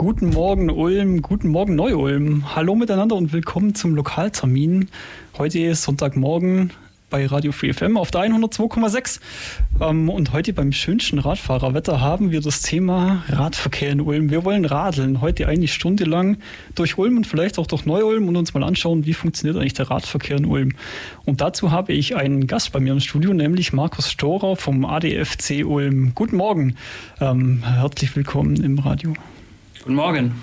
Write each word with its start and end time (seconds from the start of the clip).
Guten 0.00 0.30
Morgen 0.30 0.70
Ulm, 0.70 1.20
guten 1.20 1.48
Morgen 1.48 1.76
Neu-Ulm. 1.76 2.56
Hallo 2.56 2.74
miteinander 2.74 3.16
und 3.16 3.34
willkommen 3.34 3.74
zum 3.74 3.94
Lokaltermin. 3.94 4.88
Heute 5.36 5.58
ist 5.58 5.82
Sonntagmorgen 5.82 6.72
bei 7.10 7.26
Radio 7.26 7.52
Free 7.52 7.74
FM 7.74 7.98
auf 7.98 8.10
der 8.10 8.22
102,6. 8.22 9.20
Ähm, 9.78 10.08
und 10.08 10.32
heute 10.32 10.54
beim 10.54 10.72
schönsten 10.72 11.18
Radfahrerwetter 11.18 12.00
haben 12.00 12.30
wir 12.30 12.40
das 12.40 12.62
Thema 12.62 13.24
Radverkehr 13.28 13.90
in 13.90 14.00
Ulm. 14.00 14.30
Wir 14.30 14.42
wollen 14.46 14.64
radeln. 14.64 15.20
Heute 15.20 15.46
eine 15.48 15.68
Stunde 15.68 16.04
lang 16.04 16.38
durch 16.74 16.96
Ulm 16.96 17.18
und 17.18 17.26
vielleicht 17.26 17.58
auch 17.58 17.66
durch 17.66 17.84
Neu-Ulm 17.84 18.26
und 18.26 18.36
uns 18.36 18.54
mal 18.54 18.64
anschauen, 18.64 19.04
wie 19.04 19.12
funktioniert 19.12 19.58
eigentlich 19.58 19.74
der 19.74 19.90
Radverkehr 19.90 20.38
in 20.38 20.46
Ulm. 20.46 20.72
Und 21.26 21.42
dazu 21.42 21.72
habe 21.72 21.92
ich 21.92 22.16
einen 22.16 22.46
Gast 22.46 22.72
bei 22.72 22.80
mir 22.80 22.94
im 22.94 23.00
Studio, 23.00 23.34
nämlich 23.34 23.74
Markus 23.74 24.10
Storer 24.10 24.56
vom 24.56 24.86
ADFC 24.86 25.62
Ulm. 25.66 26.12
Guten 26.14 26.36
Morgen. 26.36 26.76
Ähm, 27.20 27.62
herzlich 27.62 28.16
willkommen 28.16 28.64
im 28.64 28.78
Radio. 28.78 29.12
Guten 29.82 29.94
Morgen. 29.94 30.34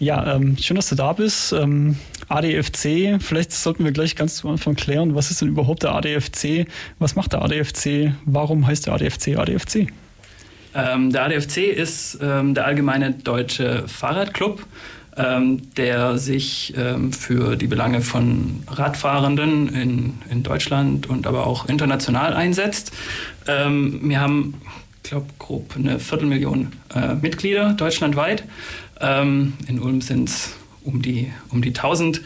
Ja, 0.00 0.34
ähm, 0.34 0.56
schön, 0.58 0.74
dass 0.74 0.88
du 0.88 0.96
da 0.96 1.12
bist. 1.12 1.52
Ähm, 1.52 1.96
ADFC, 2.28 3.20
vielleicht 3.20 3.52
sollten 3.52 3.84
wir 3.84 3.92
gleich 3.92 4.16
ganz 4.16 4.36
zu 4.36 4.48
Anfang 4.48 4.74
klären, 4.74 5.14
was 5.14 5.30
ist 5.30 5.42
denn 5.42 5.48
überhaupt 5.48 5.84
der 5.84 5.94
ADFC? 5.94 6.66
Was 6.98 7.14
macht 7.14 7.32
der 7.32 7.42
ADFC? 7.42 8.12
Warum 8.24 8.66
heißt 8.66 8.86
der 8.86 8.94
ADFC 8.94 9.36
ADFC? 9.36 9.92
Ähm, 10.74 11.12
der 11.12 11.24
ADFC 11.24 11.58
ist 11.58 12.18
ähm, 12.20 12.54
der 12.54 12.66
allgemeine 12.66 13.12
deutsche 13.12 13.86
Fahrradclub, 13.86 14.66
ähm, 15.16 15.72
der 15.76 16.18
sich 16.18 16.74
ähm, 16.76 17.12
für 17.12 17.54
die 17.54 17.68
Belange 17.68 18.00
von 18.00 18.64
Radfahrenden 18.66 19.68
in, 19.72 20.14
in 20.30 20.42
Deutschland 20.42 21.08
und 21.08 21.28
aber 21.28 21.46
auch 21.46 21.68
international 21.68 22.34
einsetzt. 22.34 22.92
Wir 23.46 24.20
haben, 24.20 24.60
ich 25.02 25.10
glaube, 25.10 25.26
grob 25.38 25.74
eine 25.74 25.98
Viertelmillion 25.98 26.72
äh, 26.94 27.14
Mitglieder 27.14 27.72
deutschlandweit. 27.72 28.44
Ähm, 29.00 29.54
in 29.66 29.80
Ulm 29.80 30.00
sind 30.00 30.28
es 30.28 30.54
um 30.84 31.02
die, 31.02 31.32
um 31.50 31.62
die 31.62 31.70
1000. 31.70 32.22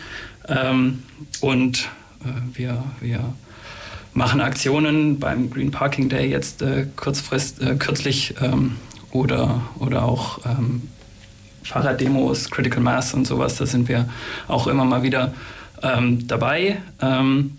Ähm, 0.48 1.02
und 1.40 1.88
äh, 2.24 2.56
wir, 2.56 2.84
wir 3.00 3.34
machen 4.12 4.40
Aktionen 4.40 5.18
beim 5.18 5.50
Green 5.50 5.70
Parking 5.70 6.08
Day 6.08 6.28
jetzt 6.28 6.62
äh, 6.62 6.86
kurzfrist, 6.96 7.60
äh, 7.60 7.76
kürzlich 7.76 8.34
ähm, 8.40 8.76
oder, 9.10 9.62
oder 9.78 10.04
auch 10.04 10.40
ähm, 10.44 10.88
Fahrraddemos, 11.62 12.50
Critical 12.50 12.80
Mass 12.80 13.14
und 13.14 13.26
sowas. 13.26 13.56
Da 13.56 13.66
sind 13.66 13.88
wir 13.88 14.08
auch 14.48 14.66
immer 14.66 14.84
mal 14.84 15.02
wieder 15.02 15.32
ähm, 15.82 16.26
dabei. 16.26 16.78
Ähm, 17.00 17.56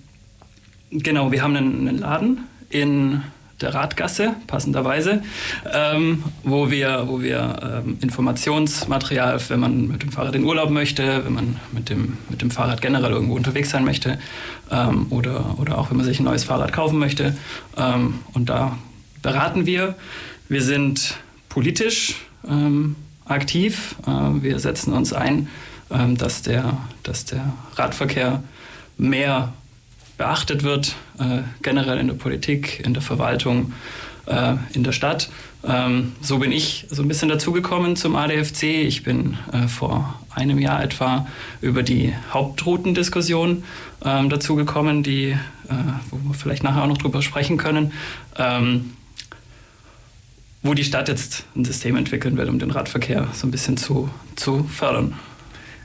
genau, 0.91 1.31
wir 1.31 1.41
haben 1.41 1.55
einen, 1.55 1.87
einen 1.87 1.97
Laden 1.99 2.39
in 2.69 3.21
der 3.61 3.73
Radgasse, 3.73 4.35
passenderweise, 4.47 5.23
ähm, 5.71 6.23
wo 6.43 6.69
wir, 6.69 7.05
wo 7.07 7.21
wir 7.21 7.83
ähm, 7.85 7.97
Informationsmaterial, 8.01 9.39
wenn 9.47 9.59
man 9.59 9.87
mit 9.87 10.03
dem 10.03 10.11
Fahrrad 10.11 10.35
in 10.35 10.43
Urlaub 10.43 10.69
möchte, 10.69 11.23
wenn 11.23 11.33
man 11.33 11.59
mit 11.71 11.89
dem, 11.89 12.17
mit 12.29 12.41
dem 12.41 12.51
Fahrrad 12.51 12.81
generell 12.81 13.11
irgendwo 13.11 13.35
unterwegs 13.35 13.69
sein 13.69 13.85
möchte 13.85 14.19
ähm, 14.71 15.07
oder, 15.09 15.57
oder 15.57 15.77
auch 15.77 15.89
wenn 15.89 15.97
man 15.97 16.05
sich 16.05 16.19
ein 16.19 16.25
neues 16.25 16.43
Fahrrad 16.43 16.73
kaufen 16.73 16.99
möchte. 16.99 17.35
Ähm, 17.77 18.15
und 18.33 18.49
da 18.49 18.77
beraten 19.21 19.65
wir. 19.65 19.95
Wir 20.49 20.61
sind 20.61 21.15
politisch 21.47 22.15
ähm, 22.47 22.95
aktiv. 23.25 23.95
Äh, 24.05 24.43
wir 24.43 24.59
setzen 24.59 24.93
uns 24.93 25.13
ein, 25.13 25.47
ähm, 25.89 26.17
dass, 26.17 26.41
der, 26.41 26.77
dass 27.03 27.25
der 27.25 27.53
Radverkehr 27.75 28.43
mehr 28.97 29.53
beachtet 30.17 30.63
wird, 30.63 30.95
äh, 31.19 31.41
generell 31.61 31.99
in 31.99 32.07
der 32.07 32.15
Politik, 32.15 32.81
in 32.85 32.93
der 32.93 33.01
Verwaltung, 33.01 33.73
äh, 34.25 34.55
in 34.73 34.83
der 34.83 34.91
Stadt. 34.91 35.29
Ähm, 35.67 36.13
so 36.21 36.39
bin 36.39 36.51
ich 36.51 36.85
so 36.89 37.01
ein 37.01 37.07
bisschen 37.07 37.29
dazugekommen 37.29 37.95
zum 37.95 38.15
ADFC. 38.15 38.63
Ich 38.63 39.03
bin 39.03 39.37
äh, 39.51 39.67
vor 39.67 40.19
einem 40.33 40.59
Jahr 40.59 40.83
etwa 40.83 41.27
über 41.61 41.81
die 41.81 42.13
Hauptroutendiskussion 42.31 43.63
ähm, 44.03 44.29
dazugekommen, 44.29 45.01
die, 45.01 45.31
äh, 45.31 45.37
wo 46.11 46.17
wir 46.29 46.33
vielleicht 46.35 46.63
nachher 46.63 46.83
auch 46.83 46.87
noch 46.87 46.97
drüber 46.97 47.21
sprechen 47.21 47.57
können. 47.57 47.91
Ähm, 48.37 48.91
wo 50.61 50.73
die 50.73 50.83
Stadt 50.83 51.07
jetzt 51.07 51.45
ein 51.55 51.63
System 51.63 51.95
entwickeln 51.95 52.37
will, 52.37 52.49
um 52.49 52.57
den 52.57 52.71
Radverkehr 52.71 53.27
so 53.33 53.45
ein 53.45 53.51
bisschen 53.51 53.77
zu, 53.77 54.09
zu 54.35 54.63
fördern. 54.63 55.13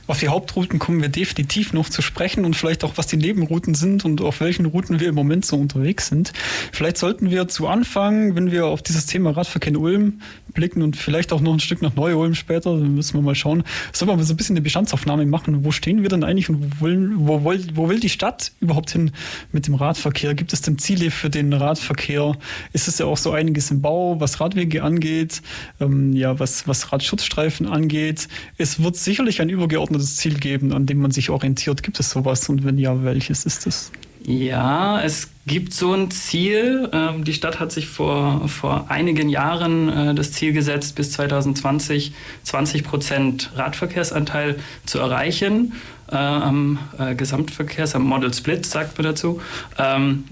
Auf 0.07 0.19
die 0.19 0.27
Hauptrouten 0.27 0.79
kommen 0.79 1.01
wir 1.01 1.09
definitiv 1.09 1.73
noch 1.73 1.89
zu 1.89 2.01
sprechen 2.01 2.45
und 2.45 2.55
vielleicht 2.55 2.83
auch, 2.83 2.93
was 2.97 3.07
die 3.07 3.17
Nebenrouten 3.17 3.75
sind 3.75 4.03
und 4.05 4.21
auf 4.21 4.41
welchen 4.41 4.65
Routen 4.65 4.99
wir 4.99 5.09
im 5.09 5.15
Moment 5.15 5.45
so 5.45 5.55
unterwegs 5.55 6.07
sind. 6.07 6.33
Vielleicht 6.71 6.97
sollten 6.97 7.29
wir 7.29 7.47
zu 7.47 7.67
Anfang, 7.67 8.35
wenn 8.35 8.51
wir 8.51 8.65
auf 8.65 8.81
dieses 8.81 9.05
Thema 9.05 9.31
Radverkehr 9.31 9.71
in 9.71 9.77
Ulm 9.77 10.21
blicken 10.53 10.81
und 10.81 10.97
vielleicht 10.97 11.31
auch 11.31 11.39
noch 11.39 11.53
ein 11.53 11.59
Stück 11.59 11.81
nach 11.81 11.95
Neu-Ulm 11.95 12.35
später, 12.35 12.71
dann 12.71 12.95
müssen 12.95 13.13
wir 13.13 13.21
mal 13.21 13.35
schauen, 13.35 13.63
sollen 13.93 14.09
wir 14.09 14.17
mal 14.17 14.23
so 14.23 14.33
ein 14.33 14.37
bisschen 14.37 14.55
eine 14.55 14.61
Bestandsaufnahme 14.61 15.25
machen. 15.25 15.63
Wo 15.63 15.71
stehen 15.71 16.01
wir 16.01 16.09
denn 16.09 16.23
eigentlich 16.23 16.49
und 16.49 16.79
wo, 16.79 16.81
wollen, 16.81 17.13
wo, 17.15 17.45
will, 17.45 17.67
wo 17.73 17.89
will 17.89 17.99
die 17.99 18.09
Stadt 18.09 18.51
überhaupt 18.59 18.91
hin 18.91 19.11
mit 19.51 19.67
dem 19.67 19.75
Radverkehr? 19.75 20.33
Gibt 20.33 20.51
es 20.51 20.61
denn 20.61 20.77
Ziele 20.77 21.11
für 21.11 21.29
den 21.29 21.53
Radverkehr? 21.53 22.35
Ist 22.73 22.87
es 22.87 22.97
ja 22.97 23.05
auch 23.05 23.17
so 23.17 23.31
einiges 23.31 23.71
im 23.71 23.81
Bau, 23.81 24.19
was 24.19 24.39
Radwege 24.39 24.83
angeht, 24.83 25.41
ähm, 25.79 26.13
ja, 26.13 26.39
was, 26.39 26.67
was 26.67 26.91
Radschutzstreifen 26.91 27.67
angeht? 27.67 28.27
Es 28.57 28.83
wird 28.83 28.97
sicherlich 28.97 29.41
ein 29.41 29.49
übergeordnetes 29.49 30.00
Ziel 30.05 30.35
geben, 30.35 30.73
an 30.73 30.85
dem 30.85 30.99
man 30.99 31.11
sich 31.11 31.29
orientiert. 31.29 31.83
Gibt 31.83 31.99
es 31.99 32.09
sowas 32.09 32.47
und 32.49 32.63
wenn 32.63 32.77
ja, 32.77 33.03
welches 33.03 33.45
ist 33.45 33.67
es? 33.67 33.91
Ja, 34.23 35.01
es 35.01 35.29
gibt 35.47 35.73
so 35.73 35.93
ein 35.93 36.11
Ziel. 36.11 36.89
Ähm, 36.93 37.23
die 37.23 37.33
Stadt 37.33 37.59
hat 37.59 37.71
sich 37.71 37.87
vor, 37.87 38.47
vor 38.47 38.85
einigen 38.89 39.29
Jahren 39.29 39.89
äh, 39.89 40.13
das 40.13 40.31
Ziel 40.31 40.53
gesetzt, 40.53 40.95
bis 40.95 41.11
2020 41.11 42.13
20 42.43 42.83
Prozent 42.83 43.51
Radverkehrsanteil 43.55 44.59
zu 44.85 44.99
erreichen 44.99 45.73
äh, 46.11 46.15
am 46.15 46.77
äh, 46.99 47.15
Gesamtverkehrs, 47.15 47.95
am 47.95 48.03
Model 48.03 48.33
Split, 48.33 48.65
sagt 48.65 48.97
man 48.97 49.05
dazu. 49.05 49.41
Ähm, 49.79 50.25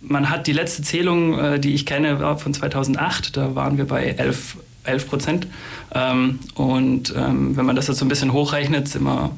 man 0.00 0.30
hat 0.30 0.46
die 0.46 0.52
letzte 0.52 0.82
Zählung, 0.82 1.38
äh, 1.38 1.60
die 1.60 1.74
ich 1.74 1.86
kenne, 1.86 2.20
war 2.20 2.38
von 2.38 2.52
2008. 2.52 3.36
Da 3.36 3.54
waren 3.54 3.78
wir 3.78 3.86
bei 3.86 4.04
11 4.04 4.56
11 4.88 5.08
Prozent. 5.08 5.46
Ähm, 5.94 6.40
und 6.54 7.14
ähm, 7.16 7.56
wenn 7.56 7.66
man 7.66 7.76
das 7.76 7.88
jetzt 7.88 7.98
so 7.98 8.04
ein 8.04 8.08
bisschen 8.08 8.32
hochrechnet, 8.32 8.88
sind 8.88 9.04
wir 9.04 9.30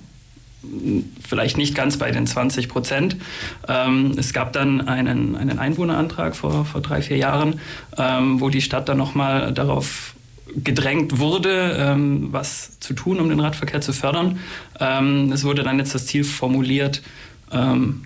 vielleicht 1.26 1.56
nicht 1.56 1.74
ganz 1.74 1.96
bei 1.96 2.10
den 2.10 2.26
20 2.26 2.68
Prozent. 2.68 3.16
Ähm, 3.66 4.14
es 4.18 4.32
gab 4.32 4.52
dann 4.52 4.86
einen, 4.88 5.36
einen 5.36 5.58
Einwohnerantrag 5.58 6.36
vor, 6.36 6.64
vor 6.64 6.80
drei, 6.80 7.02
vier 7.02 7.16
Jahren, 7.16 7.60
ähm, 7.96 8.40
wo 8.40 8.50
die 8.50 8.60
Stadt 8.60 8.88
dann 8.88 8.98
nochmal 8.98 9.52
darauf 9.52 10.14
gedrängt 10.56 11.18
wurde, 11.18 11.76
ähm, 11.78 12.28
was 12.32 12.78
zu 12.80 12.94
tun, 12.94 13.20
um 13.20 13.28
den 13.28 13.40
Radverkehr 13.40 13.80
zu 13.80 13.92
fördern. 13.92 14.38
Ähm, 14.78 15.32
es 15.32 15.44
wurde 15.44 15.62
dann 15.62 15.78
jetzt 15.78 15.94
das 15.94 16.06
Ziel 16.06 16.24
formuliert, 16.24 17.02
ähm, 17.52 18.02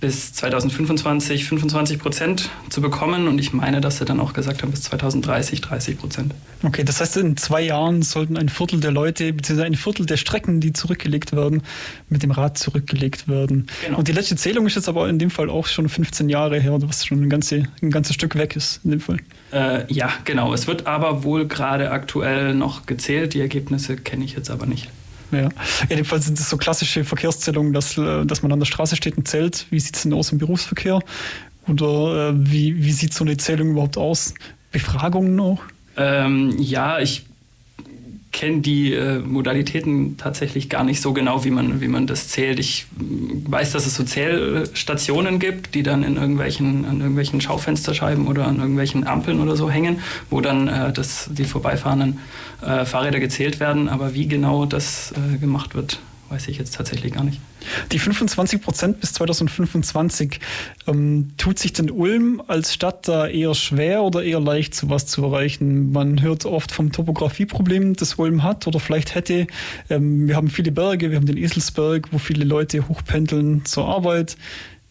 bis 0.00 0.32
2025 0.34 1.44
25 1.44 1.98
Prozent 1.98 2.50
zu 2.68 2.80
bekommen. 2.80 3.28
Und 3.28 3.38
ich 3.38 3.52
meine, 3.52 3.80
dass 3.80 3.98
sie 3.98 4.04
dann 4.04 4.20
auch 4.20 4.32
gesagt 4.32 4.62
haben, 4.62 4.70
bis 4.70 4.82
2030 4.82 5.60
30 5.60 5.98
Prozent. 5.98 6.34
Okay, 6.62 6.84
das 6.84 7.00
heißt, 7.00 7.16
in 7.16 7.36
zwei 7.36 7.62
Jahren 7.62 8.02
sollten 8.02 8.36
ein 8.36 8.48
Viertel 8.48 8.80
der 8.80 8.90
Leute, 8.90 9.32
beziehungsweise 9.32 9.66
ein 9.66 9.74
Viertel 9.74 10.06
der 10.06 10.16
Strecken, 10.16 10.60
die 10.60 10.72
zurückgelegt 10.72 11.32
werden, 11.32 11.62
mit 12.08 12.22
dem 12.22 12.30
Rad 12.30 12.58
zurückgelegt 12.58 13.28
werden. 13.28 13.66
Genau. 13.84 13.98
Und 13.98 14.08
die 14.08 14.12
letzte 14.12 14.36
Zählung 14.36 14.66
ist 14.66 14.76
jetzt 14.76 14.88
aber 14.88 15.08
in 15.08 15.18
dem 15.18 15.30
Fall 15.30 15.50
auch 15.50 15.66
schon 15.66 15.88
15 15.88 16.28
Jahre 16.28 16.60
her, 16.60 16.76
was 16.82 17.06
schon 17.06 17.22
ein, 17.22 17.30
ganze, 17.30 17.64
ein 17.82 17.90
ganzes 17.90 18.14
Stück 18.14 18.36
weg 18.36 18.56
ist 18.56 18.80
in 18.84 18.90
dem 18.90 19.00
Fall. 19.00 19.18
Äh, 19.52 19.92
ja, 19.92 20.10
genau. 20.24 20.52
Es 20.52 20.66
wird 20.66 20.86
aber 20.86 21.24
wohl 21.24 21.46
gerade 21.46 21.90
aktuell 21.90 22.54
noch 22.54 22.86
gezählt. 22.86 23.34
Die 23.34 23.40
Ergebnisse 23.40 23.96
kenne 23.96 24.24
ich 24.24 24.34
jetzt 24.34 24.50
aber 24.50 24.66
nicht. 24.66 24.90
Ja. 25.34 25.48
Jedenfalls 25.88 26.26
sind 26.26 26.38
es 26.38 26.48
so 26.48 26.56
klassische 26.56 27.04
Verkehrszählungen, 27.04 27.72
dass, 27.72 27.98
äh, 27.98 28.24
dass 28.24 28.42
man 28.42 28.52
an 28.52 28.58
der 28.58 28.66
Straße 28.66 28.96
steht 28.96 29.16
und 29.16 29.28
zählt. 29.28 29.66
Wie 29.70 29.80
sieht 29.80 29.96
es 29.96 30.02
denn 30.02 30.12
aus 30.12 30.32
im 30.32 30.38
Berufsverkehr? 30.38 31.00
Oder 31.66 32.30
äh, 32.30 32.32
wie, 32.36 32.84
wie 32.84 32.92
sieht 32.92 33.14
so 33.14 33.24
eine 33.24 33.36
Zählung 33.36 33.70
überhaupt 33.70 33.96
aus? 33.96 34.34
Befragungen 34.70 35.38
auch? 35.40 35.62
Ähm, 35.96 36.56
ja, 36.58 36.98
ich 36.98 37.24
kenne 38.34 38.60
die 38.60 38.92
äh, 38.92 39.20
Modalitäten 39.20 40.18
tatsächlich 40.18 40.68
gar 40.68 40.84
nicht 40.84 41.00
so 41.00 41.14
genau, 41.14 41.44
wie 41.44 41.50
man, 41.50 41.80
wie 41.80 41.88
man 41.88 42.06
das 42.06 42.28
zählt. 42.28 42.58
Ich 42.58 42.86
weiß, 42.98 43.72
dass 43.72 43.86
es 43.86 43.94
so 43.94 44.02
Zählstationen 44.02 45.38
gibt, 45.38 45.74
die 45.74 45.84
dann 45.84 46.02
in 46.02 46.16
irgendwelchen, 46.16 46.84
an 46.84 46.98
irgendwelchen 46.98 47.40
Schaufensterscheiben 47.40 48.26
oder 48.26 48.46
an 48.46 48.58
irgendwelchen 48.58 49.06
Ampeln 49.06 49.40
oder 49.40 49.56
so 49.56 49.70
hängen, 49.70 50.00
wo 50.30 50.40
dann 50.40 50.68
äh, 50.68 50.92
das, 50.92 51.30
die 51.32 51.44
vorbeifahrenden 51.44 52.18
äh, 52.60 52.84
Fahrräder 52.84 53.20
gezählt 53.20 53.60
werden. 53.60 53.88
Aber 53.88 54.14
wie 54.14 54.26
genau 54.26 54.66
das 54.66 55.12
äh, 55.12 55.38
gemacht 55.38 55.76
wird, 55.76 56.00
weiß 56.30 56.48
ich 56.48 56.58
jetzt 56.58 56.74
tatsächlich 56.74 57.12
gar 57.12 57.24
nicht. 57.24 57.40
Die 57.92 57.98
25 57.98 58.60
Prozent 58.60 59.00
bis 59.00 59.12
2025, 59.14 60.40
ähm, 60.86 61.32
tut 61.36 61.58
sich 61.58 61.72
denn 61.72 61.90
Ulm 61.90 62.42
als 62.46 62.74
Stadt 62.74 63.08
da 63.08 63.26
eher 63.26 63.54
schwer 63.54 64.02
oder 64.02 64.22
eher 64.22 64.40
leicht, 64.40 64.74
sowas 64.74 65.06
zu 65.06 65.24
erreichen? 65.24 65.92
Man 65.92 66.20
hört 66.20 66.44
oft 66.44 66.72
vom 66.72 66.92
Topografieproblem, 66.92 67.94
das 67.94 68.14
Ulm 68.14 68.42
hat 68.42 68.66
oder 68.66 68.80
vielleicht 68.80 69.14
hätte. 69.14 69.46
Ähm, 69.88 70.28
wir 70.28 70.36
haben 70.36 70.48
viele 70.48 70.72
Berge, 70.72 71.10
wir 71.10 71.16
haben 71.16 71.26
den 71.26 71.38
Eselsberg, 71.38 72.12
wo 72.12 72.18
viele 72.18 72.44
Leute 72.44 72.88
hochpendeln 72.88 73.64
zur 73.64 73.86
Arbeit. 73.86 74.36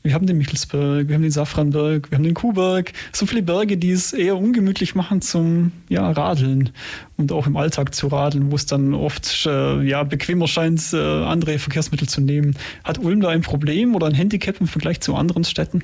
Wir 0.03 0.13
haben 0.13 0.27
den 0.27 0.37
Michelsberg, 0.37 1.07
wir 1.07 1.15
haben 1.15 1.21
den 1.21 1.31
Safranberg, 1.31 2.11
wir 2.11 2.17
haben 2.17 2.25
den 2.25 2.33
Kuhberg. 2.33 2.91
So 3.13 3.25
viele 3.25 3.41
Berge, 3.41 3.77
die 3.77 3.91
es 3.91 4.11
eher 4.11 4.35
ungemütlich 4.35 4.95
machen 4.95 5.21
zum 5.21 5.71
ja, 5.87 6.11
Radeln 6.11 6.71
und 7.15 7.31
auch 7.31 7.47
im 7.47 7.55
Alltag 7.55 7.95
zu 7.95 8.07
radeln, 8.07 8.51
wo 8.51 8.55
es 8.57 8.65
dann 8.65 8.93
oft 8.93 9.45
äh, 9.45 9.81
ja, 9.81 10.03
bequemer 10.03 10.49
scheint, 10.49 10.91
äh, 10.91 10.97
andere 10.97 11.57
Verkehrsmittel 11.57 12.09
zu 12.09 12.19
nehmen. 12.19 12.57
Hat 12.83 12.99
Ulm 12.99 13.21
da 13.21 13.29
ein 13.29 13.41
Problem 13.41 13.95
oder 13.95 14.07
ein 14.07 14.13
Handicap 14.13 14.59
im 14.59 14.67
Vergleich 14.67 14.99
zu 14.99 15.15
anderen 15.15 15.45
Städten? 15.45 15.83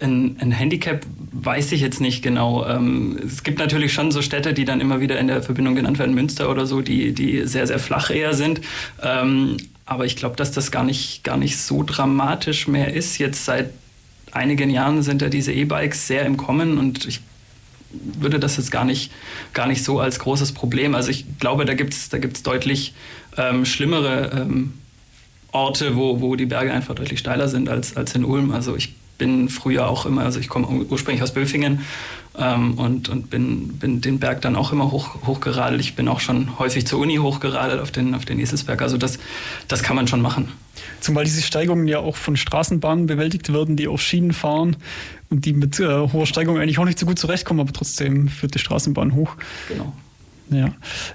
Ein, 0.00 0.36
ein, 0.38 0.52
Handicap 0.52 1.06
weiß 1.32 1.72
ich 1.72 1.80
jetzt 1.80 2.00
nicht 2.02 2.22
genau. 2.22 2.66
Ähm, 2.66 3.18
es 3.24 3.42
gibt 3.42 3.58
natürlich 3.58 3.94
schon 3.94 4.10
so 4.12 4.20
Städte, 4.20 4.52
die 4.52 4.66
dann 4.66 4.82
immer 4.82 5.00
wieder 5.00 5.18
in 5.18 5.28
der 5.28 5.42
Verbindung 5.42 5.74
genannt 5.74 5.98
werden, 5.98 6.14
Münster 6.14 6.50
oder 6.50 6.66
so, 6.66 6.82
die, 6.82 7.12
die 7.12 7.46
sehr, 7.46 7.66
sehr 7.66 7.78
flach 7.78 8.10
eher 8.10 8.34
sind. 8.34 8.60
Ähm, 9.02 9.56
aber 9.90 10.06
ich 10.06 10.14
glaube, 10.14 10.36
dass 10.36 10.52
das 10.52 10.70
gar 10.70 10.84
nicht, 10.84 11.24
gar 11.24 11.36
nicht 11.36 11.58
so 11.58 11.82
dramatisch 11.82 12.68
mehr 12.68 12.94
ist. 12.94 13.18
Jetzt 13.18 13.44
seit 13.44 13.70
einigen 14.30 14.70
Jahren 14.70 15.02
sind 15.02 15.20
ja 15.20 15.28
diese 15.28 15.52
E-Bikes 15.52 16.06
sehr 16.06 16.24
im 16.26 16.36
Kommen 16.36 16.78
und 16.78 17.06
ich 17.06 17.20
würde 17.90 18.38
das 18.38 18.56
jetzt 18.56 18.70
gar 18.70 18.84
nicht, 18.84 19.10
gar 19.52 19.66
nicht 19.66 19.82
so 19.82 19.98
als 19.98 20.20
großes 20.20 20.52
Problem. 20.52 20.94
Also 20.94 21.10
ich 21.10 21.24
glaube, 21.40 21.64
da 21.64 21.74
gibt 21.74 21.92
es 21.92 22.08
da 22.08 22.18
gibt's 22.18 22.44
deutlich 22.44 22.94
ähm, 23.36 23.66
schlimmere 23.66 24.30
ähm, 24.32 24.74
Orte, 25.50 25.96
wo, 25.96 26.20
wo 26.20 26.36
die 26.36 26.46
Berge 26.46 26.72
einfach 26.72 26.94
deutlich 26.94 27.18
steiler 27.18 27.48
sind 27.48 27.68
als, 27.68 27.96
als 27.96 28.14
in 28.14 28.24
Ulm. 28.24 28.52
Also 28.52 28.76
ich 28.76 28.94
bin 29.18 29.48
früher 29.48 29.88
auch 29.88 30.06
immer, 30.06 30.22
also 30.22 30.38
ich 30.38 30.48
komme 30.48 30.68
ursprünglich 30.68 31.24
aus 31.24 31.34
Böfingen 31.34 31.80
ähm, 32.40 32.78
und, 32.78 33.08
und 33.08 33.30
bin, 33.30 33.78
bin 33.78 34.00
den 34.00 34.18
Berg 34.18 34.40
dann 34.40 34.56
auch 34.56 34.72
immer 34.72 34.90
hoch, 34.90 35.26
hochgeradelt. 35.26 35.80
Ich 35.80 35.94
bin 35.94 36.08
auch 36.08 36.20
schon 36.20 36.58
häufig 36.58 36.86
zur 36.86 36.98
Uni 36.98 37.16
hochgeradelt 37.16 37.80
auf 37.80 37.90
den, 37.90 38.14
auf 38.14 38.24
den 38.24 38.40
Eselsberg. 38.40 38.80
Also 38.82 38.96
das, 38.96 39.18
das 39.68 39.82
kann 39.82 39.94
man 39.94 40.08
schon 40.08 40.22
machen. 40.22 40.48
Zumal 41.00 41.24
diese 41.24 41.42
Steigungen 41.42 41.86
ja 41.86 41.98
auch 41.98 42.16
von 42.16 42.36
Straßenbahnen 42.36 43.06
bewältigt 43.06 43.52
werden, 43.52 43.76
die 43.76 43.88
auf 43.88 44.00
Schienen 44.00 44.32
fahren 44.32 44.76
und 45.28 45.44
die 45.44 45.52
mit 45.52 45.78
äh, 45.78 45.84
hoher 45.84 46.26
Steigung 46.26 46.58
eigentlich 46.58 46.78
auch 46.78 46.84
nicht 46.84 46.98
so 46.98 47.06
gut 47.06 47.18
zurechtkommen, 47.18 47.60
aber 47.60 47.72
trotzdem 47.72 48.28
führt 48.28 48.54
die 48.54 48.58
Straßenbahn 48.58 49.14
hoch. 49.14 49.36
Genau. 49.68 49.92
Ja. 50.50 50.72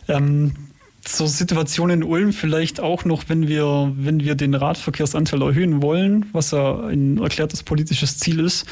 Ähm, 0.08 0.54
zur 1.02 1.28
Situation 1.28 1.92
in 1.92 2.04
Ulm 2.04 2.34
vielleicht 2.34 2.80
auch 2.80 3.06
noch, 3.06 3.26
wenn 3.28 3.48
wir, 3.48 3.94
wenn 3.96 4.22
wir 4.22 4.36
den 4.36 4.56
Radverkehrsanteil 4.56 5.42
erhöhen 5.42 5.82
wollen, 5.82 6.26
was 6.34 6.52
ja 6.52 6.80
ein 6.88 7.20
erklärtes 7.20 7.64
politisches 7.64 8.18
Ziel 8.18 8.40
ist. 8.40 8.66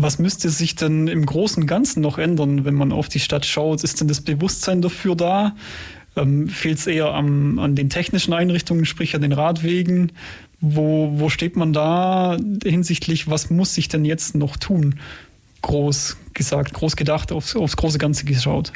Was 0.00 0.20
müsste 0.20 0.48
sich 0.48 0.76
denn 0.76 1.08
im 1.08 1.26
Großen 1.26 1.64
und 1.64 1.66
Ganzen 1.66 2.02
noch 2.02 2.18
ändern, 2.18 2.64
wenn 2.64 2.74
man 2.74 2.92
auf 2.92 3.08
die 3.08 3.18
Stadt 3.18 3.44
schaut? 3.44 3.82
Ist 3.82 4.00
denn 4.00 4.06
das 4.06 4.20
Bewusstsein 4.20 4.80
dafür 4.80 5.16
da? 5.16 5.56
Ähm, 6.14 6.48
Fehlt 6.48 6.78
es 6.78 6.86
eher 6.86 7.12
am, 7.12 7.58
an 7.58 7.74
den 7.74 7.90
technischen 7.90 8.32
Einrichtungen, 8.32 8.84
sprich 8.84 9.16
an 9.16 9.22
den 9.22 9.32
Radwegen? 9.32 10.12
Wo, 10.60 11.18
wo 11.18 11.28
steht 11.30 11.56
man 11.56 11.72
da 11.72 12.36
hinsichtlich, 12.62 13.28
was 13.28 13.50
muss 13.50 13.74
sich 13.74 13.88
denn 13.88 14.04
jetzt 14.04 14.36
noch 14.36 14.56
tun? 14.56 15.00
Groß 15.62 16.16
gesagt, 16.32 16.74
groß 16.74 16.94
gedacht, 16.94 17.32
aufs, 17.32 17.56
aufs 17.56 17.76
große 17.76 17.98
Ganze 17.98 18.24
geschaut. 18.24 18.72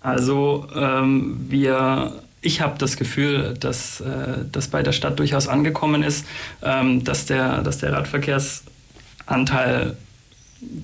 Also 0.00 0.68
ähm, 0.76 1.44
wir, 1.48 2.22
ich 2.40 2.60
habe 2.60 2.78
das 2.78 2.96
Gefühl, 2.96 3.54
dass 3.58 4.00
äh, 4.00 4.44
das 4.52 4.68
bei 4.68 4.84
der 4.84 4.92
Stadt 4.92 5.18
durchaus 5.18 5.48
angekommen 5.48 6.04
ist, 6.04 6.24
ähm, 6.62 7.02
dass, 7.02 7.26
der, 7.26 7.62
dass 7.62 7.78
der 7.78 7.94
Radverkehrsanteil 7.94 9.96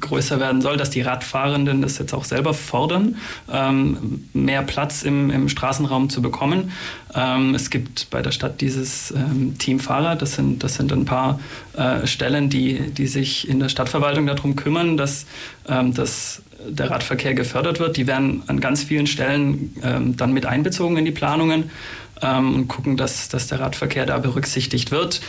größer 0.01 0.41
werden 0.41 0.61
soll, 0.61 0.77
dass 0.77 0.91
die 0.91 1.01
Radfahrenden 1.01 1.83
das 1.83 1.99
jetzt 1.99 2.13
auch 2.13 2.25
selber 2.25 2.55
fordern, 2.55 3.17
ähm, 3.51 4.29
mehr 4.33 4.63
Platz 4.63 5.03
im, 5.03 5.31
im, 5.31 5.49
Straßenraum 5.49 6.11
zu 6.11 6.23
bekommen. 6.23 6.73
Ähm, 7.15 7.55
es 7.55 7.71
gibt 7.71 8.09
bei 8.11 8.23
der 8.23 8.33
Stadt 8.33 8.61
dieses 8.61 9.11
ähm, 9.13 9.57
Team 9.59 9.81
Fahrrad, 9.81 10.23
das 10.23 10.35
sind, 10.35 10.63
das 10.63 10.75
sind 10.75 10.93
ein 10.93 11.05
paar 11.05 11.41
äh, 11.77 12.07
Stellen, 12.07 12.51
die, 12.51 12.91
die 12.91 13.07
sich 13.07 13.49
in 13.49 13.61
der 13.61 13.69
Stadtverwaltung 13.69 14.27
darum 14.27 14.57
kümmern, 14.57 14.97
dass, 14.97 15.27
ähm, 15.69 15.95
dass 15.95 16.43
der 16.69 16.91
Radverkehr 16.91 17.35
gefördert 17.35 17.81
wird. 17.81 17.97
Die 17.97 18.07
werden 18.07 18.43
an 18.47 18.61
ganz 18.61 18.83
vielen 18.83 19.07
Stellen 19.07 19.77
ähm, 19.83 20.17
dann 20.17 20.33
mit 20.33 20.47
einbezogen 20.47 20.97
in 20.97 21.05
die 21.05 21.13
Planungen 21.13 21.71
ähm, 22.23 22.55
und 22.55 22.69
gucken, 22.69 22.97
dass, 22.97 23.29
dass 23.29 23.49
der 23.49 23.61
Radverkehr 23.61 24.07
da 24.07 24.19
berücksichtigt 24.19 24.91
wird. 24.91 25.21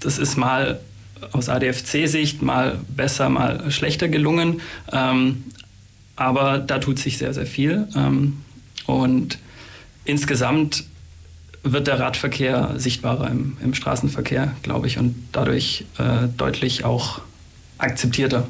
Das 0.00 0.18
ist 0.18 0.36
mal 0.36 0.80
aus 1.32 1.48
ADFC-Sicht 1.48 2.42
mal 2.42 2.80
besser, 2.88 3.28
mal 3.28 3.70
schlechter 3.70 4.08
gelungen. 4.08 4.60
Ähm, 4.92 5.44
aber 6.16 6.58
da 6.58 6.78
tut 6.78 6.98
sich 6.98 7.18
sehr, 7.18 7.34
sehr 7.34 7.46
viel. 7.46 7.88
Ähm, 7.94 8.38
und 8.86 9.38
insgesamt 10.04 10.84
wird 11.62 11.86
der 11.88 11.98
Radverkehr 11.98 12.74
sichtbarer 12.76 13.30
im, 13.30 13.56
im 13.62 13.74
Straßenverkehr, 13.74 14.54
glaube 14.62 14.86
ich, 14.86 14.98
und 14.98 15.16
dadurch 15.32 15.84
äh, 15.98 16.28
deutlich 16.36 16.84
auch 16.84 17.20
akzeptierter. 17.78 18.46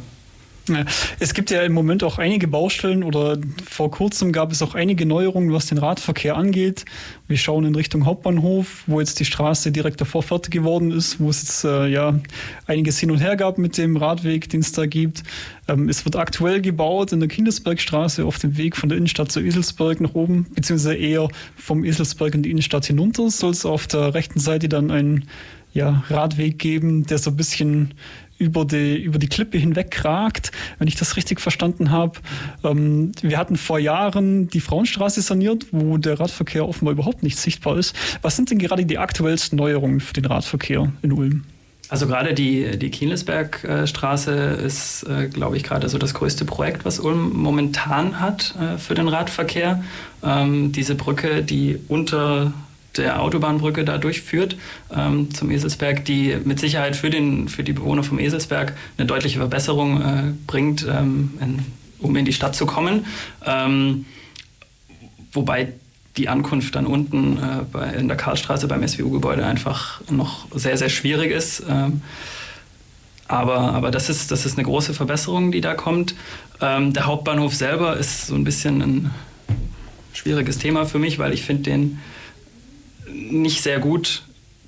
Es 1.21 1.35
gibt 1.35 1.51
ja 1.51 1.63
im 1.63 1.73
Moment 1.73 2.03
auch 2.03 2.19
einige 2.19 2.49
Baustellen 2.49 3.03
oder 3.03 3.39
vor 3.69 3.91
kurzem 3.91 4.33
gab 4.33 4.53
es 4.53 4.63
auch 4.63 4.75
einige 4.75 5.07
Neuerungen, 5.07 5.53
was 5.53 5.67
den 5.67 5.79
Radverkehr 5.79 6.37
angeht. 6.37 6.85
Wir 7.29 7.37
schauen 7.37 7.65
in 7.65 7.75
Richtung 7.75 8.07
Hauptbahnhof, 8.07 8.85
wo 8.87 9.01
jetzt 9.01 9.21
die 9.21 9.25
Straße 9.25 9.73
direkt 9.73 10.01
davor 10.01 10.23
fertig 10.23 10.53
geworden 10.53 10.91
ist, 10.91 11.21
wo 11.21 11.31
es 11.31 11.43
jetzt 11.43 11.65
äh, 11.65 11.87
ja 11.87 12.19
einiges 12.67 12.99
hin 12.99 13.11
und 13.11 13.19
her 13.19 13.37
gab 13.37 13.59
mit 13.59 13.79
dem 13.79 13.97
Radweg, 13.97 14.49
den 14.49 14.61
es 14.61 14.73
da 14.73 14.87
gibt. 14.87 15.23
Ähm, 15.69 15.89
es 15.89 16.05
wird 16.05 16.17
aktuell 16.17 16.61
gebaut 16.61 17.13
in 17.13 17.21
der 17.21 17.29
Kindesbergstraße 17.29 18.25
auf 18.25 18.39
dem 18.39 18.57
Weg 18.57 18.77
von 18.77 18.89
der 18.89 18.99
Innenstadt 18.99 19.33
zu 19.33 19.41
Eselsberg 19.41 20.01
nach 20.01 20.15
oben, 20.15 20.47
beziehungsweise 20.55 20.97
eher 20.97 21.29
vom 21.57 21.85
Eselsberg 21.85 22.35
in 22.35 22.43
die 22.43 22.51
Innenstadt 22.51 22.87
hinunter. 22.87 23.31
Soll 23.31 23.51
es 23.51 23.65
auf 23.65 23.87
der 23.87 24.15
rechten 24.15 24.41
Seite 24.41 24.69
dann 24.69 24.91
einen 24.91 25.29
ja, 25.77 26.05
Radweg 26.09 26.59
geben, 26.59 27.05
der 27.07 27.19
so 27.19 27.31
ein 27.31 27.37
bisschen 27.37 27.95
über 28.39 28.65
die, 28.65 28.97
über 28.97 29.19
die 29.19 29.29
Klippe 29.29 29.59
hinweg 29.59 30.05
ragt, 30.05 30.53
wenn 30.79 30.89
ich 30.89 30.97
das 30.97 31.17
richtig 31.17 31.41
verstanden 31.41 31.91
habe. 31.91 32.19
Ähm, 32.65 33.13
wir 33.23 33.39
hatten 33.39 33.57
vor 33.57 33.79
Jahren 33.79 34.49
die 34.49 34.61
Frauenstraße 34.61 35.23
saniert, 35.23 35.67
wo 35.73 35.99
der 35.99 36.21
Radverkehr 36.21 36.69
offenbar 36.69 36.93
überhaupt 36.93 37.23
nicht 37.23 37.39
sichtbar 37.39 37.79
ist. 37.79 37.95
Was 38.23 38.37
sind 38.37 38.51
denn 38.51 38.59
gerade 38.59 38.85
die 38.85 38.99
aktuellsten 38.99 39.57
Neuerungen 39.57 40.01
für 40.01 40.13
den 40.13 40.27
Radverkehr 40.27 40.93
in 41.03 41.13
Ulm? 41.13 41.45
Also 41.89 42.09
gerade 42.09 42.35
die, 42.35 42.79
die 42.79 42.91
Kienlesbergstraße 42.91 44.33
ist, 44.33 45.05
äh, 45.05 45.29
glaube 45.29 45.57
ich, 45.57 45.63
gerade 45.63 45.89
so 45.89 45.99
das 45.99 46.15
größte 46.15 46.45
Projekt, 46.45 46.85
was 46.85 46.99
Ulm 46.99 47.33
momentan 47.33 48.19
hat 48.21 48.55
äh, 48.61 48.77
für 48.77 48.95
den 48.95 49.07
Radverkehr. 49.07 49.85
Ähm, 50.25 50.73
diese 50.73 50.97
Brücke, 50.97 51.45
die 51.45 51.79
unter 51.87 52.53
der 52.99 53.23
Autobahnbrücke 53.23 53.85
da 53.85 53.99
durchführt 53.99 54.57
ähm, 54.95 55.33
zum 55.33 55.51
Eselsberg, 55.51 56.05
die 56.05 56.37
mit 56.45 56.61
Sicherheit 56.61 56.97
für, 56.97 57.11
den, 57.11 57.49
für 57.49 57.65
die 57.65 57.73
Bewohner 57.73 58.03
vom 58.03 58.19
Eselsberg 58.19 58.75
eine 58.99 59.07
deutliche 59.07 59.39
Verbesserung 59.39 60.01
äh, 60.01 60.33
bringt, 60.47 60.87
ähm, 60.89 61.35
in, 61.41 61.59
um 61.99 62.17
in 62.17 62.25
die 62.25 62.33
Stadt 62.33 62.55
zu 62.55 62.67
kommen. 62.67 63.07
Ähm, 63.45 64.07
wobei 65.33 65.73
die 66.17 66.29
Ankunft 66.29 66.75
dann 66.75 66.87
unten 66.87 67.37
äh, 67.37 67.65
bei, 67.71 67.91
in 67.93 68.09
der 68.09 68.17
Karlstraße 68.17 68.69
beim 68.69 68.87
SWU-Gebäude 68.87 69.45
einfach 69.45 70.01
noch 70.11 70.47
sehr, 70.55 70.77
sehr 70.79 70.89
schwierig 70.89 71.31
ist. 71.31 71.63
Ähm, 71.69 72.01
aber, 73.29 73.59
aber 73.59 73.91
das, 73.91 74.09
ist, 74.09 74.31
das 74.31 74.47
ist 74.47 74.57
eine 74.57 74.65
große 74.65 74.95
Verbesserung, 74.95 75.53
die 75.53 75.61
da 75.61 75.75
kommt. 75.75 76.15
Ähm, 76.61 76.93
der 76.93 77.07
Hauptbahnhof 77.07 77.55
selber 77.55 77.97
ist 77.97 78.29
so 78.29 78.35
ein 78.35 78.45
bisschen 78.45 78.83
ein 78.83 79.11
schwieriges 80.13 80.59
Thema 80.59 80.87
für 80.87 80.99
mich, 80.99 81.19
weil 81.19 81.33
ich 81.33 81.43
finde 81.43 81.65
den 81.65 81.99
nicht 83.09 83.63
sehr 83.63 83.79
gut 83.79 84.23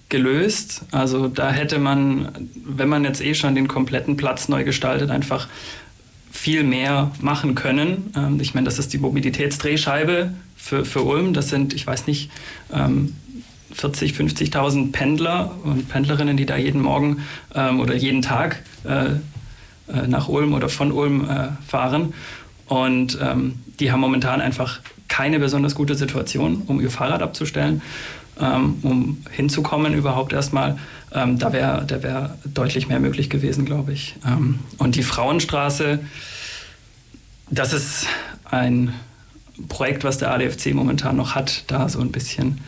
gelöst. 0.09 0.83
Also 0.91 1.29
da 1.29 1.51
hätte 1.51 1.79
man, 1.79 2.51
wenn 2.65 2.89
man 2.89 3.05
jetzt 3.05 3.23
eh 3.23 3.35
schon 3.35 3.55
den 3.55 3.69
kompletten 3.69 4.17
Platz 4.17 4.49
neu 4.49 4.65
gestaltet, 4.65 5.11
einfach 5.11 5.49
viel 6.31 6.63
mehr 6.63 7.11
machen 7.21 7.55
können. 7.55 8.13
Ähm, 8.17 8.41
ich 8.41 8.55
meine, 8.55 8.65
das 8.65 8.79
ist 8.79 8.93
die 8.93 8.99
Mobilitätsdrehscheibe 8.99 10.33
für, 10.57 10.85
für 10.85 11.03
Ulm. 11.03 11.35
Das 11.35 11.49
sind, 11.49 11.75
ich 11.75 11.87
weiß 11.87 12.07
nicht, 12.07 12.31
40, 13.73 14.13
50.000 14.13 14.93
Pendler 14.93 15.55
und 15.65 15.89
Pendlerinnen, 15.89 16.37
die 16.37 16.47
da 16.47 16.57
jeden 16.57 16.81
Morgen 16.83 17.25
ähm, 17.55 17.81
oder 17.81 17.95
jeden 17.95 18.23
Tag 18.23 18.63
äh, 18.85 19.07
äh, 19.07 20.07
nach 20.07 20.29
Ulm 20.29 20.55
oder 20.55 20.69
von 20.69 20.93
Ulm 20.93 21.29
äh, 21.29 21.49
fahren. 21.67 22.15
Und 22.67 23.19
ähm, 23.23 23.55
die 23.81 23.93
haben 23.93 24.01
momentan 24.01 24.41
einfach 24.41 24.81
keine 25.09 25.39
besonders 25.39 25.75
gute 25.75 25.95
Situation, 25.95 26.63
um 26.67 26.81
ihr 26.81 26.91
Fahrrad 26.91 27.23
abzustellen 27.23 27.77
ähm, 27.77 27.81
um 28.83 29.19
hinzukommen 29.31 29.95
überhaupt 29.95 30.33
erstmal. 30.33 30.79
Ähm, 31.13 31.39
da 31.39 31.53
wäre 31.53 31.85
da 31.87 32.03
wär 32.03 32.39
deutlich 32.45 32.89
mehr 32.89 33.01
möglich 33.01 33.31
gewesen, 33.31 33.65
glaube 33.65 33.93
ich. 33.93 34.17
Ähm, 34.27 34.59
und 34.79 34.97
die 34.97 35.03
Frauenstraße, 35.03 36.01
das 37.51 37.73
ist 37.73 38.07
ein 38.45 38.93
Projekt, 39.69 40.05
was 40.05 40.19
der 40.19 40.33
ADFC 40.33 40.73
momentan 40.75 41.17
noch 41.17 41.35
hat, 41.35 41.65
da 41.67 41.89
so 41.89 42.01
ein 42.01 42.13
bisschen 42.13 42.61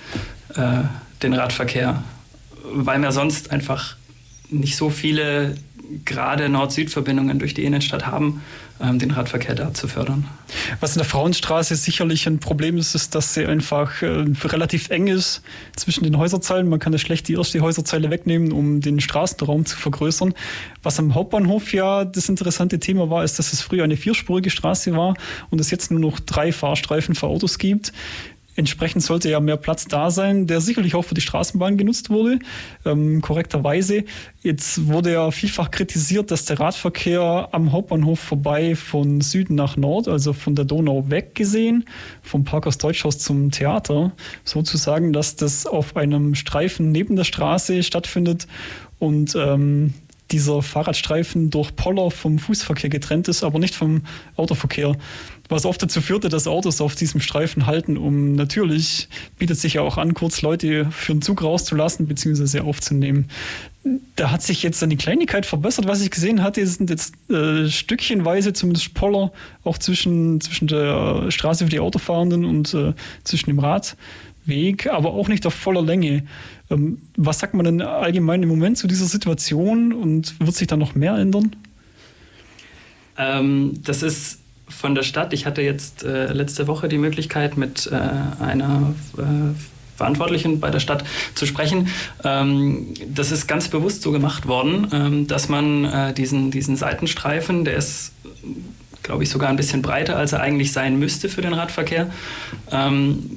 äh, 0.56 0.82
den 1.22 1.34
Radverkehr, 1.34 2.02
weil 2.72 3.00
wir 3.00 3.12
sonst 3.12 3.50
einfach 3.50 3.96
nicht 4.50 4.76
so 4.76 4.90
viele 4.90 5.54
gerade 6.04 6.49
Nord-Süd-Verbindungen 6.49 7.38
durch 7.38 7.54
die 7.54 7.64
Innenstadt 7.64 8.06
haben, 8.06 8.42
ähm, 8.82 8.99
den 8.99 9.11
Radverkehr 9.11 9.54
da 9.54 9.75
zu 9.75 9.88
fördern. 9.88 10.25
Was 10.80 10.92
in 10.97 11.00
der 11.00 11.06
Frauenstraße 11.06 11.76
sicherlich 11.76 12.26
ein 12.26 12.38
Problem 12.38 12.78
ist, 12.78 12.94
ist, 12.94 13.14
dass 13.14 13.35
sie 13.35 13.44
einfach 13.44 14.00
äh, 14.02 14.25
relativ 14.44 14.88
eng 14.90 15.06
ist 15.06 15.42
zwischen 15.76 16.04
den 16.04 16.16
Häuserzeilen. 16.16 16.68
Man 16.68 16.78
kann 16.78 16.92
ja 16.92 16.99
schlecht 16.99 17.28
die 17.28 17.35
erste 17.35 17.61
Häuserzeile 17.61 18.11
wegnehmen, 18.11 18.52
um 18.52 18.80
den 18.80 19.00
Straßenraum 19.00 19.66
zu 19.66 19.76
vergrößern. 19.76 20.35
Was 20.82 20.99
am 20.99 21.14
Hauptbahnhof 21.14 21.73
ja 21.73 22.04
das 22.04 22.28
interessante 22.28 22.80
Thema 22.80 23.11
war, 23.11 23.23
ist, 23.23 23.38
dass 23.38 23.52
es 23.52 23.61
früher 23.61 23.85
eine 23.85 23.97
vierspurige 23.97 24.50
Straße 24.50 24.97
war 24.97 25.14
und 25.50 25.61
es 25.61 25.70
jetzt 25.70 25.90
nur 25.90 26.00
noch 26.00 26.18
drei 26.18 26.52
Fahrstreifen 26.52 27.14
für 27.14 27.26
Autos 27.26 27.59
gibt. 27.59 27.92
Entsprechend 28.57 29.02
sollte 29.02 29.30
ja 29.30 29.40
mehr 29.40 29.57
Platz 29.57 29.87
da 29.87 30.11
sein, 30.11 30.47
der 30.47 30.61
sicherlich 30.61 30.95
auch 30.95 31.02
für 31.02 31.14
die 31.14 31.21
Straßenbahn 31.21 31.76
genutzt 31.76 32.11
wurde, 32.11 32.40
ähm, 32.85 33.21
korrekterweise. 33.23 34.04
Jetzt 34.42 34.87
wurde 34.87 35.12
ja 35.12 35.30
vielfach 35.30 35.71
kritisiert, 35.71 36.30
dass 36.30 36.45
der 36.45 36.59
Radverkehr 36.59 37.49
am 37.52 37.73
Hauptbahnhof 37.73 38.19
vorbei 38.19 38.75
von 38.75 39.21
Süden 39.21 39.54
nach 39.54 39.76
Nord, 39.76 40.09
also 40.09 40.33
von 40.33 40.54
der 40.54 40.64
Donau 40.64 41.09
weg 41.11 41.35
gesehen, 41.35 41.85
vom 42.23 42.45
Parkhaus 42.45 42.78
Deutschhaus 42.78 43.19
zum 43.19 43.50
Theater, 43.50 44.12
sozusagen, 44.45 45.12
dass 45.12 45.37
das 45.37 45.66
auf 45.66 45.97
einem 45.97 46.35
Streifen 46.35 46.90
neben 46.90 47.16
der 47.16 47.25
Straße 47.25 47.83
stattfindet 47.83 48.47
und 48.99 49.35
ähm, 49.37 49.95
dieser 50.30 50.62
Fahrradstreifen 50.62 51.50
durch 51.50 51.75
Poller 51.75 52.11
vom 52.11 52.38
Fußverkehr 52.38 52.90
getrennt 52.90 53.28
ist, 53.28 53.42
aber 53.42 53.59
nicht 53.59 53.75
vom 53.75 54.02
Autoverkehr. 54.37 54.97
Was 55.50 55.66
oft 55.66 55.83
dazu 55.83 56.00
führte, 56.00 56.28
dass 56.28 56.47
Autos 56.47 56.80
auf 56.80 56.95
diesem 56.95 57.21
Streifen 57.21 57.66
halten, 57.66 57.97
um 57.97 58.37
natürlich 58.37 59.09
bietet 59.37 59.59
sich 59.59 59.75
ja 59.75 59.83
auch 59.83 59.99
an, 59.99 60.14
kurz 60.14 60.42
Leute 60.42 60.87
für 60.92 61.12
den 61.12 61.23
Zug 61.23 61.42
rauszulassen 61.42 62.07
bzw. 62.07 62.61
aufzunehmen. 62.61 63.28
Da 64.14 64.30
hat 64.30 64.42
sich 64.42 64.62
jetzt 64.62 64.80
eine 64.85 64.97
Kleinigkeit 64.97 65.47
verbessert. 65.47 65.88
Was 65.88 66.02
ich 66.02 66.12
gesehen 66.12 66.45
hatte, 66.45 66.64
sind 66.64 66.88
jetzt 66.88 67.14
äh, 67.30 67.69
stückchenweise 67.69 68.52
zumindest 68.52 68.95
Poller 68.95 69.33
auch 69.64 69.76
zwischen, 69.76 70.40
zwischen 70.40 70.69
der 70.69 71.33
Straße 71.33 71.64
für 71.64 71.71
die 71.71 71.80
Autofahrenden 71.80 72.45
und 72.45 72.73
äh, 72.73 72.92
zwischen 73.25 73.50
dem 73.50 73.59
Radweg, 73.59 74.87
aber 74.87 75.14
auch 75.14 75.26
nicht 75.26 75.47
auf 75.47 75.54
voller 75.54 75.83
Länge. 75.83 76.23
Ähm, 76.71 76.99
was 77.16 77.40
sagt 77.40 77.54
man 77.54 77.64
denn 77.64 77.83
allgemein 77.83 78.45
im 78.45 78.49
Moment 78.49 78.78
zu 78.78 78.87
dieser 78.87 79.07
Situation 79.07 79.92
und 79.92 80.38
wird 80.38 80.54
sich 80.54 80.69
da 80.69 80.76
noch 80.76 80.95
mehr 80.95 81.16
ändern? 81.16 81.57
Ähm, 83.19 83.75
das 83.83 84.04
ist 84.04 84.39
von 84.70 84.94
der 84.94 85.02
Stadt. 85.02 85.32
Ich 85.32 85.46
hatte 85.46 85.62
jetzt 85.62 86.04
äh, 86.04 86.32
letzte 86.32 86.66
Woche 86.66 86.88
die 86.88 86.98
Möglichkeit, 86.98 87.56
mit 87.56 87.90
äh, 87.90 88.42
einer 88.42 88.94
äh, 89.18 89.22
Verantwortlichen 89.96 90.60
bei 90.60 90.70
der 90.70 90.80
Stadt 90.80 91.04
zu 91.34 91.44
sprechen. 91.44 91.88
Ähm, 92.24 92.94
das 93.06 93.32
ist 93.32 93.46
ganz 93.46 93.68
bewusst 93.68 94.02
so 94.02 94.12
gemacht 94.12 94.46
worden, 94.46 94.88
ähm, 94.92 95.26
dass 95.26 95.48
man 95.48 95.84
äh, 95.84 96.14
diesen, 96.14 96.50
diesen 96.50 96.76
Seitenstreifen, 96.76 97.64
der 97.64 97.76
ist 97.76 98.12
glaube 99.02 99.22
ich, 99.22 99.30
sogar 99.30 99.48
ein 99.48 99.56
bisschen 99.56 99.82
breiter, 99.82 100.16
als 100.16 100.32
er 100.32 100.40
eigentlich 100.40 100.72
sein 100.72 100.98
müsste 100.98 101.28
für 101.28 101.42
den 101.42 101.52
Radverkehr, 101.52 102.10
ähm, 102.70 103.30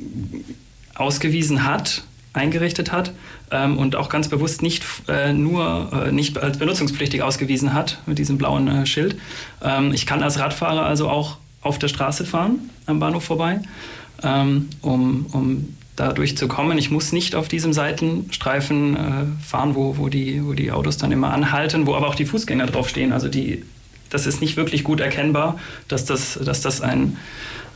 ausgewiesen 0.94 1.66
hat 1.66 2.04
eingerichtet 2.34 2.92
hat 2.92 3.12
ähm, 3.54 3.78
und 3.78 3.96
auch 3.96 4.10
ganz 4.10 4.28
bewusst 4.28 4.62
nicht 4.62 4.84
äh, 5.08 5.32
nur 5.32 6.08
äh, 6.08 6.12
nicht 6.12 6.38
als 6.38 6.58
benutzungspflichtig 6.58 7.22
ausgewiesen 7.22 7.74
hat 7.74 8.00
mit 8.06 8.18
diesem 8.18 8.38
blauen 8.38 8.68
äh, 8.68 8.86
Schild. 8.86 9.16
Ähm, 9.64 9.94
ich 9.94 10.06
kann 10.06 10.24
als 10.24 10.40
Radfahrer 10.40 10.86
also 10.86 11.10
auch 11.10 11.38
auf 11.62 11.80
der 11.80 11.88
Straße 11.88 12.26
fahren, 12.26 12.70
am 12.88 13.00
Bahnhof 13.00 13.24
vorbei, 13.24 13.62
ähm, 14.24 14.70
um, 14.82 15.28
um 15.32 15.76
da 15.96 16.12
durchzukommen. 16.12 16.78
Ich 16.78 16.90
muss 16.90 17.12
nicht 17.12 17.36
auf 17.36 17.48
diesem 17.48 17.72
Seitenstreifen 17.72 18.96
äh, 18.96 19.00
fahren, 19.46 19.76
wo, 19.76 19.98
wo, 19.98 20.10
die, 20.10 20.44
wo 20.44 20.54
die 20.54 20.72
Autos 20.72 20.98
dann 20.98 21.12
immer 21.12 21.32
anhalten, 21.32 21.86
wo 21.86 21.96
aber 21.96 22.08
auch 22.08 22.16
die 22.16 22.26
Fußgänger 22.26 22.66
draufstehen. 22.66 23.14
Also 23.14 23.30
die, 23.30 23.64
das 24.10 24.26
ist 24.26 24.42
nicht 24.42 24.58
wirklich 24.58 24.84
gut 24.84 25.00
erkennbar, 25.00 25.60
dass 25.88 26.06
das, 26.06 26.40
dass 26.44 26.62
das 26.62 26.82
ein, 26.82 27.18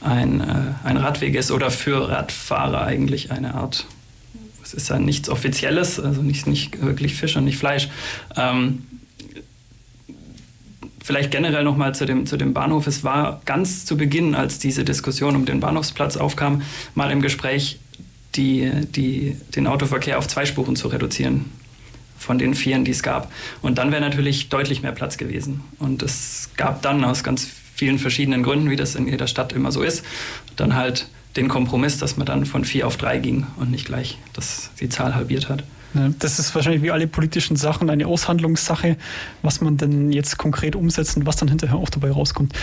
ein, 0.02 0.42
äh, 0.42 0.88
ein 0.88 0.98
Radweg 0.98 1.36
ist 1.36 1.52
oder 1.52 1.70
für 1.70 2.10
Radfahrer 2.10 2.82
eigentlich 2.82 3.32
eine 3.32 3.54
Art 3.54 3.86
es 4.68 4.74
ist 4.74 4.90
ja 4.90 5.00
nichts 5.00 5.30
Offizielles, 5.30 6.00
also 6.00 6.22
nicht, 6.22 6.46
nicht 6.46 6.82
wirklich 6.82 7.16
Fisch 7.16 7.38
und 7.38 7.46
nicht 7.46 7.58
Fleisch. 7.58 7.88
Ähm, 8.36 8.84
vielleicht 11.02 11.32
generell 11.32 11.64
nochmal 11.64 11.96
zu 11.96 12.06
dem, 12.06 12.26
zu 12.26 12.36
dem 12.36 12.54
Bahnhof. 12.54 12.86
Es 12.86 13.06
war 13.06 13.42
ganz 13.46 13.86
zu 13.86 13.96
Beginn, 13.96 14.36
als 14.36 14.60
diese 14.60 14.84
Diskussion 14.84 15.38
um 15.38 15.46
den 15.46 15.62
Bahnhofsplatz 15.62 16.18
aufkam, 16.18 16.64
mal 16.96 17.12
im 17.12 17.22
Gespräch, 17.22 17.80
die, 18.36 18.70
die, 18.94 19.38
den 19.56 19.68
Autoverkehr 19.68 20.18
auf 20.18 20.28
zwei 20.28 20.46
Spuren 20.46 20.76
zu 20.76 20.90
reduzieren 20.90 21.46
von 22.18 22.38
den 22.38 22.54
vieren, 22.54 22.84
die 22.84 22.92
es 22.92 23.04
gab. 23.04 23.32
Und 23.62 23.78
dann 23.78 23.92
wäre 23.92 24.02
natürlich 24.02 24.50
deutlich 24.50 24.82
mehr 24.82 24.92
Platz 24.92 25.18
gewesen. 25.18 25.62
Und 25.80 26.04
es 26.04 26.50
gab 26.58 26.82
dann 26.82 27.06
aus 27.06 27.24
ganz 27.24 27.48
vielen 27.76 28.00
verschiedenen 28.00 28.44
Gründen, 28.44 28.70
wie 28.70 28.76
das 28.76 28.96
in 28.96 29.08
jeder 29.08 29.28
Stadt 29.28 29.54
immer 29.54 29.72
so 29.72 29.84
ist, 29.84 30.04
dann 30.58 30.76
halt 30.76 31.08
den 31.38 31.48
Kompromiss, 31.48 31.98
dass 31.98 32.18
man 32.18 32.26
dann 32.26 32.46
von 32.46 32.66
vier 32.66 32.88
auf 32.88 32.98
drei 32.98 33.20
ging 33.20 33.46
und 33.58 33.72
nicht 33.72 33.86
gleich 33.86 34.18
dass 34.34 34.72
die 34.80 34.90
Zahl 34.90 35.16
halbiert 35.16 35.50
hat. 35.50 35.64
Das 36.20 36.38
ist 36.38 36.54
wahrscheinlich 36.54 36.84
wie 36.84 36.92
alle 36.92 37.08
politischen 37.08 37.56
Sachen 37.56 37.90
eine 37.90 38.08
Aushandlungssache, 38.08 38.98
was 39.42 39.62
man 39.62 39.78
denn 39.78 40.12
jetzt 40.12 40.38
konkret 40.38 40.76
umsetzt 40.76 41.18
und 41.18 41.26
was 41.26 41.38
dann 41.38 41.48
hinterher 41.48 41.78
auch 41.78 41.90
dabei 41.90 42.12
rauskommt. 42.12 42.54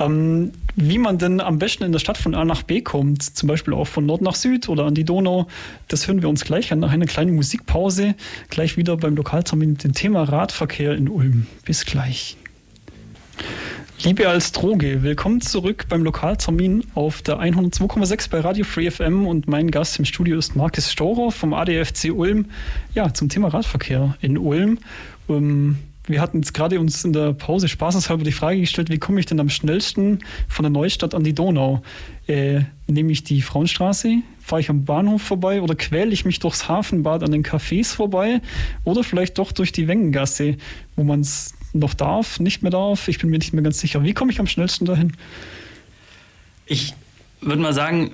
Ähm, 0.00 0.52
wie 0.76 0.98
man 0.98 1.18
denn 1.18 1.40
am 1.40 1.58
besten 1.58 1.84
in 1.84 1.92
der 1.92 1.98
Stadt 1.98 2.18
von 2.18 2.34
A 2.34 2.44
nach 2.44 2.62
B 2.62 2.80
kommt, 2.80 3.22
zum 3.22 3.48
Beispiel 3.48 3.74
auch 3.74 3.86
von 3.86 4.06
Nord 4.06 4.22
nach 4.22 4.34
Süd 4.34 4.68
oder 4.68 4.84
an 4.84 4.94
die 4.94 5.04
Donau, 5.04 5.46
das 5.88 6.08
hören 6.08 6.22
wir 6.22 6.28
uns 6.28 6.44
gleich 6.44 6.72
an 6.72 6.80
nach 6.80 6.90
einer 6.90 7.06
kleinen 7.06 7.34
Musikpause. 7.34 8.14
Gleich 8.48 8.76
wieder 8.76 8.96
beim 8.96 9.14
Lokaltermin 9.14 9.72
mit 9.72 9.84
dem 9.84 9.92
Thema 9.92 10.24
Radverkehr 10.24 10.94
in 10.94 11.08
Ulm. 11.08 11.46
Bis 11.64 11.84
gleich. 11.84 12.36
Liebe 14.02 14.26
als 14.26 14.52
Droge, 14.52 15.02
willkommen 15.02 15.42
zurück 15.42 15.84
beim 15.90 16.02
Lokaltermin 16.02 16.84
auf 16.94 17.20
der 17.20 17.38
102,6 17.38 18.30
bei 18.30 18.40
Radio 18.40 18.64
Free 18.64 18.90
FM 18.90 19.26
und 19.26 19.46
mein 19.46 19.70
Gast 19.70 19.98
im 19.98 20.06
Studio 20.06 20.38
ist 20.38 20.56
Markus 20.56 20.90
Storer 20.90 21.30
vom 21.30 21.52
ADFC 21.52 22.10
Ulm. 22.10 22.46
Ja, 22.94 23.12
zum 23.12 23.28
Thema 23.28 23.48
Radverkehr 23.48 24.16
in 24.22 24.38
Ulm. 24.38 24.78
Um, 25.26 25.76
wir 26.06 26.22
hatten 26.22 26.38
jetzt 26.38 26.54
gerade 26.54 26.80
uns 26.80 27.04
in 27.04 27.12
der 27.12 27.34
Pause 27.34 27.68
spaßeshalber 27.68 28.24
die 28.24 28.32
Frage 28.32 28.60
gestellt, 28.60 28.88
wie 28.88 28.96
komme 28.96 29.20
ich 29.20 29.26
denn 29.26 29.38
am 29.38 29.50
schnellsten 29.50 30.20
von 30.48 30.62
der 30.62 30.70
Neustadt 30.70 31.14
an 31.14 31.22
die 31.22 31.34
Donau? 31.34 31.82
Äh, 32.26 32.62
nehme 32.86 33.12
ich 33.12 33.22
die 33.22 33.42
Frauenstraße, 33.42 34.22
fahre 34.40 34.62
ich 34.62 34.70
am 34.70 34.86
Bahnhof 34.86 35.20
vorbei 35.20 35.60
oder 35.60 35.74
quäle 35.74 36.10
ich 36.10 36.24
mich 36.24 36.38
durchs 36.38 36.68
Hafenbad 36.68 37.22
an 37.22 37.32
den 37.32 37.44
Cafés 37.44 37.94
vorbei 37.94 38.40
oder 38.84 39.04
vielleicht 39.04 39.36
doch 39.36 39.52
durch 39.52 39.72
die 39.72 39.88
Wengengasse, 39.88 40.56
wo 40.96 41.04
man 41.04 41.20
es 41.20 41.52
noch 41.72 41.94
darf, 41.94 42.40
nicht 42.40 42.62
mehr 42.62 42.70
darf. 42.70 43.08
Ich 43.08 43.18
bin 43.18 43.30
mir 43.30 43.38
nicht 43.38 43.52
mehr 43.52 43.62
ganz 43.62 43.78
sicher. 43.80 44.02
Wie 44.02 44.14
komme 44.14 44.32
ich 44.32 44.40
am 44.40 44.46
schnellsten 44.46 44.84
dahin? 44.84 45.12
Ich 46.66 46.94
würde 47.40 47.62
mal 47.62 47.72
sagen, 47.72 48.12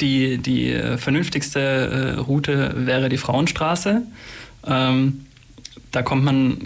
die, 0.00 0.38
die 0.38 0.72
äh, 0.72 0.96
vernünftigste 0.98 1.60
äh, 1.60 2.20
Route 2.20 2.74
wäre 2.86 3.08
die 3.08 3.18
Frauenstraße. 3.18 4.02
Ähm, 4.66 5.26
da 5.90 6.02
kommt 6.02 6.24
man 6.24 6.58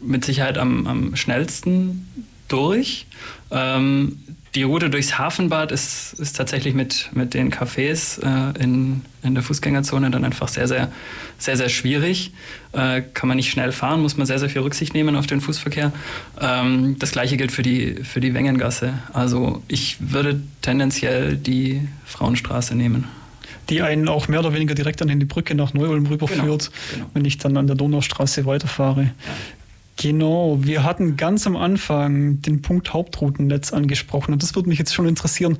mit 0.00 0.24
Sicherheit 0.24 0.58
am, 0.58 0.86
am 0.86 1.16
schnellsten 1.16 2.06
durch. 2.48 3.06
Ähm, 3.50 4.18
die 4.54 4.64
Route 4.64 4.90
durchs 4.90 5.18
Hafenbad 5.18 5.72
ist, 5.72 6.14
ist 6.14 6.36
tatsächlich 6.36 6.74
mit, 6.74 7.08
mit 7.12 7.32
den 7.32 7.50
Cafés 7.50 8.20
äh, 8.22 8.62
in, 8.62 9.02
in 9.22 9.34
der 9.34 9.42
Fußgängerzone 9.42 10.10
dann 10.10 10.24
einfach 10.24 10.48
sehr, 10.48 10.68
sehr, 10.68 10.92
sehr, 11.38 11.56
sehr 11.56 11.70
schwierig. 11.70 12.32
Äh, 12.72 13.02
kann 13.14 13.28
man 13.28 13.36
nicht 13.36 13.50
schnell 13.50 13.72
fahren, 13.72 14.02
muss 14.02 14.16
man 14.16 14.26
sehr, 14.26 14.38
sehr 14.38 14.50
viel 14.50 14.60
Rücksicht 14.60 14.92
nehmen 14.92 15.16
auf 15.16 15.26
den 15.26 15.40
Fußverkehr. 15.40 15.92
Ähm, 16.40 16.96
das 16.98 17.12
gleiche 17.12 17.38
gilt 17.38 17.50
für 17.50 17.62
die, 17.62 17.94
für 18.04 18.20
die 18.20 18.34
Wengengasse. 18.34 18.92
Also 19.14 19.62
ich 19.68 19.96
würde 20.00 20.42
tendenziell 20.60 21.36
die 21.36 21.88
Frauenstraße 22.04 22.74
nehmen 22.74 23.08
die 23.70 23.80
einen 23.80 24.08
auch 24.08 24.26
mehr 24.26 24.40
oder 24.40 24.52
weniger 24.52 24.74
direkt 24.74 25.00
an 25.02 25.08
die 25.20 25.24
Brücke 25.24 25.54
nach 25.54 25.72
Neu-Ulm 25.72 26.06
rüberführt, 26.06 26.40
genau, 26.42 26.58
genau. 26.92 27.10
wenn 27.14 27.24
ich 27.24 27.38
dann 27.38 27.56
an 27.56 27.68
der 27.68 27.76
Donaustraße 27.76 28.44
weiterfahre. 28.44 29.12
Genau, 30.02 30.58
wir 30.60 30.82
hatten 30.82 31.16
ganz 31.16 31.46
am 31.46 31.56
Anfang 31.56 32.42
den 32.42 32.60
Punkt 32.60 32.92
Hauptroutennetz 32.92 33.72
angesprochen 33.72 34.32
und 34.32 34.42
das 34.42 34.56
würde 34.56 34.68
mich 34.68 34.80
jetzt 34.80 34.92
schon 34.92 35.06
interessieren. 35.06 35.58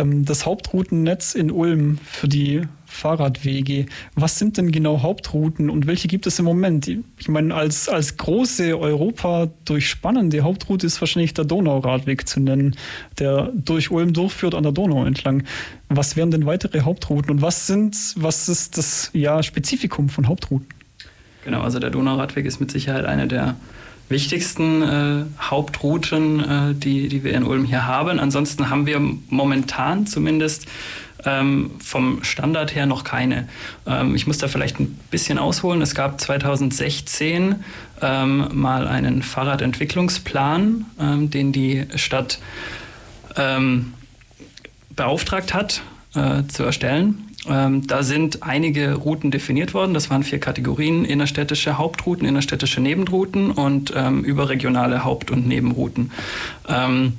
Ähm, 0.00 0.24
das 0.24 0.46
Hauptroutennetz 0.46 1.36
in 1.36 1.52
Ulm 1.52 1.98
für 2.04 2.26
die 2.26 2.62
Fahrradwege, 2.86 3.86
was 4.16 4.36
sind 4.36 4.56
denn 4.56 4.72
genau 4.72 5.02
Hauptrouten 5.02 5.70
und 5.70 5.86
welche 5.86 6.08
gibt 6.08 6.26
es 6.26 6.40
im 6.40 6.44
Moment? 6.44 6.90
Ich 7.20 7.28
meine, 7.28 7.54
als, 7.54 7.88
als 7.88 8.16
große 8.16 8.76
Europa 8.76 9.48
durchspannende 9.64 10.40
Hauptroute 10.40 10.88
ist 10.88 11.00
wahrscheinlich 11.00 11.32
der 11.34 11.44
Donauradweg 11.44 12.26
zu 12.28 12.40
nennen, 12.40 12.74
der 13.20 13.52
durch 13.54 13.92
Ulm 13.92 14.12
durchführt 14.12 14.56
an 14.56 14.64
der 14.64 14.72
Donau 14.72 15.04
entlang. 15.04 15.44
Was 15.88 16.16
wären 16.16 16.32
denn 16.32 16.46
weitere 16.46 16.80
Hauptrouten 16.80 17.30
und 17.30 17.42
was 17.42 17.68
sind, 17.68 17.96
was 18.16 18.48
ist 18.48 18.76
das 18.76 19.10
ja, 19.12 19.40
Spezifikum 19.44 20.08
von 20.08 20.26
Hauptrouten? 20.26 20.66
Genau, 21.44 21.60
also 21.60 21.78
der 21.78 21.90
Donauradweg 21.90 22.46
ist 22.46 22.60
mit 22.60 22.70
Sicherheit 22.70 23.04
eine 23.04 23.28
der, 23.28 23.56
wichtigsten 24.08 24.82
äh, 24.82 25.24
Hauptrouten, 25.40 26.40
äh, 26.40 26.74
die, 26.74 27.08
die 27.08 27.24
wir 27.24 27.34
in 27.34 27.44
Ulm 27.44 27.64
hier 27.64 27.86
haben. 27.86 28.18
Ansonsten 28.18 28.70
haben 28.70 28.86
wir 28.86 29.00
momentan 29.00 30.06
zumindest 30.06 30.66
ähm, 31.24 31.70
vom 31.82 32.22
Standard 32.22 32.74
her 32.74 32.86
noch 32.86 33.04
keine. 33.04 33.48
Ähm, 33.86 34.14
ich 34.14 34.26
muss 34.26 34.38
da 34.38 34.48
vielleicht 34.48 34.78
ein 34.78 34.98
bisschen 35.10 35.38
ausholen. 35.38 35.80
Es 35.80 35.94
gab 35.94 36.20
2016 36.20 37.56
ähm, 38.02 38.48
mal 38.52 38.86
einen 38.86 39.22
Fahrradentwicklungsplan, 39.22 40.86
ähm, 41.00 41.30
den 41.30 41.52
die 41.52 41.86
Stadt 41.96 42.40
ähm, 43.36 43.94
beauftragt 44.90 45.54
hat 45.54 45.82
äh, 46.14 46.42
zu 46.46 46.62
erstellen. 46.62 47.30
Ähm, 47.48 47.86
da 47.86 48.02
sind 48.02 48.42
einige 48.42 48.94
Routen 48.94 49.30
definiert 49.30 49.74
worden. 49.74 49.94
Das 49.94 50.10
waren 50.10 50.22
vier 50.22 50.38
Kategorien: 50.38 51.04
innerstädtische 51.04 51.78
Hauptrouten, 51.78 52.26
innerstädtische 52.26 52.80
Nebenrouten 52.80 53.50
und 53.50 53.92
ähm, 53.94 54.24
überregionale 54.24 55.04
Haupt- 55.04 55.30
und 55.30 55.46
Nebenrouten. 55.46 56.10
Ähm, 56.68 57.14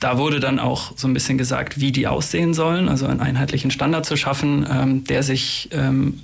da 0.00 0.18
wurde 0.18 0.40
dann 0.40 0.58
auch 0.58 0.92
so 0.96 1.08
ein 1.08 1.14
bisschen 1.14 1.38
gesagt, 1.38 1.80
wie 1.80 1.90
die 1.90 2.06
aussehen 2.06 2.52
sollen, 2.52 2.88
also 2.88 3.06
einen 3.06 3.20
einheitlichen 3.20 3.70
Standard 3.70 4.04
zu 4.04 4.16
schaffen, 4.16 4.66
ähm, 4.70 5.04
der 5.04 5.22
sich 5.22 5.70
ähm, 5.72 6.20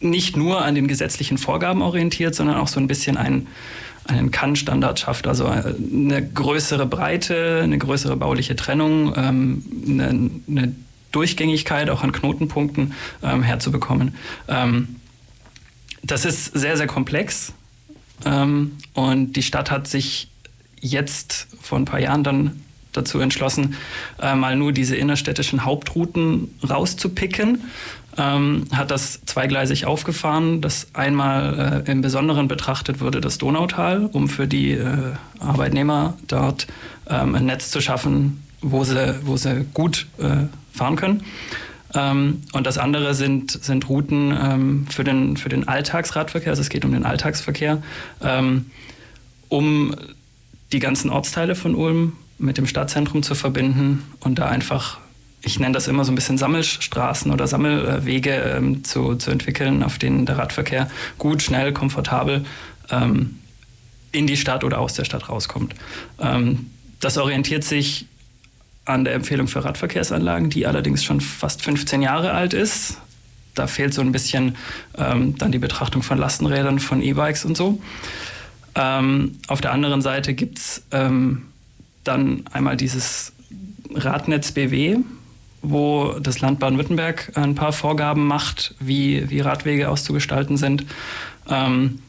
nicht 0.00 0.36
nur 0.36 0.64
an 0.64 0.74
den 0.74 0.86
gesetzlichen 0.86 1.38
Vorgaben 1.38 1.82
orientiert, 1.82 2.34
sondern 2.34 2.56
auch 2.56 2.68
so 2.68 2.78
ein 2.78 2.86
bisschen 2.86 3.16
ein 3.16 3.46
einen 4.06 4.30
Kann-Standard 4.30 5.00
schafft, 5.00 5.26
also 5.26 5.46
äh, 5.46 5.74
eine 5.92 6.26
größere 6.26 6.86
Breite, 6.86 7.60
eine 7.62 7.78
größere 7.78 8.16
bauliche 8.16 8.56
Trennung, 8.56 9.14
ähm, 9.16 9.64
eine, 9.88 10.30
eine, 10.46 10.74
Durchgängigkeit 11.14 11.90
auch 11.90 12.02
an 12.02 12.12
Knotenpunkten 12.12 12.94
ähm, 13.22 13.42
herzubekommen. 13.42 14.14
Ähm, 14.48 14.96
das 16.02 16.24
ist 16.24 16.46
sehr, 16.46 16.76
sehr 16.76 16.86
komplex 16.86 17.52
ähm, 18.24 18.72
und 18.92 19.34
die 19.34 19.42
Stadt 19.42 19.70
hat 19.70 19.86
sich 19.86 20.28
jetzt 20.80 21.46
vor 21.60 21.78
ein 21.78 21.86
paar 21.86 22.00
Jahren 22.00 22.24
dann 22.24 22.60
dazu 22.92 23.18
entschlossen, 23.18 23.76
äh, 24.20 24.34
mal 24.34 24.56
nur 24.56 24.72
diese 24.72 24.96
innerstädtischen 24.96 25.64
Hauptrouten 25.64 26.54
rauszupicken 26.68 27.58
ähm, 28.16 28.66
hat 28.72 28.90
das 28.90 29.24
zweigleisig 29.26 29.86
aufgefahren. 29.86 30.60
Das 30.60 30.88
einmal 30.92 31.82
äh, 31.86 31.90
im 31.90 32.00
Besonderen 32.00 32.48
betrachtet 32.48 33.00
wurde 33.00 33.20
das 33.20 33.38
Donautal, 33.38 34.08
um 34.12 34.28
für 34.28 34.46
die 34.46 34.72
äh, 34.72 35.12
Arbeitnehmer 35.40 36.14
dort 36.28 36.66
ähm, 37.08 37.34
ein 37.34 37.46
Netz 37.46 37.70
zu 37.70 37.80
schaffen, 37.80 38.42
wo 38.60 38.84
sie, 38.84 39.14
wo 39.22 39.36
sie 39.36 39.66
gut 39.74 40.06
äh, 40.18 40.46
fahren 40.74 40.96
können. 40.96 41.24
Ähm, 41.94 42.42
und 42.52 42.66
das 42.66 42.76
andere 42.78 43.14
sind, 43.14 43.50
sind 43.50 43.88
Routen 43.88 44.36
ähm, 44.38 44.86
für, 44.90 45.04
den, 45.04 45.36
für 45.36 45.48
den 45.48 45.68
Alltagsradverkehr, 45.68 46.50
also 46.50 46.60
es 46.60 46.68
geht 46.68 46.84
um 46.84 46.92
den 46.92 47.04
Alltagsverkehr, 47.04 47.82
ähm, 48.22 48.66
um 49.48 49.94
die 50.72 50.80
ganzen 50.80 51.10
Ortsteile 51.10 51.54
von 51.54 51.74
Ulm 51.74 52.14
mit 52.38 52.58
dem 52.58 52.66
Stadtzentrum 52.66 53.22
zu 53.22 53.34
verbinden 53.34 54.02
und 54.20 54.38
da 54.38 54.48
einfach 54.48 54.98
ich 55.46 55.60
nenne 55.60 55.72
das 55.72 55.88
immer 55.88 56.06
so 56.06 56.12
ein 56.12 56.14
bisschen 56.14 56.38
Sammelstraßen 56.38 57.30
oder 57.30 57.46
Sammelwege 57.46 58.30
ähm, 58.30 58.82
zu, 58.82 59.16
zu 59.16 59.30
entwickeln, 59.30 59.82
auf 59.82 59.98
denen 59.98 60.24
der 60.24 60.38
Radverkehr 60.38 60.88
gut, 61.18 61.42
schnell, 61.42 61.72
komfortabel 61.72 62.44
ähm, 62.90 63.38
in 64.10 64.26
die 64.26 64.36
Stadt 64.36 64.64
oder 64.64 64.78
aus 64.78 64.94
der 64.94 65.04
Stadt 65.04 65.28
rauskommt. 65.28 65.74
Ähm, 66.18 66.70
das 67.00 67.18
orientiert 67.18 67.64
sich 67.64 68.06
an 68.84 69.04
der 69.04 69.14
Empfehlung 69.14 69.48
für 69.48 69.64
Radverkehrsanlagen, 69.64 70.50
die 70.50 70.66
allerdings 70.66 71.04
schon 71.04 71.20
fast 71.20 71.62
15 71.62 72.02
Jahre 72.02 72.32
alt 72.32 72.52
ist. 72.52 72.98
Da 73.54 73.66
fehlt 73.66 73.94
so 73.94 74.02
ein 74.02 74.12
bisschen 74.12 74.56
ähm, 74.98 75.38
dann 75.38 75.52
die 75.52 75.58
Betrachtung 75.58 76.02
von 76.02 76.18
Lastenrädern, 76.18 76.80
von 76.80 77.00
E-Bikes 77.00 77.44
und 77.44 77.56
so. 77.56 77.80
Ähm, 78.74 79.38
auf 79.46 79.60
der 79.60 79.72
anderen 79.72 80.02
Seite 80.02 80.34
gibt 80.34 80.58
es 80.58 80.82
ähm, 80.90 81.42
dann 82.02 82.44
einmal 82.52 82.76
dieses 82.76 83.32
Radnetz 83.94 84.52
BW, 84.52 84.98
wo 85.62 86.16
das 86.20 86.40
Land 86.40 86.58
Baden-Württemberg 86.58 87.32
ein 87.36 87.54
paar 87.54 87.72
Vorgaben 87.72 88.26
macht, 88.26 88.74
wie, 88.80 89.30
wie 89.30 89.40
Radwege 89.40 89.88
auszugestalten 89.88 90.56
sind. 90.56 90.84
Ähm, 91.48 92.00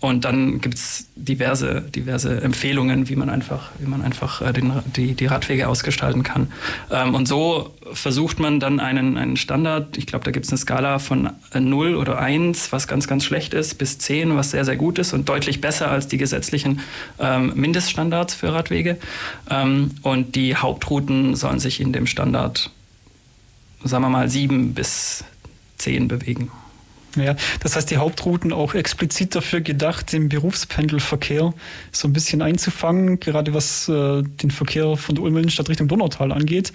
und 0.00 0.24
dann 0.24 0.60
gibt 0.60 0.76
es 0.76 1.08
diverse, 1.16 1.82
diverse 1.82 2.40
Empfehlungen, 2.40 3.08
wie 3.08 3.16
man 3.16 3.28
einfach, 3.28 3.70
wie 3.78 3.86
man 3.86 4.02
einfach 4.02 4.40
äh, 4.42 4.52
den, 4.52 4.72
die, 4.96 5.14
die 5.14 5.26
Radwege 5.26 5.68
ausgestalten 5.68 6.22
kann. 6.22 6.52
Ähm, 6.90 7.14
und 7.14 7.26
so 7.26 7.74
versucht 7.92 8.38
man 8.38 8.60
dann 8.60 8.80
einen, 8.80 9.16
einen 9.16 9.36
Standard, 9.36 9.96
ich 9.96 10.06
glaube, 10.06 10.24
da 10.24 10.30
gibt 10.30 10.46
es 10.46 10.52
eine 10.52 10.58
Skala 10.58 10.98
von 10.98 11.30
0 11.52 11.96
oder 11.96 12.18
1, 12.18 12.70
was 12.70 12.86
ganz, 12.86 13.08
ganz 13.08 13.24
schlecht 13.24 13.54
ist, 13.54 13.76
bis 13.76 13.98
10, 13.98 14.36
was 14.36 14.52
sehr, 14.52 14.64
sehr 14.64 14.76
gut 14.76 14.98
ist 14.98 15.12
und 15.12 15.28
deutlich 15.28 15.60
besser 15.60 15.90
als 15.90 16.06
die 16.06 16.18
gesetzlichen 16.18 16.80
ähm, 17.18 17.52
Mindeststandards 17.54 18.34
für 18.34 18.52
Radwege. 18.52 18.98
Ähm, 19.50 19.92
und 20.02 20.36
die 20.36 20.54
Hauptrouten 20.54 21.34
sollen 21.34 21.58
sich 21.58 21.80
in 21.80 21.92
dem 21.92 22.06
Standard 22.06 22.70
sagen 23.84 24.04
wir 24.04 24.08
mal, 24.08 24.28
sieben 24.28 24.74
bis 24.74 25.24
zehn 25.76 26.08
bewegen. 26.08 26.50
Ja, 27.20 27.36
das 27.60 27.76
heißt, 27.76 27.90
die 27.90 27.96
Hauptrouten 27.96 28.52
auch 28.52 28.74
explizit 28.74 29.34
dafür 29.34 29.60
gedacht, 29.60 30.12
den 30.12 30.28
Berufspendelverkehr 30.28 31.52
so 31.92 32.08
ein 32.08 32.12
bisschen 32.12 32.42
einzufangen, 32.42 33.20
gerade 33.20 33.54
was 33.54 33.88
äh, 33.88 34.22
den 34.22 34.50
Verkehr 34.50 34.96
von 34.96 35.14
der 35.14 35.24
Ulmer 35.24 35.40
Innenstadt 35.40 35.68
Richtung 35.68 35.88
Donautal 35.88 36.32
angeht. 36.32 36.72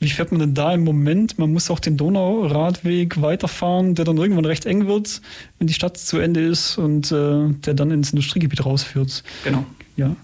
Wie 0.00 0.10
fährt 0.10 0.32
man 0.32 0.40
denn 0.40 0.54
da 0.54 0.72
im 0.72 0.82
Moment? 0.82 1.38
Man 1.38 1.52
muss 1.52 1.70
auch 1.70 1.78
den 1.78 1.96
Donauradweg 1.96 3.22
weiterfahren, 3.22 3.94
der 3.94 4.04
dann 4.04 4.16
irgendwann 4.16 4.44
recht 4.44 4.66
eng 4.66 4.88
wird, 4.88 5.22
wenn 5.58 5.68
die 5.68 5.74
Stadt 5.74 5.96
zu 5.96 6.18
Ende 6.18 6.40
ist 6.40 6.76
und 6.76 7.12
äh, 7.12 7.48
der 7.64 7.74
dann 7.74 7.90
ins 7.92 8.10
Industriegebiet 8.10 8.64
rausführt. 8.64 9.22
Genau. 9.44 9.64
Ja. 9.96 10.16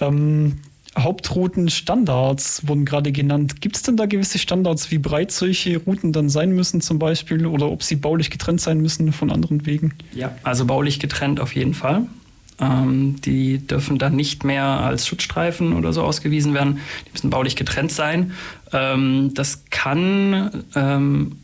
Ähm, 0.00 0.58
Hauptroutenstandards 0.98 2.68
wurden 2.68 2.84
gerade 2.84 3.12
genannt. 3.12 3.60
Gibt 3.60 3.76
es 3.76 3.82
denn 3.82 3.96
da 3.96 4.06
gewisse 4.06 4.38
Standards, 4.38 4.90
wie 4.90 4.98
breit 4.98 5.32
solche 5.32 5.78
Routen 5.78 6.12
dann 6.12 6.28
sein 6.28 6.52
müssen 6.52 6.80
zum 6.80 6.98
Beispiel 6.98 7.46
oder 7.46 7.70
ob 7.70 7.82
sie 7.82 7.96
baulich 7.96 8.30
getrennt 8.30 8.60
sein 8.60 8.80
müssen 8.80 9.12
von 9.12 9.30
anderen 9.30 9.64
Wegen? 9.64 9.94
Ja, 10.14 10.36
also 10.42 10.66
baulich 10.66 10.98
getrennt 11.00 11.40
auf 11.40 11.54
jeden 11.54 11.74
Fall. 11.74 12.06
Ähm, 12.60 13.16
die 13.22 13.58
dürfen 13.66 13.98
dann 13.98 14.14
nicht 14.14 14.44
mehr 14.44 14.64
als 14.64 15.06
Schutzstreifen 15.06 15.72
oder 15.72 15.92
so 15.92 16.02
ausgewiesen 16.02 16.52
werden. 16.52 16.78
Die 17.06 17.12
müssen 17.12 17.30
baulich 17.30 17.56
getrennt 17.56 17.92
sein. 17.92 18.32
Ähm, 18.72 19.32
das 19.34 19.64
kann 19.70 20.64
ähm, 20.74 21.36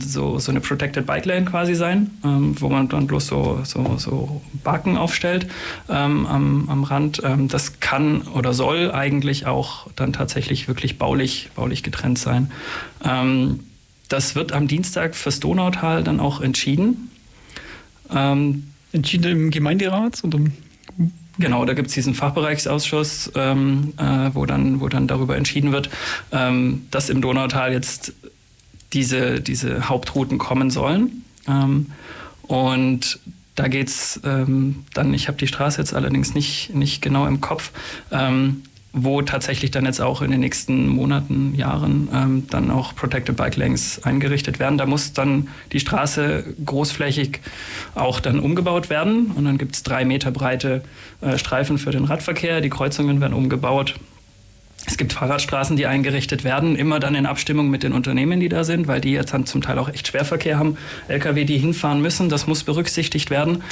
so, 0.00 0.38
so 0.38 0.50
eine 0.50 0.60
Protected 0.60 1.06
Bike 1.06 1.26
Lane 1.26 1.44
quasi 1.44 1.74
sein, 1.74 2.10
ähm, 2.24 2.60
wo 2.60 2.68
man 2.68 2.88
dann 2.88 3.06
bloß 3.06 3.26
so, 3.26 3.60
so, 3.64 3.96
so 3.98 4.40
Baken 4.64 4.96
aufstellt 4.96 5.46
ähm, 5.88 6.26
am, 6.26 6.68
am 6.68 6.84
Rand. 6.84 7.22
Ähm, 7.24 7.48
das 7.48 7.80
kann 7.80 8.22
oder 8.22 8.54
soll 8.54 8.90
eigentlich 8.92 9.46
auch 9.46 9.86
dann 9.96 10.12
tatsächlich 10.12 10.68
wirklich 10.68 10.98
baulich, 10.98 11.50
baulich 11.54 11.82
getrennt 11.82 12.18
sein. 12.18 12.50
Ähm, 13.04 13.60
das 14.08 14.34
wird 14.34 14.52
am 14.52 14.68
Dienstag 14.68 15.14
fürs 15.14 15.40
Donautal 15.40 16.04
dann 16.04 16.20
auch 16.20 16.40
entschieden. 16.40 17.10
Ähm, 18.14 18.68
entschieden 18.92 19.32
im 19.32 19.50
Gemeinderat? 19.50 20.22
Oder? 20.24 20.38
Genau, 21.38 21.64
da 21.66 21.74
gibt 21.74 21.88
es 21.88 21.94
diesen 21.94 22.14
Fachbereichsausschuss, 22.14 23.32
ähm, 23.34 23.92
äh, 23.98 24.30
wo, 24.32 24.46
dann, 24.46 24.80
wo 24.80 24.88
dann 24.88 25.06
darüber 25.06 25.36
entschieden 25.36 25.72
wird, 25.72 25.90
ähm, 26.32 26.86
dass 26.90 27.10
im 27.10 27.20
Donautal 27.20 27.72
jetzt 27.72 28.14
diese, 28.96 29.40
diese 29.40 29.88
Hauptrouten 29.88 30.38
kommen 30.38 30.70
sollen. 30.70 31.22
Ähm, 31.46 31.92
und 32.42 33.20
da 33.54 33.68
geht 33.68 33.88
es 33.88 34.20
ähm, 34.24 34.84
dann, 34.94 35.12
ich 35.14 35.28
habe 35.28 35.38
die 35.38 35.46
Straße 35.46 35.78
jetzt 35.78 35.94
allerdings 35.94 36.34
nicht, 36.34 36.74
nicht 36.74 37.02
genau 37.02 37.26
im 37.26 37.40
Kopf, 37.40 37.72
ähm, 38.10 38.62
wo 38.92 39.20
tatsächlich 39.20 39.70
dann 39.70 39.84
jetzt 39.84 40.00
auch 40.00 40.22
in 40.22 40.30
den 40.30 40.40
nächsten 40.40 40.88
Monaten, 40.88 41.54
Jahren 41.54 42.08
ähm, 42.14 42.46
dann 42.48 42.70
auch 42.70 42.94
Protected 42.94 43.36
Bike 43.36 43.56
Lanes 43.56 44.02
eingerichtet 44.04 44.58
werden. 44.58 44.78
Da 44.78 44.86
muss 44.86 45.12
dann 45.12 45.48
die 45.72 45.80
Straße 45.80 46.54
großflächig 46.64 47.40
auch 47.94 48.20
dann 48.20 48.40
umgebaut 48.40 48.88
werden 48.88 49.32
und 49.34 49.44
dann 49.44 49.58
gibt 49.58 49.74
es 49.74 49.82
drei 49.82 50.06
Meter 50.06 50.30
breite 50.30 50.82
äh, 51.20 51.36
Streifen 51.36 51.76
für 51.76 51.90
den 51.90 52.04
Radverkehr. 52.04 52.62
Die 52.62 52.70
Kreuzungen 52.70 53.20
werden 53.20 53.34
umgebaut 53.34 53.96
es 54.86 54.96
gibt 54.96 55.12
Fahrradstraßen, 55.12 55.76
die 55.76 55.86
eingerichtet 55.86 56.44
werden, 56.44 56.76
immer 56.76 57.00
dann 57.00 57.14
in 57.14 57.26
Abstimmung 57.26 57.68
mit 57.68 57.82
den 57.82 57.92
Unternehmen, 57.92 58.40
die 58.40 58.48
da 58.48 58.64
sind, 58.64 58.86
weil 58.86 59.00
die 59.00 59.12
jetzt 59.12 59.34
dann 59.34 59.44
zum 59.44 59.62
Teil 59.62 59.78
auch 59.78 59.88
echt 59.88 60.08
Schwerverkehr 60.08 60.58
haben. 60.58 60.76
Lkw, 61.08 61.44
die 61.44 61.58
hinfahren 61.58 62.00
müssen, 62.00 62.28
das 62.28 62.46
muss 62.46 62.62
berücksichtigt 62.62 63.30
werden. 63.30 63.62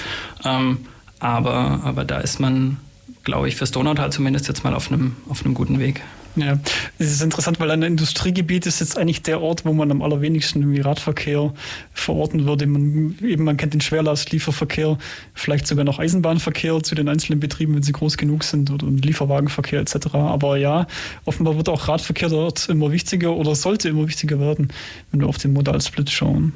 Ähm, 0.45 0.79
aber, 1.21 1.81
aber 1.85 2.05
da 2.05 2.19
ist 2.19 2.41
man, 2.41 2.79
glaube 3.23 3.49
ich, 3.49 3.57
fürs 3.57 3.71
Donautal 3.71 4.13
zumindest 4.13 4.49
jetzt 4.49 4.65
mal 4.65 4.75
auf 4.75 4.91
einem, 4.91 5.17
auf 5.29 5.45
einem 5.45 5.55
guten 5.55 5.79
Weg. 5.79 6.03
Ja, 6.37 6.59
es 6.99 7.13
ist 7.13 7.23
interessant, 7.23 7.61
weil 7.61 7.71
ein 7.71 7.83
Industriegebiet 7.83 8.67
ist 8.67 8.81
jetzt 8.81 8.99
eigentlich 8.99 9.23
der 9.23 9.41
Ort, 9.41 9.65
wo 9.65 9.73
man 9.73 9.93
am 9.93 10.03
allerwenigsten 10.03 10.63
irgendwie 10.63 10.81
Radverkehr 10.81 11.53
verorten 11.93 12.45
würde. 12.45 12.67
Man, 12.67 13.17
eben, 13.23 13.45
man 13.45 13.57
kennt 13.57 13.73
den 13.73 13.81
Schwerlastlieferverkehr, 13.81 14.99
vielleicht 15.33 15.69
sogar 15.69 15.85
noch 15.85 16.01
Eisenbahnverkehr 16.01 16.83
zu 16.83 16.97
den 16.97 17.09
einzelnen 17.09 17.39
Betrieben, 17.39 17.77
wenn 17.77 17.85
sie 17.85 17.93
groß 17.93 18.17
genug 18.17 18.43
sind 18.43 18.73
oder 18.73 18.89
Lieferwagenverkehr 18.89 19.81
etc. 19.81 20.15
Aber 20.15 20.57
ja, 20.57 20.89
offenbar 21.25 21.57
wird 21.57 21.69
auch 21.69 21.87
Radverkehr 21.87 22.31
dort 22.31 22.69
immer 22.69 22.91
wichtiger 22.91 23.37
oder 23.37 23.55
sollte 23.55 23.89
immer 23.89 24.09
wichtiger 24.09 24.41
werden, 24.41 24.73
wenn 25.13 25.21
wir 25.21 25.29
auf 25.29 25.39
den 25.39 25.53
Modalsplit 25.53 26.11
schauen. 26.11 26.53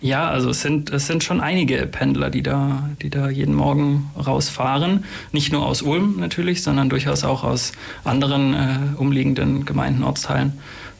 Ja, 0.00 0.28
also 0.28 0.50
es 0.50 0.60
sind, 0.60 0.90
es 0.90 1.06
sind 1.06 1.24
schon 1.24 1.40
einige 1.40 1.86
Pendler, 1.86 2.30
die 2.30 2.42
da, 2.42 2.88
die 3.02 3.10
da 3.10 3.28
jeden 3.28 3.54
Morgen 3.54 4.10
rausfahren. 4.16 5.04
Nicht 5.32 5.52
nur 5.52 5.66
aus 5.66 5.82
Ulm 5.82 6.16
natürlich, 6.18 6.62
sondern 6.62 6.88
durchaus 6.88 7.24
auch 7.24 7.42
aus 7.42 7.72
anderen 8.04 8.54
äh, 8.54 8.78
umliegenden 8.96 9.64
Gemeinden, 9.64 10.04
Ortsteilen. 10.04 10.52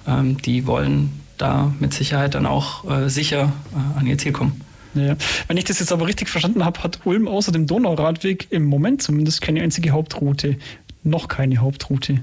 Ähm, 0.06 0.42
die 0.42 0.66
wollen 0.66 1.20
da 1.36 1.72
mit 1.78 1.94
Sicherheit 1.94 2.34
dann 2.34 2.46
auch 2.46 2.90
äh, 2.90 3.08
sicher 3.08 3.52
äh, 3.72 3.98
an 3.98 4.06
ihr 4.06 4.18
Ziel 4.18 4.32
kommen. 4.32 4.60
Ja. 4.94 5.16
Wenn 5.46 5.56
ich 5.56 5.64
das 5.64 5.78
jetzt 5.78 5.92
aber 5.92 6.06
richtig 6.06 6.28
verstanden 6.28 6.64
habe, 6.64 6.82
hat 6.82 7.00
Ulm 7.04 7.28
außer 7.28 7.52
dem 7.52 7.66
Donauradweg 7.66 8.48
im 8.50 8.64
Moment 8.64 9.02
zumindest 9.02 9.40
keine 9.40 9.62
einzige 9.62 9.90
Hauptroute. 9.90 10.56
Noch 11.04 11.28
keine 11.28 11.58
Hauptroute. 11.58 12.20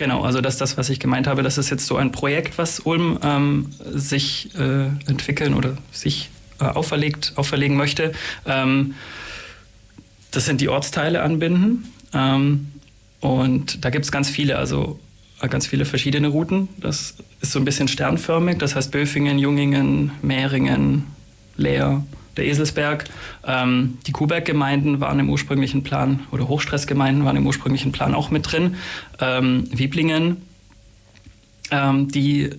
Genau, 0.00 0.22
also 0.22 0.40
das 0.40 0.54
ist 0.54 0.62
das, 0.62 0.78
was 0.78 0.88
ich 0.88 0.98
gemeint 0.98 1.26
habe. 1.26 1.42
Das 1.42 1.58
ist 1.58 1.68
jetzt 1.68 1.84
so 1.84 1.96
ein 1.96 2.10
Projekt, 2.10 2.56
was 2.56 2.80
Ulm 2.80 3.18
ähm, 3.22 3.66
sich 3.92 4.48
äh, 4.54 4.86
entwickeln 5.06 5.52
oder 5.52 5.76
sich 5.92 6.30
äh, 6.58 6.64
auferlegt, 6.64 7.34
auferlegen 7.36 7.76
möchte. 7.76 8.12
Ähm, 8.46 8.94
das 10.30 10.46
sind 10.46 10.62
die 10.62 10.70
Ortsteile 10.70 11.20
anbinden. 11.20 11.92
Ähm, 12.14 12.68
und 13.20 13.84
da 13.84 13.90
gibt 13.90 14.06
es 14.06 14.10
ganz 14.10 14.30
viele, 14.30 14.56
also 14.56 14.98
äh, 15.42 15.48
ganz 15.48 15.66
viele 15.66 15.84
verschiedene 15.84 16.28
Routen. 16.28 16.68
Das 16.78 17.16
ist 17.42 17.52
so 17.52 17.58
ein 17.58 17.66
bisschen 17.66 17.86
sternförmig. 17.86 18.56
Das 18.56 18.76
heißt 18.76 18.90
Böfingen, 18.92 19.38
Jungingen, 19.38 20.12
Mehringen, 20.22 21.08
Leer, 21.58 22.02
der 22.36 22.46
Eselsberg. 22.46 23.04
Ähm, 23.46 23.98
die 24.06 24.12
Kuhberg-Gemeinden 24.12 25.00
waren 25.00 25.18
im 25.18 25.30
ursprünglichen 25.30 25.82
Plan, 25.82 26.20
oder 26.30 26.48
Hochstressgemeinden 26.48 27.24
waren 27.24 27.36
im 27.36 27.46
ursprünglichen 27.46 27.92
Plan 27.92 28.14
auch 28.14 28.30
mit 28.30 28.50
drin. 28.50 28.76
Ähm, 29.20 29.68
Wieblingen, 29.70 30.38
ähm, 31.70 32.08
die 32.08 32.50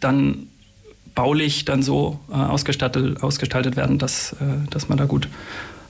dann 0.00 0.48
baulich 1.14 1.64
dann 1.64 1.82
so 1.82 2.20
äh, 2.30 2.34
ausgestattet, 2.34 3.22
ausgestaltet 3.22 3.76
werden, 3.76 3.98
dass, 3.98 4.32
äh, 4.34 4.36
dass 4.70 4.88
man 4.88 4.98
da 4.98 5.04
gut 5.04 5.28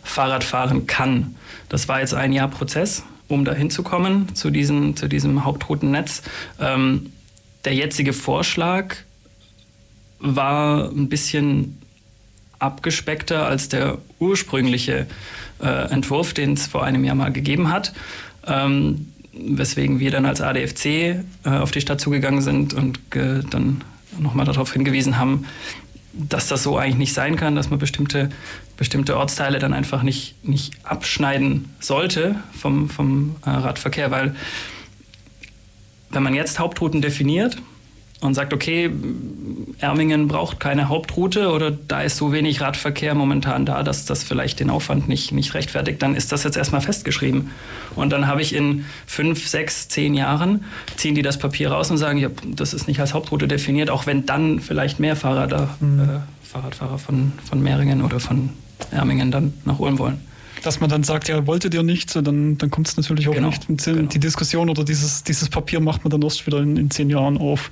Fahrrad 0.02 0.44
fahren 0.44 0.86
kann. 0.86 1.36
Das 1.68 1.88
war 1.88 2.00
jetzt 2.00 2.14
ein 2.14 2.32
Jahr 2.32 2.48
Prozess, 2.48 3.04
um 3.28 3.44
da 3.44 3.54
hinzukommen 3.54 4.34
zu, 4.34 4.50
zu 4.50 5.08
diesem 5.08 5.44
Hauptroutennetz. 5.44 6.22
Ähm, 6.60 7.12
der 7.64 7.74
jetzige 7.74 8.12
Vorschlag 8.12 8.96
war 10.18 10.90
ein 10.90 11.08
bisschen 11.08 11.78
abgespeckter 12.62 13.46
als 13.46 13.68
der 13.68 13.98
ursprüngliche 14.18 15.06
äh, 15.62 15.90
Entwurf, 15.90 16.34
den 16.34 16.54
es 16.54 16.66
vor 16.66 16.84
einem 16.84 17.04
Jahr 17.04 17.14
mal 17.14 17.32
gegeben 17.32 17.70
hat. 17.70 17.92
Ähm, 18.46 19.08
weswegen 19.32 19.98
wir 19.98 20.10
dann 20.10 20.26
als 20.26 20.40
ADFC 20.40 20.86
äh, 20.86 21.22
auf 21.44 21.70
die 21.70 21.80
Stadt 21.80 22.00
zugegangen 22.00 22.42
sind 22.42 22.74
und 22.74 23.00
dann 23.10 23.82
nochmal 24.18 24.44
darauf 24.44 24.72
hingewiesen 24.72 25.18
haben, 25.18 25.46
dass 26.12 26.48
das 26.48 26.62
so 26.62 26.76
eigentlich 26.76 26.96
nicht 26.96 27.14
sein 27.14 27.36
kann, 27.36 27.56
dass 27.56 27.70
man 27.70 27.78
bestimmte, 27.78 28.28
bestimmte 28.76 29.16
Ortsteile 29.16 29.58
dann 29.58 29.72
einfach 29.72 30.02
nicht, 30.02 30.34
nicht 30.44 30.74
abschneiden 30.84 31.70
sollte 31.80 32.36
vom, 32.58 32.90
vom 32.90 33.36
äh, 33.46 33.50
Radverkehr, 33.50 34.10
weil 34.10 34.34
wenn 36.10 36.22
man 36.22 36.34
jetzt 36.34 36.58
Hauptrouten 36.58 37.00
definiert, 37.00 37.56
und 38.22 38.34
sagt, 38.34 38.54
okay, 38.54 38.90
Ermingen 39.78 40.28
braucht 40.28 40.60
keine 40.60 40.88
Hauptroute 40.88 41.50
oder 41.50 41.72
da 41.72 42.02
ist 42.02 42.16
so 42.16 42.32
wenig 42.32 42.60
Radverkehr 42.60 43.14
momentan 43.14 43.66
da, 43.66 43.82
dass 43.82 44.04
das 44.04 44.22
vielleicht 44.22 44.60
den 44.60 44.70
Aufwand 44.70 45.08
nicht, 45.08 45.32
nicht 45.32 45.54
rechtfertigt, 45.54 46.00
dann 46.02 46.14
ist 46.14 46.30
das 46.30 46.44
jetzt 46.44 46.56
erstmal 46.56 46.80
festgeschrieben. 46.80 47.50
Und 47.96 48.10
dann 48.10 48.28
habe 48.28 48.40
ich 48.40 48.54
in 48.54 48.84
fünf, 49.06 49.48
sechs, 49.48 49.88
zehn 49.88 50.14
Jahren, 50.14 50.64
ziehen 50.96 51.16
die 51.16 51.22
das 51.22 51.38
Papier 51.38 51.72
raus 51.72 51.90
und 51.90 51.98
sagen, 51.98 52.18
ja, 52.18 52.28
das 52.46 52.74
ist 52.74 52.86
nicht 52.86 53.00
als 53.00 53.12
Hauptroute 53.12 53.48
definiert, 53.48 53.90
auch 53.90 54.06
wenn 54.06 54.24
dann 54.24 54.60
vielleicht 54.60 55.00
mehr 55.00 55.16
Fahrer 55.16 55.48
da, 55.48 55.76
mhm. 55.80 56.00
äh, 56.00 56.06
Fahrradfahrer 56.42 56.98
von, 56.98 57.32
von 57.44 57.60
Mehringen 57.60 58.02
oder 58.02 58.20
von 58.20 58.50
Ermingen 58.92 59.32
dann 59.32 59.52
nach 59.64 59.80
Ulm 59.80 59.98
wollen 59.98 60.31
dass 60.62 60.80
man 60.80 60.88
dann 60.88 61.04
sagt, 61.04 61.28
ja, 61.28 61.46
wolltet 61.46 61.74
ihr 61.74 61.82
nicht, 61.82 62.14
dann, 62.14 62.58
dann 62.58 62.70
kommt 62.70 62.88
es 62.88 62.96
natürlich 62.96 63.28
auch 63.28 63.34
genau, 63.34 63.48
nicht. 63.48 63.66
Genau. 63.84 64.02
Die 64.02 64.18
Diskussion 64.18 64.70
oder 64.70 64.84
dieses, 64.84 65.24
dieses 65.24 65.48
Papier 65.48 65.80
macht 65.80 66.04
man 66.04 66.10
dann 66.10 66.22
erst 66.22 66.46
wieder 66.46 66.58
in, 66.60 66.76
in 66.76 66.90
zehn 66.90 67.10
Jahren 67.10 67.38
auf 67.38 67.70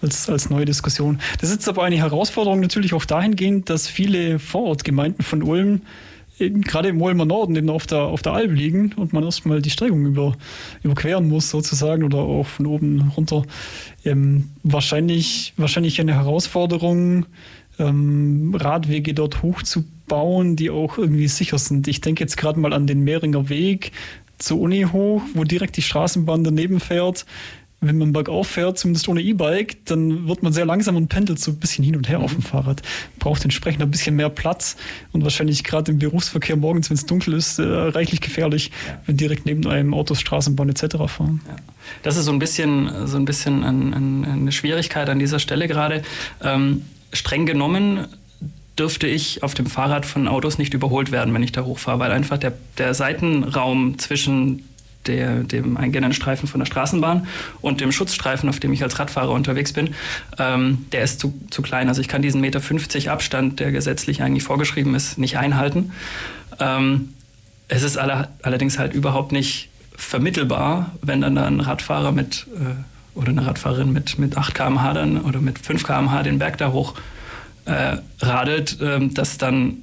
als, 0.00 0.28
als 0.28 0.50
neue 0.50 0.64
Diskussion. 0.64 1.20
Das 1.40 1.50
ist 1.50 1.68
aber 1.68 1.84
eine 1.84 1.96
Herausforderung 1.96 2.60
natürlich 2.60 2.94
auch 2.94 3.04
dahingehend, 3.04 3.70
dass 3.70 3.86
viele 3.86 4.38
Vorortgemeinden 4.38 5.24
von 5.24 5.42
Ulm 5.42 5.82
gerade 6.38 6.88
im 6.88 7.00
Ulmer 7.00 7.24
Norden 7.24 7.54
eben 7.56 7.70
auf 7.70 7.86
der, 7.86 8.00
auf 8.00 8.22
der 8.22 8.32
Alp 8.32 8.52
liegen 8.52 8.92
und 8.96 9.12
man 9.12 9.22
erstmal 9.22 9.62
die 9.62 9.70
Strecgung 9.70 10.06
über, 10.06 10.34
überqueren 10.82 11.28
muss 11.28 11.50
sozusagen 11.50 12.02
oder 12.04 12.18
auch 12.18 12.46
von 12.46 12.66
oben 12.66 13.12
runter. 13.16 13.42
Ähm, 14.04 14.50
wahrscheinlich, 14.62 15.52
wahrscheinlich 15.56 16.00
eine 16.00 16.14
Herausforderung, 16.14 17.26
ähm, 17.78 18.54
Radwege 18.54 19.14
dort 19.14 19.42
hochzubauen, 19.42 20.56
die 20.56 20.70
auch 20.70 20.98
irgendwie 20.98 21.28
sicher 21.28 21.58
sind. 21.58 21.88
Ich 21.88 22.00
denke 22.00 22.22
jetzt 22.22 22.36
gerade 22.36 22.60
mal 22.60 22.72
an 22.72 22.86
den 22.86 23.00
Mehringer 23.00 23.48
Weg 23.48 23.92
zur 24.38 24.60
Uni 24.60 24.86
hoch, 24.92 25.22
wo 25.34 25.44
direkt 25.44 25.76
die 25.76 25.82
Straßenbahn 25.82 26.44
daneben 26.44 26.80
fährt. 26.80 27.24
Wenn 27.84 27.98
man 27.98 28.12
bergauf 28.12 28.46
fährt, 28.46 28.78
zumindest 28.78 29.08
ohne 29.08 29.20
E-Bike, 29.22 29.84
dann 29.86 30.28
wird 30.28 30.44
man 30.44 30.52
sehr 30.52 30.64
langsam 30.64 30.94
und 30.94 31.08
pendelt 31.08 31.40
so 31.40 31.50
ein 31.50 31.56
bisschen 31.56 31.84
hin 31.84 31.96
und 31.96 32.08
her 32.08 32.18
mhm. 32.18 32.24
auf 32.24 32.32
dem 32.32 32.42
Fahrrad. 32.42 32.80
Braucht 33.18 33.42
entsprechend 33.42 33.82
ein 33.82 33.90
bisschen 33.90 34.14
mehr 34.14 34.28
Platz 34.28 34.76
und 35.10 35.24
wahrscheinlich 35.24 35.64
gerade 35.64 35.90
im 35.90 35.98
Berufsverkehr 35.98 36.54
morgens, 36.54 36.90
wenn 36.90 36.96
es 36.96 37.06
dunkel 37.06 37.34
ist, 37.34 37.58
äh, 37.58 37.64
reichlich 37.64 38.20
gefährlich, 38.20 38.70
wenn 39.06 39.16
direkt 39.16 39.46
neben 39.46 39.66
einem 39.66 39.94
Autos, 39.94 40.20
Straßenbahn 40.20 40.68
etc. 40.68 40.96
fahren. 41.08 41.40
Ja. 41.48 41.56
Das 42.04 42.16
ist 42.16 42.26
so 42.26 42.32
ein 42.32 42.38
bisschen, 42.38 43.08
so 43.08 43.16
ein 43.16 43.24
bisschen 43.24 43.64
ein, 43.64 43.92
ein, 43.92 44.24
eine 44.24 44.52
Schwierigkeit 44.52 45.08
an 45.08 45.18
dieser 45.18 45.40
Stelle 45.40 45.66
gerade. 45.66 46.02
Ähm, 46.40 46.82
streng 47.12 47.46
genommen 47.46 48.06
dürfte 48.78 49.06
ich 49.06 49.42
auf 49.42 49.54
dem 49.54 49.66
Fahrrad 49.66 50.06
von 50.06 50.28
Autos 50.28 50.58
nicht 50.58 50.74
überholt 50.74 51.12
werden, 51.12 51.34
wenn 51.34 51.42
ich 51.42 51.52
da 51.52 51.64
hochfahre, 51.64 51.98
weil 51.98 52.10
einfach 52.10 52.38
der, 52.38 52.52
der 52.78 52.94
Seitenraum 52.94 53.98
zwischen 53.98 54.64
der, 55.06 55.42
dem 55.42 55.76
eingehenden 55.76 56.12
Streifen 56.12 56.48
von 56.48 56.60
der 56.60 56.66
Straßenbahn 56.66 57.26
und 57.60 57.80
dem 57.80 57.92
Schutzstreifen, 57.92 58.48
auf 58.48 58.60
dem 58.60 58.72
ich 58.72 58.82
als 58.82 58.98
Radfahrer 58.98 59.30
unterwegs 59.30 59.72
bin, 59.72 59.94
ähm, 60.38 60.86
der 60.92 61.02
ist 61.02 61.20
zu, 61.20 61.34
zu 61.50 61.60
klein. 61.60 61.88
Also 61.88 62.00
ich 62.00 62.08
kann 62.08 62.22
diesen 62.22 62.40
Meter 62.40 62.60
50 62.60 63.10
Abstand, 63.10 63.60
der 63.60 63.72
gesetzlich 63.72 64.22
eigentlich 64.22 64.44
vorgeschrieben 64.44 64.94
ist, 64.94 65.18
nicht 65.18 65.38
einhalten. 65.38 65.92
Ähm, 66.60 67.10
es 67.68 67.82
ist 67.82 67.96
alle, 67.96 68.28
allerdings 68.42 68.78
halt 68.78 68.94
überhaupt 68.94 69.32
nicht 69.32 69.70
vermittelbar, 69.96 70.92
wenn 71.02 71.20
dann 71.20 71.34
da 71.34 71.46
ein 71.46 71.60
Radfahrer 71.60 72.12
mit 72.12 72.46
äh, 72.54 72.91
oder 73.14 73.28
eine 73.28 73.46
Radfahrerin 73.46 73.92
mit, 73.92 74.18
mit 74.18 74.36
8 74.36 74.54
km/h 74.54 74.94
dann 74.94 75.20
oder 75.20 75.40
mit 75.40 75.58
5 75.58 75.84
km/h 75.84 76.22
den 76.22 76.38
Berg 76.38 76.58
da 76.58 76.72
hoch 76.72 76.94
äh, 77.64 77.96
radelt, 78.20 78.80
äh, 78.80 79.08
dass 79.08 79.38
dann 79.38 79.78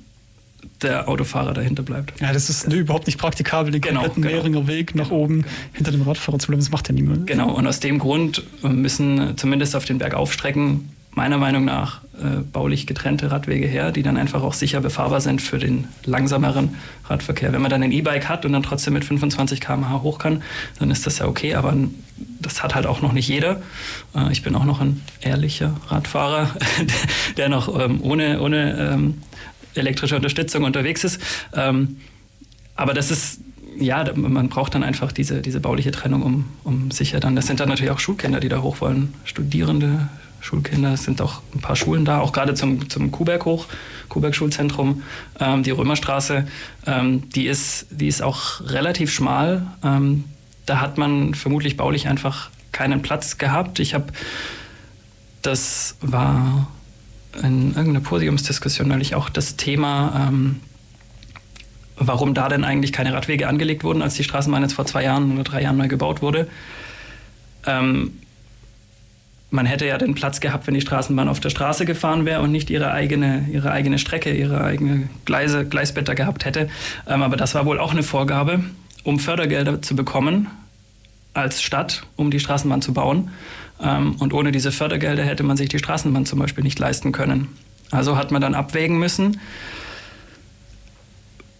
der 0.81 1.09
Autofahrer 1.09 1.53
dahinter 1.53 1.83
bleibt. 1.83 2.19
Ja, 2.21 2.31
das 2.31 2.49
ist 2.49 2.65
das 2.65 2.73
überhaupt 2.73 3.07
nicht 3.07 3.17
praktikabel, 3.17 3.71
den 3.71 3.81
genau, 3.81 4.01
kompletten 4.01 4.23
genau. 4.23 4.35
Mehringer 4.35 4.67
Weg 4.67 4.95
nach 4.95 5.09
genau, 5.09 5.21
oben 5.21 5.41
genau. 5.41 5.53
hinter 5.73 5.91
dem 5.91 6.01
Radfahrer 6.03 6.39
zu 6.39 6.47
bleiben. 6.47 6.61
Das 6.61 6.71
macht 6.71 6.87
ja 6.87 6.93
niemand. 6.93 7.27
Genau, 7.27 7.51
und 7.51 7.67
aus 7.67 7.79
dem 7.79 7.99
Grund 7.99 8.43
müssen 8.63 9.37
zumindest 9.37 9.75
auf 9.75 9.85
den 9.85 9.97
Bergaufstrecken 9.97 10.89
meiner 11.19 11.37
Meinung 11.37 11.65
nach 11.65 11.99
äh, 12.13 12.37
baulich 12.49 12.87
getrennte 12.87 13.29
Radwege 13.29 13.67
her, 13.67 13.91
die 13.91 14.03
dann 14.03 14.15
einfach 14.15 14.41
auch 14.41 14.53
sicher 14.53 14.79
befahrbar 14.79 15.19
sind 15.19 15.41
für 15.41 15.59
den 15.59 15.89
langsameren 16.05 16.75
Radverkehr. 17.09 17.51
Wenn 17.51 17.61
man 17.61 17.69
dann 17.69 17.83
ein 17.83 17.91
E-Bike 17.91 18.29
hat 18.29 18.45
und 18.45 18.53
dann 18.53 18.63
trotzdem 18.63 18.93
mit 18.93 19.03
25 19.03 19.59
km/h 19.59 20.01
hoch 20.01 20.17
kann, 20.17 20.43
dann 20.79 20.89
ist 20.91 21.05
das 21.05 21.19
ja 21.19 21.27
okay, 21.27 21.55
aber 21.55 21.75
das 22.39 22.63
hat 22.63 22.73
halt 22.73 22.85
auch 22.85 23.01
noch 23.01 23.11
nicht 23.11 23.27
jeder. 23.27 23.61
Äh, 24.15 24.31
ich 24.31 24.43
bin 24.43 24.55
auch 24.55 24.63
noch 24.63 24.79
ein 24.79 25.01
ehrlicher 25.19 25.75
Radfahrer, 25.87 26.51
der 27.37 27.49
noch 27.49 27.77
ähm, 27.77 27.99
ohne, 28.01 28.39
ohne 28.39 28.93
ähm, 28.93 29.15
elektrische 29.73 30.15
Unterstützung 30.15 30.63
unterwegs 30.63 31.03
ist. 31.03 31.19
Ähm, 31.53 31.97
aber 32.77 32.93
das 32.93 33.11
ist 33.11 33.41
ja, 33.77 34.05
man 34.15 34.47
braucht 34.47 34.73
dann 34.73 34.83
einfach 34.83 35.11
diese, 35.11 35.41
diese 35.41 35.59
bauliche 35.59 35.91
Trennung, 35.91 36.21
um, 36.21 36.45
um 36.63 36.91
sicher 36.91 37.19
dann. 37.19 37.35
Das 37.35 37.47
sind 37.47 37.59
dann 37.59 37.67
natürlich 37.67 37.91
auch 37.91 37.99
Schulkinder, 37.99 38.39
die 38.39 38.49
da 38.49 38.61
hoch 38.61 38.79
wollen, 38.79 39.13
Studierende, 39.25 40.07
Schulkinder. 40.41 40.93
Es 40.93 41.03
sind 41.03 41.21
auch 41.21 41.41
ein 41.53 41.59
paar 41.59 41.75
Schulen 41.75 42.05
da, 42.05 42.19
auch 42.19 42.31
gerade 42.31 42.53
zum, 42.53 42.89
zum 42.89 43.11
Kuhberg 43.11 43.45
hoch, 43.45 43.65
Kuhberg 44.07 44.35
Schulzentrum, 44.35 45.03
ähm, 45.39 45.63
die 45.63 45.71
Römerstraße. 45.71 46.47
Ähm, 46.85 47.29
die, 47.31 47.47
ist, 47.47 47.87
die 47.91 48.07
ist 48.07 48.21
auch 48.21 48.61
relativ 48.61 49.11
schmal. 49.11 49.67
Ähm, 49.83 50.25
da 50.65 50.79
hat 50.79 50.97
man 50.97 51.33
vermutlich 51.33 51.77
baulich 51.77 52.07
einfach 52.07 52.49
keinen 52.71 53.01
Platz 53.01 53.37
gehabt. 53.37 53.79
Ich 53.79 53.93
habe, 53.93 54.07
das 55.41 55.97
war 56.01 56.67
in 57.41 57.69
irgendeiner 57.69 58.01
Podiumsdiskussion 58.01 58.87
neulich 58.87 59.15
auch 59.15 59.29
das 59.29 59.55
Thema, 59.55 60.27
ähm, 60.29 60.59
warum 61.95 62.33
da 62.33 62.49
denn 62.49 62.63
eigentlich 62.63 62.93
keine 62.93 63.13
Radwege 63.13 63.47
angelegt 63.47 63.83
wurden, 63.83 64.01
als 64.01 64.15
die 64.15 64.23
Straßenbahn 64.23 64.61
jetzt 64.61 64.73
vor 64.73 64.85
zwei 64.85 65.03
Jahren 65.03 65.31
oder 65.33 65.43
drei 65.43 65.61
Jahren 65.61 65.77
neu 65.77 65.87
gebaut 65.87 66.21
wurde. 66.21 66.47
Man 69.51 69.65
hätte 69.65 69.87
ja 69.87 69.97
den 69.97 70.13
Platz 70.13 70.39
gehabt, 70.39 70.67
wenn 70.67 70.75
die 70.75 70.81
Straßenbahn 70.81 71.27
auf 71.27 71.39
der 71.39 71.49
Straße 71.49 71.85
gefahren 71.85 72.25
wäre 72.25 72.41
und 72.41 72.51
nicht 72.51 72.69
ihre 72.69 72.91
eigene, 72.91 73.47
ihre 73.51 73.71
eigene 73.71 73.97
Strecke, 73.97 74.31
ihre 74.31 74.63
eigene 74.63 75.09
Gleise, 75.25 75.65
Gleisblätter 75.65 76.13
gehabt 76.13 76.45
hätte. 76.45 76.69
Ähm, 77.07 77.23
aber 77.23 77.35
das 77.35 77.55
war 77.55 77.65
wohl 77.65 77.79
auch 77.79 77.91
eine 77.91 78.03
Vorgabe, 78.03 78.63
um 79.03 79.19
Fördergelder 79.19 79.81
zu 79.81 79.95
bekommen 79.95 80.47
als 81.33 81.61
Stadt, 81.63 82.03
um 82.15 82.29
die 82.29 82.39
Straßenbahn 82.39 82.83
zu 82.83 82.93
bauen. 82.93 83.31
Ähm, 83.81 84.15
und 84.19 84.33
ohne 84.33 84.51
diese 84.51 84.71
Fördergelder 84.71 85.23
hätte 85.23 85.43
man 85.43 85.57
sich 85.57 85.69
die 85.69 85.79
Straßenbahn 85.79 86.27
zum 86.27 86.37
Beispiel 86.37 86.63
nicht 86.63 86.77
leisten 86.77 87.11
können. 87.11 87.47
Also 87.89 88.17
hat 88.17 88.31
man 88.31 88.41
dann 88.41 88.53
abwägen 88.53 88.99
müssen, 88.99 89.39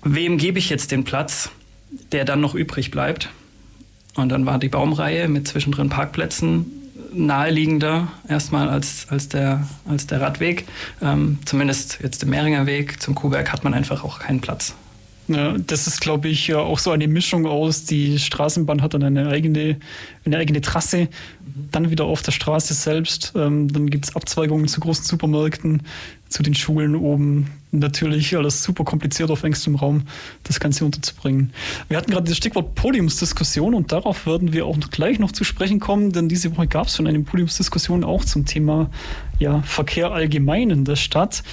wem 0.04 0.38
gebe 0.38 0.60
ich 0.60 0.70
jetzt 0.70 0.92
den 0.92 1.06
Platz, 1.06 1.50
der 2.12 2.24
dann 2.24 2.40
noch 2.40 2.54
übrig 2.54 2.92
bleibt. 2.92 3.30
Und 4.16 4.30
dann 4.30 4.46
war 4.46 4.60
die 4.60 4.70
Baumreihe 4.70 5.28
mit 5.28 5.48
zwischendrin 5.48 5.90
Parkplätzen 5.90 6.79
naheliegender 7.14 8.08
erstmal 8.28 8.70
als, 8.70 9.08
als, 9.10 9.30
der, 9.30 9.68
als 9.88 10.08
der 10.08 10.22
Radweg. 10.22 10.66
Ähm, 11.02 11.40
zumindest 11.46 12.00
jetzt 12.02 12.24
im 12.24 12.30
Mehringer 12.30 12.66
Weg 12.66 13.02
zum 13.02 13.16
Kuhberg 13.16 13.52
hat 13.52 13.64
man 13.64 13.74
einfach 13.74 14.04
auch 14.04 14.20
keinen 14.20 14.42
Platz. 14.42 14.76
Ja, 15.30 15.56
das 15.60 15.86
ist, 15.86 16.02
glaube 16.02 16.28
ich, 16.28 16.56
auch 16.56 16.80
so 16.80 16.90
eine 16.90 17.08
Mischung 17.08 17.46
aus. 17.46 17.84
Die 17.84 18.18
Straßenbahn 18.18 18.82
hat 18.82 18.96
dann 18.96 19.04
eine 19.04 19.30
eigene, 19.30 19.78
eine 20.26 20.38
eigene 20.38 20.60
Trasse, 20.62 21.08
dann 21.72 21.92
wieder 21.92 22.06
auf 22.06 22.24
der 22.24 22.32
Straße 22.32 22.74
selbst. 22.74 23.34
Ähm, 23.36 23.72
dann 23.72 23.92
gibt 23.92 24.06
es 24.06 24.16
Abzweigungen 24.16 24.68
zu 24.68 24.80
großen 24.80 25.06
Supermärkten, 25.06 25.84
zu 26.30 26.44
den 26.44 26.56
Schulen 26.56 26.96
oben. 26.96 27.48
Natürlich 27.72 28.36
alles 28.36 28.64
super 28.64 28.84
kompliziert 28.84 29.30
auf 29.30 29.44
engstem 29.44 29.76
Raum, 29.76 30.04
das 30.44 30.60
Ganze 30.60 30.86
unterzubringen. 30.86 31.52
Wir 31.88 31.98
hatten 31.98 32.12
gerade 32.12 32.28
das 32.28 32.38
Stichwort 32.38 32.76
Podiumsdiskussion 32.76 33.74
und 33.74 33.92
darauf 33.92 34.26
werden 34.26 34.54
wir 34.54 34.66
auch 34.66 34.78
gleich 34.92 35.20
noch 35.20 35.32
zu 35.32 35.44
sprechen 35.44 35.80
kommen, 35.80 36.12
denn 36.12 36.30
diese 36.30 36.56
Woche 36.56 36.68
gab 36.68 36.88
es 36.88 36.96
schon 36.96 37.08
eine 37.08 37.20
Podiumsdiskussion 37.20 38.04
auch 38.04 38.24
zum 38.26 38.46
Thema 38.46 38.90
ja, 39.38 39.62
Verkehr 39.64 40.12
allgemein 40.12 40.70
in 40.70 40.86
der 40.86 40.96
Stadt. 40.96 41.44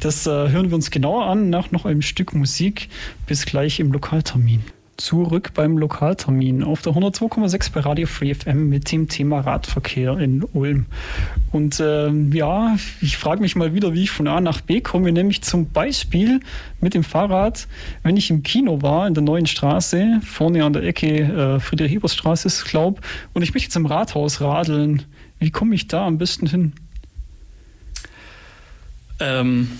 Das 0.00 0.26
äh, 0.26 0.30
hören 0.30 0.68
wir 0.68 0.74
uns 0.74 0.90
genauer 0.90 1.26
an 1.26 1.48
nach 1.50 1.70
noch 1.70 1.86
einem 1.86 2.02
Stück 2.02 2.34
Musik. 2.34 2.88
Bis 3.26 3.46
gleich 3.46 3.80
im 3.80 3.92
Lokaltermin. 3.92 4.62
Zurück 4.96 5.50
beim 5.52 5.76
Lokaltermin 5.76 6.62
auf 6.62 6.80
der 6.80 6.94
102,6 6.94 7.72
bei 7.72 7.80
Radio 7.80 8.06
Free 8.06 8.32
FM 8.32 8.70
mit 8.70 8.90
dem 8.90 9.08
Thema 9.08 9.40
Radverkehr 9.40 10.16
in 10.18 10.42
Ulm. 10.42 10.86
Und 11.52 11.80
ähm, 11.84 12.32
ja, 12.32 12.76
ich 13.02 13.18
frage 13.18 13.42
mich 13.42 13.56
mal 13.56 13.74
wieder, 13.74 13.92
wie 13.92 14.04
ich 14.04 14.10
von 14.10 14.26
A 14.26 14.40
nach 14.40 14.62
B 14.62 14.80
komme, 14.80 15.12
nämlich 15.12 15.42
zum 15.42 15.68
Beispiel 15.68 16.40
mit 16.80 16.94
dem 16.94 17.04
Fahrrad, 17.04 17.68
wenn 18.04 18.16
ich 18.16 18.30
im 18.30 18.42
Kino 18.42 18.80
war, 18.80 19.06
in 19.06 19.12
der 19.12 19.22
neuen 19.22 19.46
Straße, 19.46 20.20
vorne 20.24 20.64
an 20.64 20.72
der 20.72 20.82
Ecke 20.82 21.06
äh, 21.06 21.60
Friedrich-Ebers-Straße 21.60 22.48
ist, 22.48 22.64
glaube 22.64 23.02
und 23.34 23.42
ich 23.42 23.52
möchte 23.52 23.70
zum 23.70 23.84
Rathaus 23.84 24.40
radeln. 24.40 25.02
Wie 25.38 25.50
komme 25.50 25.74
ich 25.74 25.88
da 25.88 26.06
am 26.06 26.16
besten 26.16 26.46
hin? 26.46 26.72
Ähm, 29.20 29.70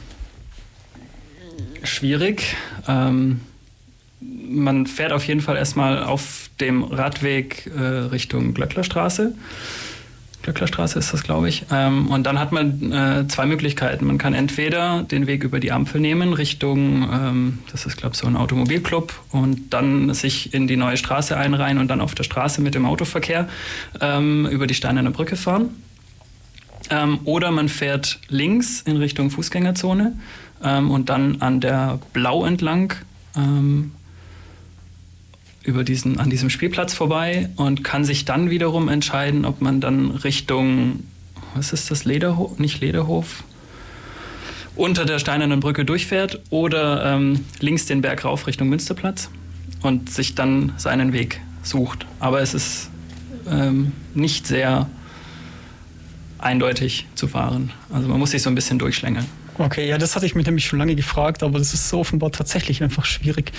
schwierig. 1.82 2.54
Ähm, 2.86 3.40
man 4.20 4.86
fährt 4.86 5.12
auf 5.12 5.26
jeden 5.26 5.40
Fall 5.40 5.56
erstmal 5.56 6.02
auf 6.02 6.50
dem 6.60 6.82
Radweg 6.84 7.70
äh, 7.76 7.80
Richtung 7.80 8.54
Glöcklerstraße. 8.54 9.34
Glöcklerstraße 10.42 10.98
ist 11.00 11.12
das, 11.12 11.24
glaube 11.24 11.48
ich. 11.48 11.64
Ähm, 11.72 12.06
und 12.06 12.24
dann 12.24 12.38
hat 12.38 12.52
man 12.52 12.92
äh, 12.92 13.26
zwei 13.26 13.46
Möglichkeiten. 13.46 14.06
Man 14.06 14.16
kann 14.16 14.32
entweder 14.32 15.02
den 15.02 15.26
Weg 15.26 15.42
über 15.42 15.58
die 15.58 15.72
Ampel 15.72 16.00
nehmen, 16.00 16.32
Richtung, 16.32 17.02
ähm, 17.12 17.58
das 17.72 17.84
ist, 17.84 17.96
glaube 17.96 18.14
ich, 18.14 18.20
so 18.20 18.28
ein 18.28 18.36
Automobilclub, 18.36 19.12
und 19.32 19.70
dann 19.70 20.14
sich 20.14 20.54
in 20.54 20.68
die 20.68 20.76
neue 20.76 20.96
Straße 20.96 21.36
einreihen 21.36 21.78
und 21.78 21.88
dann 21.88 22.00
auf 22.00 22.14
der 22.14 22.22
Straße 22.22 22.60
mit 22.60 22.76
dem 22.76 22.86
Autoverkehr 22.86 23.48
ähm, 24.00 24.46
über 24.46 24.68
die 24.68 24.74
Steinerne 24.74 25.10
Brücke 25.10 25.36
fahren. 25.36 25.70
Ähm, 26.90 27.18
oder 27.24 27.50
man 27.50 27.68
fährt 27.68 28.20
links 28.28 28.82
in 28.82 28.96
Richtung 28.96 29.30
Fußgängerzone 29.30 30.12
ähm, 30.62 30.92
und 30.92 31.08
dann 31.08 31.42
an 31.42 31.60
der 31.60 31.98
Blau 32.12 32.44
entlang 32.44 32.94
ähm, 33.36 33.90
über 35.66 35.84
diesen, 35.84 36.18
an 36.18 36.30
diesem 36.30 36.48
Spielplatz 36.48 36.94
vorbei 36.94 37.50
und 37.56 37.82
kann 37.82 38.04
sich 38.04 38.24
dann 38.24 38.50
wiederum 38.50 38.88
entscheiden, 38.88 39.44
ob 39.44 39.60
man 39.60 39.80
dann 39.80 40.12
Richtung, 40.12 41.00
was 41.54 41.72
ist 41.72 41.90
das, 41.90 42.04
Lederhof, 42.04 42.58
nicht 42.58 42.80
Lederhof, 42.80 43.42
unter 44.76 45.04
der 45.04 45.18
Steinernen 45.18 45.60
Brücke 45.60 45.84
durchfährt 45.84 46.40
oder 46.50 47.14
ähm, 47.14 47.44
links 47.60 47.86
den 47.86 48.00
Berg 48.00 48.24
rauf 48.24 48.46
Richtung 48.46 48.68
Münsterplatz 48.68 49.28
und 49.82 50.08
sich 50.08 50.34
dann 50.34 50.72
seinen 50.76 51.12
Weg 51.12 51.40
sucht. 51.62 52.06
Aber 52.20 52.40
es 52.40 52.54
ist 52.54 52.90
ähm, 53.50 53.92
nicht 54.14 54.46
sehr 54.46 54.88
eindeutig 56.38 57.06
zu 57.14 57.26
fahren. 57.26 57.72
Also 57.92 58.08
man 58.08 58.18
muss 58.18 58.30
sich 58.30 58.42
so 58.42 58.50
ein 58.50 58.54
bisschen 58.54 58.78
durchschlängeln. 58.78 59.26
Okay, 59.58 59.88
ja, 59.88 59.96
das 59.96 60.14
hatte 60.14 60.26
ich 60.26 60.34
mir 60.34 60.42
nämlich 60.42 60.66
schon 60.66 60.78
lange 60.78 60.94
gefragt, 60.94 61.42
aber 61.42 61.58
das 61.58 61.72
ist 61.72 61.88
so 61.88 62.00
offenbar 62.00 62.30
tatsächlich 62.30 62.82
einfach 62.82 63.06
schwierig, 63.06 63.52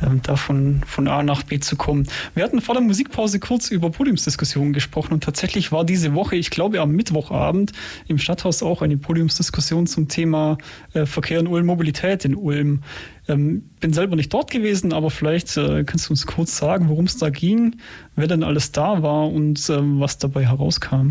ähm, 0.00 0.20
da 0.22 0.36
von, 0.36 0.82
von 0.86 1.08
A 1.08 1.24
nach 1.24 1.42
B 1.42 1.58
zu 1.58 1.74
kommen. 1.74 2.06
Wir 2.34 2.44
hatten 2.44 2.60
vor 2.60 2.76
der 2.76 2.82
Musikpause 2.82 3.40
kurz 3.40 3.70
über 3.70 3.90
Podiumsdiskussionen 3.90 4.72
gesprochen 4.72 5.12
und 5.12 5.24
tatsächlich 5.24 5.72
war 5.72 5.84
diese 5.84 6.14
Woche, 6.14 6.36
ich 6.36 6.50
glaube 6.50 6.80
am 6.80 6.92
Mittwochabend, 6.92 7.72
im 8.06 8.18
Stadthaus 8.18 8.62
auch 8.62 8.80
eine 8.80 8.96
Podiumsdiskussion 8.96 9.88
zum 9.88 10.06
Thema 10.06 10.56
äh, 10.92 11.04
Verkehr 11.04 11.40
in 11.40 11.48
Ulm, 11.48 11.66
Mobilität 11.66 12.24
in 12.24 12.36
Ulm. 12.36 12.82
Ähm, 13.26 13.64
bin 13.80 13.92
selber 13.92 14.14
nicht 14.14 14.32
dort 14.32 14.52
gewesen, 14.52 14.92
aber 14.92 15.10
vielleicht 15.10 15.56
äh, 15.56 15.82
kannst 15.84 16.08
du 16.08 16.12
uns 16.12 16.26
kurz 16.26 16.56
sagen, 16.56 16.88
worum 16.88 17.06
es 17.06 17.16
da 17.16 17.28
ging, 17.28 17.76
wer 18.14 18.28
denn 18.28 18.44
alles 18.44 18.70
da 18.70 19.02
war 19.02 19.28
und 19.28 19.68
ähm, 19.68 19.98
was 19.98 20.18
dabei 20.18 20.46
herauskam. 20.46 21.10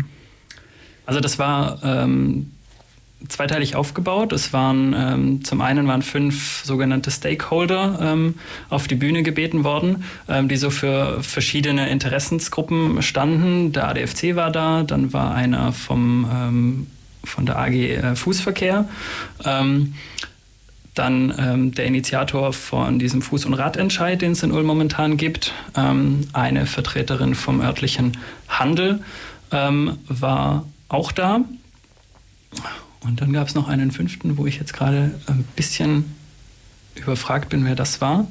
Also 1.04 1.20
das 1.20 1.38
war 1.38 1.80
ähm, 1.84 2.52
zweiteilig 3.28 3.76
aufgebaut. 3.76 4.32
Es 4.32 4.52
waren 4.52 4.94
ähm, 4.96 5.44
zum 5.44 5.60
einen 5.60 5.86
waren 5.86 6.02
fünf 6.02 6.64
sogenannte 6.64 7.10
Stakeholder 7.10 7.98
ähm, 8.00 8.34
auf 8.70 8.88
die 8.88 8.94
Bühne 8.94 9.22
gebeten 9.22 9.64
worden, 9.64 10.04
ähm, 10.28 10.48
die 10.48 10.56
so 10.56 10.70
für 10.70 11.22
verschiedene 11.22 11.90
Interessensgruppen 11.90 13.02
standen. 13.02 13.72
Der 13.72 13.88
ADFC 13.88 14.36
war 14.36 14.50
da, 14.50 14.82
dann 14.82 15.12
war 15.12 15.34
einer 15.34 15.72
vom 15.72 16.28
ähm, 16.32 16.86
von 17.22 17.44
der 17.44 17.58
AG 17.58 17.74
äh, 17.74 18.16
Fußverkehr. 18.16 18.88
Ähm, 19.44 19.94
dann 20.94 21.32
ähm, 21.38 21.74
der 21.74 21.84
Initiator 21.84 22.52
von 22.52 22.98
diesem 22.98 23.20
Fuß- 23.20 23.46
und 23.46 23.54
Radentscheid, 23.54 24.20
den 24.20 24.32
es 24.32 24.42
in 24.42 24.50
Ulm 24.50 24.66
momentan 24.66 25.16
gibt. 25.16 25.54
eine 25.72 26.66
Vertreterin 26.66 27.36
vom 27.36 27.60
örtlichen 27.60 28.18
Handel 28.48 29.00
war 29.50 30.66
auch 30.88 31.12
da. 31.12 31.42
Und 33.00 33.20
dann 33.20 33.32
gab 33.32 33.48
es 33.48 33.54
noch 33.54 33.68
einen 33.68 33.90
fünften, 33.90 34.36
wo 34.36 34.46
ich 34.46 34.58
jetzt 34.58 34.72
gerade 34.72 35.14
ein 35.26 35.44
bisschen 35.56 36.16
überfragt 36.96 37.48
bin, 37.48 37.64
wer 37.64 37.74
das 37.74 38.00
war. 38.00 38.26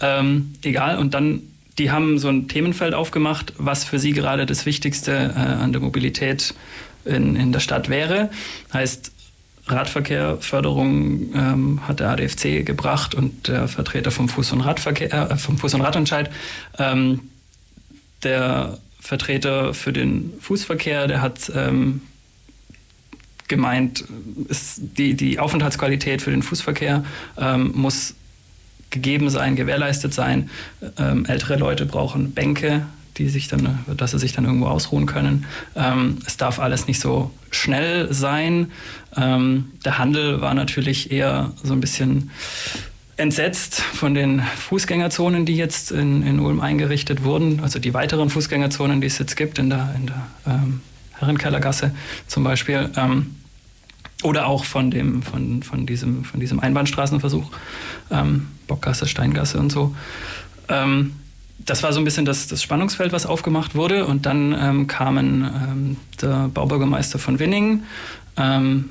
Ähm, 0.00 0.52
egal, 0.62 0.98
und 0.98 1.14
dann, 1.14 1.42
die 1.78 1.90
haben 1.90 2.18
so 2.18 2.28
ein 2.28 2.48
Themenfeld 2.48 2.94
aufgemacht, 2.94 3.54
was 3.56 3.84
für 3.84 3.98
sie 3.98 4.12
gerade 4.12 4.46
das 4.46 4.66
Wichtigste 4.66 5.12
äh, 5.34 5.38
an 5.38 5.72
der 5.72 5.80
Mobilität 5.80 6.54
in, 7.04 7.36
in 7.36 7.52
der 7.52 7.60
Stadt 7.60 7.88
wäre. 7.88 8.30
Heißt, 8.72 9.12
Radverkehrförderung 9.66 11.34
ähm, 11.34 11.80
hat 11.86 12.00
der 12.00 12.10
ADFC 12.10 12.64
gebracht 12.66 13.14
und 13.14 13.48
der 13.48 13.68
Vertreter 13.68 14.10
vom 14.10 14.26
Fuß- 14.26 14.52
und 14.52 14.62
Radverkehr, 14.62 15.30
äh, 15.30 15.36
vom 15.36 15.56
Fuß- 15.56 15.76
und 15.76 15.82
Radentscheid, 15.82 16.30
ähm, 16.78 17.20
der 18.22 18.78
Vertreter 19.00 19.72
für 19.72 19.92
den 19.92 20.32
Fußverkehr, 20.40 21.06
der 21.06 21.22
hat 21.22 21.50
ähm, 21.54 22.02
gemeint, 23.50 24.04
ist 24.48 24.80
die, 24.96 25.12
die 25.12 25.38
Aufenthaltsqualität 25.38 26.22
für 26.22 26.30
den 26.30 26.42
Fußverkehr 26.42 27.04
ähm, 27.36 27.72
muss 27.74 28.14
gegeben 28.88 29.28
sein, 29.28 29.56
gewährleistet 29.56 30.14
sein. 30.14 30.48
Ähm, 30.98 31.26
ältere 31.26 31.56
Leute 31.56 31.84
brauchen 31.84 32.32
Bänke, 32.32 32.86
die 33.18 33.28
sich 33.28 33.48
dann, 33.48 33.80
dass 33.96 34.12
sie 34.12 34.18
sich 34.18 34.32
dann 34.32 34.46
irgendwo 34.46 34.66
ausruhen 34.66 35.06
können. 35.06 35.44
Ähm, 35.76 36.18
es 36.26 36.38
darf 36.38 36.58
alles 36.58 36.86
nicht 36.86 37.00
so 37.00 37.30
schnell 37.50 38.12
sein. 38.12 38.72
Ähm, 39.16 39.72
der 39.84 39.98
Handel 39.98 40.40
war 40.40 40.54
natürlich 40.54 41.12
eher 41.12 41.52
so 41.62 41.74
ein 41.74 41.80
bisschen 41.80 42.30
entsetzt 43.16 43.80
von 43.80 44.14
den 44.14 44.40
Fußgängerzonen, 44.40 45.44
die 45.44 45.56
jetzt 45.56 45.92
in, 45.92 46.26
in 46.26 46.40
Ulm 46.40 46.60
eingerichtet 46.60 47.22
wurden, 47.22 47.60
also 47.60 47.78
die 47.78 47.92
weiteren 47.92 48.30
Fußgängerzonen, 48.30 49.02
die 49.02 49.08
es 49.08 49.18
jetzt 49.18 49.36
gibt 49.36 49.58
in 49.58 49.68
der, 49.68 49.94
in 49.96 50.06
der 50.06 50.26
ähm, 50.46 50.80
Herrenkellergasse 51.18 51.94
zum 52.26 52.44
Beispiel. 52.44 52.90
Ähm, 52.96 53.36
oder 54.22 54.46
auch 54.46 54.64
von, 54.64 54.90
dem, 54.90 55.22
von, 55.22 55.62
von, 55.62 55.86
diesem, 55.86 56.24
von 56.24 56.40
diesem 56.40 56.60
Einbahnstraßenversuch, 56.60 57.50
ähm, 58.10 58.48
Bockgasse, 58.66 59.06
Steingasse 59.06 59.58
und 59.58 59.70
so. 59.70 59.94
Ähm, 60.68 61.14
das 61.58 61.82
war 61.82 61.92
so 61.92 62.00
ein 62.00 62.04
bisschen 62.04 62.24
das, 62.24 62.46
das 62.48 62.62
Spannungsfeld, 62.62 63.12
was 63.12 63.26
aufgemacht 63.26 63.74
wurde. 63.74 64.06
Und 64.06 64.26
dann 64.26 64.56
ähm, 64.58 64.86
kamen 64.86 65.44
ähm, 65.44 65.96
der 66.20 66.48
Baubürgermeister 66.48 67.18
von 67.18 67.38
Winningen, 67.38 67.84
ähm, 68.36 68.90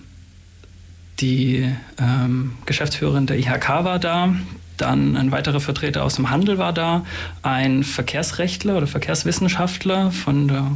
die 1.20 1.70
ähm, 2.00 2.54
Geschäftsführerin 2.66 3.26
der 3.26 3.40
IHK 3.40 3.70
war 3.84 4.00
da, 4.00 4.34
dann 4.78 5.18
ein 5.18 5.32
weiterer 5.32 5.60
Vertreter 5.60 6.04
aus 6.04 6.16
dem 6.16 6.30
Handel 6.30 6.58
war 6.58 6.72
da, 6.72 7.04
ein 7.42 7.84
Verkehrsrechtler 7.84 8.78
oder 8.78 8.88
Verkehrswissenschaftler 8.88 10.12
von 10.12 10.48
der 10.48 10.72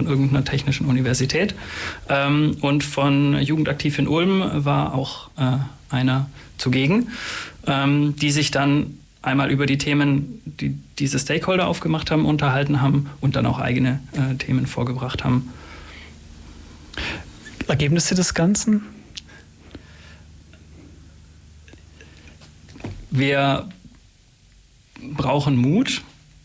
von 0.00 0.10
irgendeiner 0.10 0.44
technischen 0.44 0.86
Universität. 0.86 1.54
Ähm, 2.08 2.56
und 2.60 2.82
von 2.84 3.40
Jugendaktiv 3.40 3.98
in 3.98 4.08
Ulm 4.08 4.64
war 4.64 4.94
auch 4.94 5.28
äh, 5.36 5.58
einer 5.90 6.30
zugegen, 6.56 7.08
ähm, 7.66 8.16
die 8.16 8.30
sich 8.30 8.50
dann 8.50 8.98
einmal 9.22 9.50
über 9.50 9.66
die 9.66 9.76
Themen, 9.76 10.40
die 10.46 10.78
diese 10.98 11.18
Stakeholder 11.18 11.66
aufgemacht 11.66 12.10
haben, 12.10 12.24
unterhalten 12.24 12.80
haben 12.80 13.10
und 13.20 13.36
dann 13.36 13.44
auch 13.44 13.58
eigene 13.58 14.00
äh, 14.12 14.36
Themen 14.36 14.66
vorgebracht 14.66 15.24
haben. 15.24 15.50
Ergebnisse 17.68 18.14
des 18.14 18.32
Ganzen? 18.32 18.82
Wir 23.10 23.68
brauchen 25.12 25.56
Mut, 25.56 26.02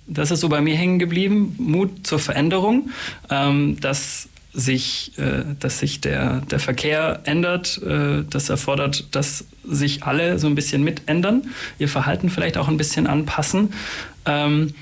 das 0.08 0.32
ist 0.32 0.42
so 0.42 0.50
bei 0.50 0.62
mir 0.62 0.76
hängen 0.76 1.00
geblieben. 1.00 1.56
Mut 1.58 2.06
zur 2.06 2.20
Veränderung, 2.20 2.90
ähm, 3.30 3.80
dass 3.80 4.30
sich, 4.54 5.12
äh, 5.18 5.44
dass 5.60 5.80
sich 5.80 6.02
der, 6.02 6.42
der 6.42 6.60
Verkehr 6.60 7.22
ändert. 7.26 7.82
Äh, 7.84 8.24
das 8.30 8.50
erfordert, 8.50 9.16
dass 9.16 9.46
sich 9.64 10.04
alle 10.04 10.40
so 10.40 10.48
ein 10.48 10.56
bisschen 10.56 10.84
mitändern, 10.84 11.44
ihr 11.80 11.90
Verhalten 11.90 12.30
vielleicht 12.30 12.58
auch 12.58 12.68
ein 12.68 12.78
bisschen 12.78 13.08
anpassen 13.08 13.74
ähm, 14.26 14.74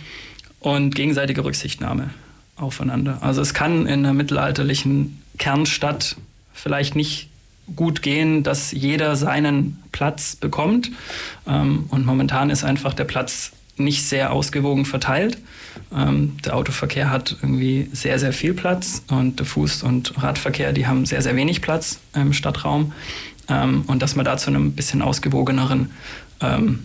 und 0.59 0.95
gegenseitige 0.95 1.43
Rücksichtnahme 1.43 2.11
aufeinander. 2.55 3.19
Also 3.21 3.41
es 3.41 3.53
kann 3.53 3.87
in 3.87 3.99
einer 3.99 4.13
mittelalterlichen 4.13 5.21
Kernstadt 5.37 6.17
vielleicht 6.53 6.95
nicht 6.95 7.29
gut 7.75 8.01
gehen, 8.01 8.43
dass 8.43 8.71
jeder 8.71 9.15
seinen 9.15 9.81
Platz 9.91 10.35
bekommt. 10.35 10.91
Ähm, 11.47 11.85
und 11.89 12.05
momentan 12.05 12.49
ist 12.49 12.63
einfach 12.63 12.93
der 12.93 13.05
Platz 13.05 13.51
nicht 13.77 14.03
sehr 14.03 14.31
ausgewogen 14.31 14.85
verteilt. 14.85 15.37
Ähm, 15.95 16.37
der 16.45 16.55
Autoverkehr 16.55 17.09
hat 17.09 17.37
irgendwie 17.41 17.89
sehr, 17.91 18.19
sehr 18.19 18.33
viel 18.33 18.53
Platz 18.53 19.03
und 19.09 19.39
der 19.39 19.47
Fuß- 19.47 19.83
und 19.83 20.21
Radverkehr, 20.21 20.73
die 20.73 20.87
haben 20.87 21.05
sehr, 21.05 21.21
sehr 21.21 21.35
wenig 21.35 21.61
Platz 21.61 21.99
im 22.13 22.33
Stadtraum. 22.33 22.93
Ähm, 23.49 23.83
und 23.87 24.01
dass 24.01 24.15
man 24.15 24.25
da 24.25 24.37
zu 24.37 24.49
einem 24.49 24.73
bisschen 24.73 25.01
ausgewogeneren, 25.01 25.91
ähm, 26.41 26.79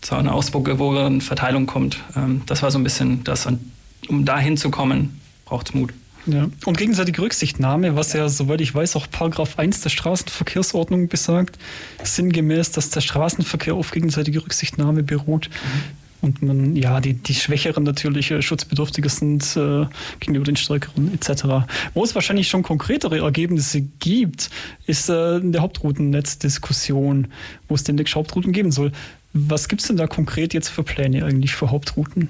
zu 0.00 0.14
einer 0.14 0.34
ausgewogeneren 0.34 1.20
Verteilung 1.20 1.66
kommt, 1.66 1.98
ähm, 2.16 2.42
das 2.46 2.62
war 2.62 2.70
so 2.70 2.78
ein 2.78 2.84
bisschen 2.84 3.24
das. 3.24 3.46
Und 3.46 3.60
um 4.08 4.24
da 4.24 4.38
hinzukommen, 4.38 5.20
braucht 5.44 5.68
es 5.68 5.74
Mut. 5.74 5.92
Ja. 6.26 6.48
Und 6.64 6.78
gegenseitige 6.78 7.20
Rücksichtnahme, 7.20 7.96
was 7.96 8.12
ja, 8.12 8.28
soweit 8.28 8.60
ich 8.60 8.72
weiß, 8.72 8.94
auch 8.94 9.10
Paragraph 9.10 9.58
1 9.58 9.80
der 9.80 9.90
Straßenverkehrsordnung 9.90 11.08
besagt, 11.08 11.58
sinngemäß, 12.02 12.70
dass 12.70 12.90
der 12.90 13.00
Straßenverkehr 13.00 13.74
auf 13.74 13.90
gegenseitige 13.90 14.42
Rücksichtnahme 14.44 15.02
beruht. 15.02 15.50
Mhm. 15.50 16.01
Und 16.22 16.40
man, 16.40 16.76
ja, 16.76 17.00
die, 17.00 17.14
die 17.14 17.34
Schwächeren 17.34 17.82
natürlich 17.82 18.30
äh, 18.30 18.40
schutzbedürftiger 18.40 19.08
sind 19.08 19.56
äh, 19.56 19.86
gegenüber 20.20 20.44
den 20.44 20.54
Stärkeren 20.54 21.12
etc. 21.12 21.66
Wo 21.94 22.04
es 22.04 22.14
wahrscheinlich 22.14 22.48
schon 22.48 22.62
konkretere 22.62 23.18
Ergebnisse 23.18 23.82
gibt, 23.98 24.48
ist 24.86 25.08
äh, 25.08 25.38
in 25.38 25.50
der 25.50 25.62
Hauptroutennetzdiskussion, 25.62 27.26
wo 27.68 27.74
es 27.74 27.82
demnächst 27.82 28.14
Hauptrouten 28.14 28.52
geben 28.52 28.70
soll. 28.70 28.92
Was 29.32 29.68
gibt 29.68 29.82
es 29.82 29.88
denn 29.88 29.96
da 29.96 30.06
konkret 30.06 30.54
jetzt 30.54 30.68
für 30.68 30.84
Pläne 30.84 31.24
eigentlich 31.24 31.54
für 31.54 31.72
Hauptrouten? 31.72 32.28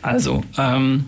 Also, 0.00 0.44
ähm, 0.56 1.06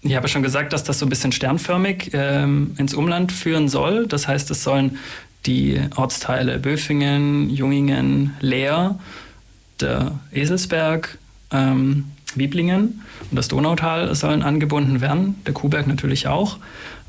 ich 0.00 0.16
habe 0.16 0.28
schon 0.28 0.42
gesagt, 0.42 0.72
dass 0.72 0.82
das 0.82 0.98
so 0.98 1.06
ein 1.06 1.10
bisschen 1.10 1.32
sternförmig 1.32 2.10
ähm, 2.14 2.74
ins 2.78 2.94
Umland 2.94 3.32
führen 3.32 3.68
soll. 3.68 4.06
Das 4.06 4.26
heißt, 4.28 4.50
es 4.50 4.64
sollen 4.64 4.98
die 5.46 5.78
Ortsteile 5.96 6.58
Böfingen, 6.58 7.50
Jungingen, 7.50 8.34
Leer, 8.40 8.98
der 9.82 10.18
Eselsberg, 10.32 11.18
ähm, 11.50 12.06
Wieblingen 12.34 13.02
und 13.30 13.36
das 13.36 13.48
Donautal 13.48 14.14
sollen 14.14 14.42
angebunden 14.42 15.00
werden, 15.00 15.36
der 15.46 15.54
Kuhberg 15.54 15.86
natürlich 15.86 16.26
auch. 16.28 16.58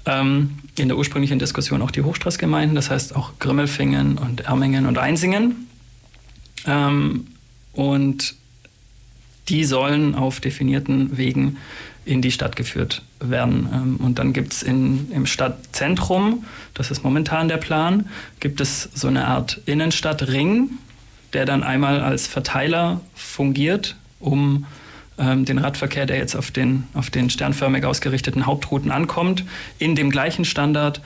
Ähm, 0.05 0.57
in 0.77 0.89
der 0.89 0.97
ursprünglichen 0.97 1.39
Diskussion 1.39 1.81
auch 1.81 1.91
die 1.91 2.01
Hochstraßgemeinden, 2.01 2.75
das 2.75 2.89
heißt 2.89 3.15
auch 3.15 3.39
Grimmelfingen 3.39 4.17
und 4.17 4.41
Ermingen 4.41 4.85
und 4.85 4.97
Einsingen. 4.97 5.67
Ähm, 6.65 7.27
und 7.73 8.35
die 9.49 9.65
sollen 9.65 10.15
auf 10.15 10.39
definierten 10.39 11.17
Wegen 11.17 11.57
in 12.05 12.21
die 12.21 12.31
Stadt 12.31 12.55
geführt 12.55 13.01
werden. 13.19 13.69
Ähm, 13.73 13.95
und 13.97 14.19
dann 14.19 14.33
gibt 14.33 14.53
es 14.53 14.63
im 14.63 15.25
Stadtzentrum, 15.25 16.45
das 16.73 16.91
ist 16.91 17.03
momentan 17.03 17.47
der 17.47 17.57
Plan, 17.57 18.09
gibt 18.39 18.59
es 18.61 18.89
so 18.93 19.07
eine 19.07 19.27
Art 19.27 19.61
Innenstadtring, 19.65 20.69
der 21.33 21.45
dann 21.45 21.63
einmal 21.63 22.01
als 22.01 22.27
Verteiler 22.27 23.01
fungiert, 23.15 23.95
um 24.19 24.65
ähm, 25.17 25.45
den 25.45 25.57
Radverkehr, 25.57 26.05
der 26.05 26.17
jetzt 26.17 26.35
auf 26.35 26.51
den, 26.51 26.83
auf 26.93 27.09
den 27.09 27.29
sternförmig 27.29 27.85
ausgerichteten 27.85 28.45
Hauptrouten 28.45 28.91
ankommt, 28.91 29.43
in 29.79 29.95
dem 29.95 30.09
gleichen 30.09 30.45
Standard 30.45 31.01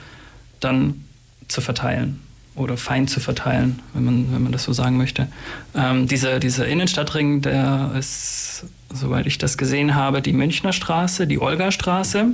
dann 0.60 1.06
zu 1.48 1.62
verteilen 1.62 2.22
oder 2.56 2.76
fein 2.76 3.08
zu 3.08 3.20
verteilen, 3.20 3.80
wenn 3.94 4.04
man, 4.04 4.34
wenn 4.34 4.44
man 4.44 4.52
das 4.52 4.64
so 4.64 4.74
sagen 4.74 4.98
möchte. 4.98 5.28
Ähm, 5.76 6.08
dieser, 6.08 6.40
dieser 6.40 6.68
Innenstadtring, 6.68 7.42
der 7.42 7.92
ist, 7.98 8.66
soweit 8.92 9.28
ich 9.28 9.38
das 9.38 9.58
gesehen 9.58 9.94
habe, 9.94 10.22
die 10.22 10.34
Münchner 10.34 10.74
Straße, 10.74 11.28
die 11.28 11.40
Olga-Straße. 11.40 12.28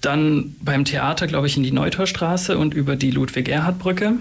Dann 0.00 0.56
beim 0.62 0.86
Theater, 0.86 1.26
glaube 1.26 1.46
ich, 1.46 1.58
in 1.58 1.62
die 1.62 1.72
Neutorstraße 1.72 2.56
und 2.56 2.72
über 2.72 2.96
die 2.96 3.10
Ludwig-Erhard-Brücke. 3.10 4.14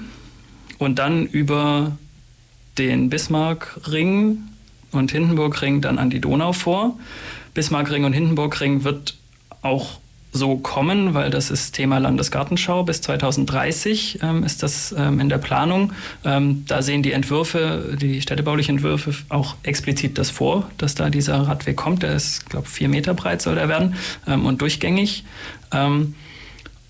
Und 0.79 0.97
dann 0.97 1.25
über 1.27 1.97
den 2.79 3.09
Bismarckring 3.09 4.39
und 4.91 5.11
Hindenburgring 5.11 5.81
dann 5.81 5.99
an 5.99 6.09
die 6.09 6.21
Donau 6.21 6.53
vor. 6.53 6.97
Bismarckring 7.53 8.05
und 8.05 8.13
Hindenburgring 8.13 8.83
wird 8.83 9.15
auch 9.61 9.99
so 10.31 10.57
kommen, 10.57 11.13
weil 11.13 11.31
das 11.31 11.49
ist 11.49 11.71
Thema 11.73 11.97
Landesgartenschau. 11.97 12.83
Bis 12.83 13.01
2030 13.01 14.19
ähm, 14.21 14.43
ist 14.43 14.61
das 14.61 14.93
ähm, 14.97 15.19
in 15.19 15.29
der 15.29 15.39
Planung. 15.39 15.93
Ähm, 16.23 16.65
da 16.67 16.81
sehen 16.81 17.01
die 17.01 17.13
Entwürfe, 17.13 17.97
die 17.99 18.21
städtebaulichen 18.21 18.75
Entwürfe 18.75 19.13
auch 19.29 19.55
explizit 19.63 20.17
das 20.17 20.29
vor, 20.29 20.69
dass 20.77 20.95
da 20.95 21.09
dieser 21.09 21.47
Radweg 21.47 21.75
kommt. 21.75 22.03
Der 22.03 22.13
ist, 22.13 22.49
glaube 22.49 22.67
vier 22.67 22.89
Meter 22.89 23.13
breit 23.13 23.41
soll 23.41 23.55
der 23.55 23.69
werden 23.69 23.95
ähm, 24.27 24.45
und 24.45 24.61
durchgängig. 24.61 25.23
Ähm, 25.71 26.13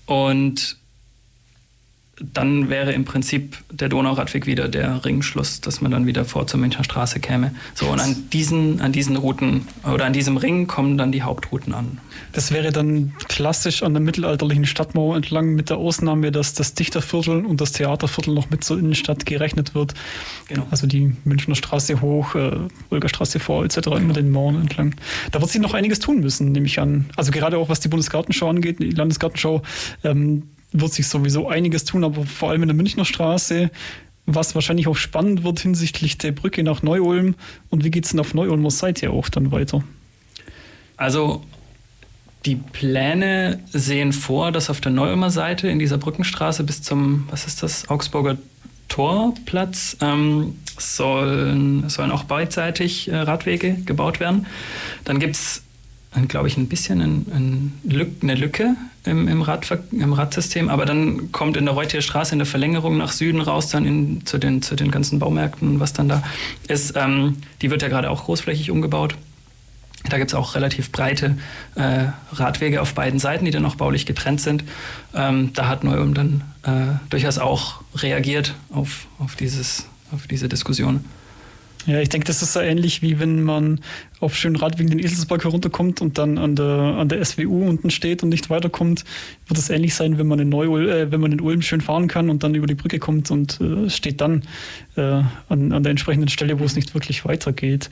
und 0.04 0.76
dann 2.20 2.68
wäre 2.68 2.92
im 2.92 3.04
Prinzip 3.04 3.56
der 3.70 3.88
Donauradweg 3.88 4.46
wieder 4.46 4.68
der 4.68 5.04
Ringschluss, 5.04 5.60
dass 5.60 5.80
man 5.80 5.90
dann 5.90 6.06
wieder 6.06 6.24
vor 6.24 6.46
zur 6.46 6.60
Münchner 6.60 6.84
Straße 6.84 7.18
käme. 7.18 7.54
So, 7.74 7.86
und 7.86 8.00
an 8.00 8.28
diesen, 8.30 8.80
an 8.80 8.92
diesen 8.92 9.16
Routen 9.16 9.66
oder 9.90 10.04
an 10.04 10.12
diesem 10.12 10.36
Ring 10.36 10.66
kommen 10.66 10.98
dann 10.98 11.12
die 11.12 11.22
Hauptrouten 11.22 11.74
an. 11.74 11.98
Das 12.32 12.52
wäre 12.52 12.72
dann 12.72 13.14
klassisch 13.28 13.82
an 13.82 13.94
der 13.94 14.02
mittelalterlichen 14.02 14.66
Stadtmauer 14.66 15.16
entlang, 15.16 15.54
mit 15.54 15.70
der 15.70 15.78
Ausnahme, 15.78 16.30
dass 16.30 16.52
das 16.52 16.74
Dichterviertel 16.74 17.44
und 17.44 17.60
das 17.60 17.72
Theaterviertel 17.72 18.34
noch 18.34 18.50
mit 18.50 18.64
zur 18.64 18.78
Innenstadt 18.78 19.24
gerechnet 19.24 19.74
wird. 19.74 19.94
Genau. 20.48 20.66
Also 20.70 20.86
die 20.86 21.16
Münchner 21.24 21.54
Straße 21.54 22.00
hoch, 22.00 22.34
äh, 22.34 22.52
vor, 23.38 23.64
etc., 23.64 23.80
genau. 23.80 23.96
immer 23.96 24.12
den 24.12 24.30
Mauern 24.30 24.60
entlang. 24.60 24.94
Da 25.32 25.40
wird 25.40 25.50
sich 25.50 25.60
noch 25.60 25.74
einiges 25.74 25.98
tun 25.98 26.20
müssen, 26.20 26.52
nehme 26.52 26.66
ich 26.66 26.78
an. 26.78 27.06
Also 27.16 27.32
gerade 27.32 27.56
auch 27.56 27.68
was 27.68 27.80
die 27.80 27.88
Bundesgartenschau 27.88 28.48
angeht, 28.48 28.78
die 28.78 28.90
Landesgartenschau. 28.90 29.62
Ähm, 30.04 30.44
wird 30.72 30.92
sich 30.92 31.08
sowieso 31.08 31.48
einiges 31.48 31.84
tun, 31.84 32.04
aber 32.04 32.24
vor 32.24 32.50
allem 32.50 32.62
in 32.62 32.68
der 32.68 32.76
Münchner 32.76 33.04
Straße, 33.04 33.70
was 34.26 34.54
wahrscheinlich 34.54 34.86
auch 34.88 34.96
spannend 34.96 35.42
wird 35.44 35.60
hinsichtlich 35.60 36.18
der 36.18 36.32
Brücke 36.32 36.62
nach 36.62 36.82
Neu-Ulm. 36.82 37.34
Und 37.68 37.84
wie 37.84 37.90
geht 37.90 38.04
es 38.04 38.10
denn 38.10 38.20
auf 38.20 38.34
Neu-Ulmer 38.34 38.70
Seite 38.70 39.10
auch 39.10 39.28
dann 39.28 39.50
weiter? 39.50 39.82
Also 40.96 41.44
die 42.44 42.56
Pläne 42.56 43.60
sehen 43.72 44.12
vor, 44.12 44.52
dass 44.52 44.70
auf 44.70 44.80
der 44.80 44.92
Neu-Ulmer 44.92 45.30
Seite 45.30 45.68
in 45.68 45.78
dieser 45.78 45.98
Brückenstraße 45.98 46.64
bis 46.64 46.82
zum, 46.82 47.26
was 47.30 47.46
ist 47.46 47.62
das, 47.62 47.88
Augsburger 47.88 48.38
Torplatz 48.88 49.96
ähm, 50.00 50.56
sollen, 50.78 51.88
sollen 51.88 52.10
auch 52.10 52.24
beidseitig 52.24 53.08
äh, 53.08 53.16
Radwege 53.16 53.74
gebaut 53.74 54.20
werden. 54.20 54.46
Dann 55.04 55.20
gibt 55.20 55.36
es 55.36 55.62
glaube 56.28 56.48
ich, 56.48 56.56
ein 56.56 56.68
bisschen 56.68 57.00
ein, 57.00 57.26
ein 57.32 57.72
Lück, 57.84 58.10
eine 58.22 58.34
Lücke 58.34 58.74
im, 59.04 59.28
im, 59.28 59.42
Radver 59.42 59.78
im 59.92 60.12
Radsystem, 60.12 60.68
aber 60.68 60.84
dann 60.84 61.32
kommt 61.32 61.56
in 61.56 61.64
der 61.64 61.74
Reutier 61.74 62.02
Straße 62.02 62.32
in 62.32 62.38
der 62.38 62.46
Verlängerung 62.46 62.96
nach 62.96 63.12
Süden 63.12 63.40
raus, 63.40 63.68
dann 63.68 63.84
in, 63.84 64.26
zu, 64.26 64.38
den, 64.38 64.60
zu 64.62 64.74
den 64.74 64.90
ganzen 64.90 65.18
Baumärkten, 65.18 65.80
was 65.80 65.92
dann 65.92 66.08
da 66.08 66.22
ist. 66.68 66.94
Ähm, 66.96 67.36
die 67.62 67.70
wird 67.70 67.82
ja 67.82 67.88
gerade 67.88 68.10
auch 68.10 68.24
großflächig 68.24 68.70
umgebaut. 68.70 69.14
Da 70.08 70.18
gibt 70.18 70.30
es 70.30 70.34
auch 70.34 70.54
relativ 70.54 70.90
breite 70.92 71.36
äh, 71.74 72.06
Radwege 72.32 72.80
auf 72.80 72.94
beiden 72.94 73.20
Seiten, 73.20 73.44
die 73.44 73.50
dann 73.50 73.66
auch 73.66 73.74
baulich 73.74 74.06
getrennt 74.06 74.40
sind. 74.40 74.64
Ähm, 75.14 75.52
da 75.52 75.68
hat 75.68 75.84
Neu-Ulm 75.84 76.14
dann 76.14 76.42
äh, 76.62 76.98
durchaus 77.10 77.38
auch 77.38 77.82
reagiert 77.94 78.54
auf, 78.70 79.06
auf, 79.18 79.36
dieses, 79.36 79.86
auf 80.10 80.26
diese 80.26 80.48
Diskussion. 80.48 81.04
Ja, 81.86 81.98
ich 81.98 82.10
denke, 82.10 82.26
das 82.26 82.42
ist 82.42 82.52
so 82.52 82.60
ähnlich 82.60 83.00
wie 83.00 83.18
wenn 83.20 83.42
man 83.42 83.80
auf 84.20 84.36
Schönrad 84.36 84.78
wegen 84.78 84.90
den 84.90 84.98
Eselsberg 84.98 85.44
herunterkommt 85.44 86.02
und 86.02 86.18
dann 86.18 86.36
an 86.36 86.54
der, 86.54 86.66
an 86.66 87.08
der 87.08 87.24
SWU 87.24 87.66
unten 87.66 87.90
steht 87.90 88.22
und 88.22 88.28
nicht 88.28 88.50
weiterkommt, 88.50 89.04
wird 89.46 89.58
es 89.58 89.70
ähnlich 89.70 89.94
sein, 89.94 90.18
wenn 90.18 90.26
man 90.26 90.38
in 90.40 90.50
Neu 90.50 90.66
äh, 90.66 91.10
wenn 91.10 91.20
man 91.20 91.32
in 91.32 91.40
Ulm 91.40 91.62
schön 91.62 91.80
fahren 91.80 92.06
kann 92.06 92.28
und 92.28 92.42
dann 92.42 92.54
über 92.54 92.66
die 92.66 92.74
Brücke 92.74 92.98
kommt 92.98 93.30
und 93.30 93.60
äh, 93.60 93.88
steht 93.88 94.20
dann 94.20 94.42
äh, 94.96 95.22
an, 95.48 95.72
an 95.72 95.82
der 95.82 95.90
entsprechenden 95.90 96.28
Stelle, 96.28 96.60
wo 96.60 96.64
es 96.64 96.76
nicht 96.76 96.92
wirklich 96.92 97.24
weitergeht. 97.24 97.88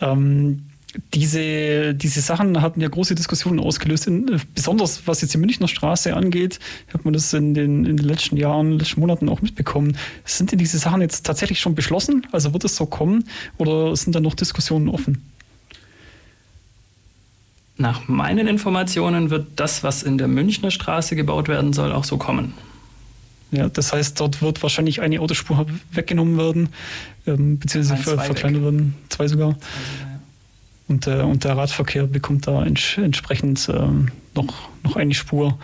Ähm, 0.00 0.64
diese, 1.14 1.94
diese 1.94 2.20
Sachen 2.20 2.62
hatten 2.62 2.80
ja 2.80 2.88
große 2.88 3.14
Diskussionen 3.14 3.60
ausgelöst. 3.60 4.06
In, 4.06 4.40
besonders 4.54 5.06
was 5.06 5.20
jetzt 5.20 5.34
die 5.34 5.38
Münchner 5.38 5.68
Straße 5.68 6.14
angeht, 6.14 6.58
hat 6.92 7.04
man 7.04 7.12
das 7.12 7.32
in 7.34 7.54
den, 7.54 7.84
in 7.84 7.96
den 7.98 8.06
letzten 8.06 8.36
Jahren, 8.36 8.78
letzten 8.78 9.00
Monaten 9.00 9.28
auch 9.28 9.42
mitbekommen. 9.42 9.96
Sind 10.24 10.52
denn 10.52 10.58
diese 10.58 10.78
Sachen 10.78 11.02
jetzt 11.02 11.26
tatsächlich 11.26 11.60
schon 11.60 11.74
beschlossen? 11.74 12.26
Also 12.32 12.52
wird 12.52 12.64
es 12.64 12.76
so 12.76 12.86
kommen 12.86 13.24
oder 13.58 13.94
sind 13.96 14.14
da 14.14 14.20
noch 14.20 14.34
Diskussionen 14.34 14.88
offen? 14.88 15.22
Nach 17.76 18.08
meinen 18.08 18.48
Informationen 18.48 19.30
wird 19.30 19.46
das, 19.56 19.84
was 19.84 20.02
in 20.02 20.18
der 20.18 20.26
Münchner 20.26 20.70
Straße 20.70 21.14
gebaut 21.14 21.48
werden 21.48 21.72
soll, 21.72 21.92
auch 21.92 22.04
so 22.04 22.16
kommen. 22.16 22.54
Ja, 23.50 23.68
das 23.68 23.92
heißt, 23.92 24.18
dort 24.20 24.42
wird 24.42 24.62
wahrscheinlich 24.62 25.00
eine 25.00 25.20
Autospur 25.20 25.66
weggenommen 25.92 26.36
werden, 26.36 26.70
ähm, 27.26 27.58
beziehungsweise 27.58 28.02
ver 28.02 28.18
verkleinert 28.18 28.62
werden, 28.62 28.94
zwei 29.08 29.28
sogar. 29.28 29.52
Zwei 29.52 29.66
sogar 29.66 30.08
ja. 30.08 30.17
Und, 30.88 31.06
äh, 31.06 31.20
und 31.20 31.44
der 31.44 31.56
Radverkehr 31.56 32.06
bekommt 32.06 32.46
da 32.46 32.64
ents 32.64 32.96
entsprechend 32.96 33.68
ähm, 33.72 34.08
noch, 34.34 34.68
noch 34.82 34.96
eine 34.96 35.14
Spur. 35.14 35.58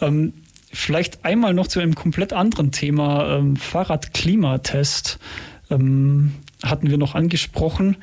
Ähm, 0.00 0.32
vielleicht 0.72 1.24
einmal 1.24 1.54
noch 1.54 1.68
zu 1.68 1.80
einem 1.80 1.94
komplett 1.94 2.32
anderen 2.32 2.72
Thema, 2.72 3.36
ähm, 3.36 3.56
Fahrradklimatest 3.56 5.18
ähm, 5.70 6.34
hatten 6.62 6.90
wir 6.90 6.98
noch 6.98 7.14
angesprochen. 7.14 7.96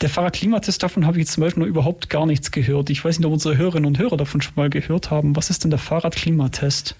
Der 0.00 0.08
Fahrradklimatest, 0.08 0.82
davon 0.82 1.06
habe 1.06 1.16
ich 1.16 1.22
jetzt 1.22 1.32
zum 1.32 1.42
Beispiel 1.42 1.62
noch 1.62 1.68
überhaupt 1.68 2.10
gar 2.10 2.26
nichts 2.26 2.50
gehört. 2.50 2.90
Ich 2.90 3.04
weiß 3.04 3.18
nicht, 3.18 3.26
ob 3.26 3.32
unsere 3.32 3.56
Hörerinnen 3.56 3.86
und 3.86 3.98
Hörer 3.98 4.16
davon 4.16 4.42
schon 4.42 4.54
mal 4.56 4.68
gehört 4.68 5.10
haben. 5.10 5.36
Was 5.36 5.50
ist 5.50 5.64
denn 5.64 5.70
der 5.70 5.78
Fahrradklimatest? 5.78 6.96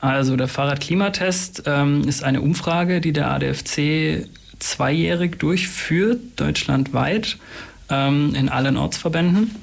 Also 0.00 0.36
der 0.36 0.48
Fahrradklimatest 0.48 1.64
ähm, 1.66 2.02
ist 2.06 2.22
eine 2.22 2.40
Umfrage, 2.40 3.00
die 3.00 3.12
der 3.12 3.30
ADFC 3.30 4.28
zweijährig 4.60 5.38
durchführt, 5.38 6.20
deutschlandweit, 6.36 7.38
ähm, 7.90 8.34
in 8.34 8.48
allen 8.48 8.76
Ortsverbänden, 8.76 9.54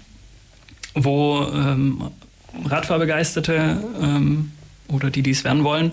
wo 0.93 1.47
ähm, 1.53 2.11
Radfahrbegeisterte 2.65 3.83
ähm, 4.01 4.51
oder 4.87 5.09
die, 5.09 5.21
die 5.21 5.31
es 5.31 5.43
werden 5.43 5.63
wollen, 5.63 5.91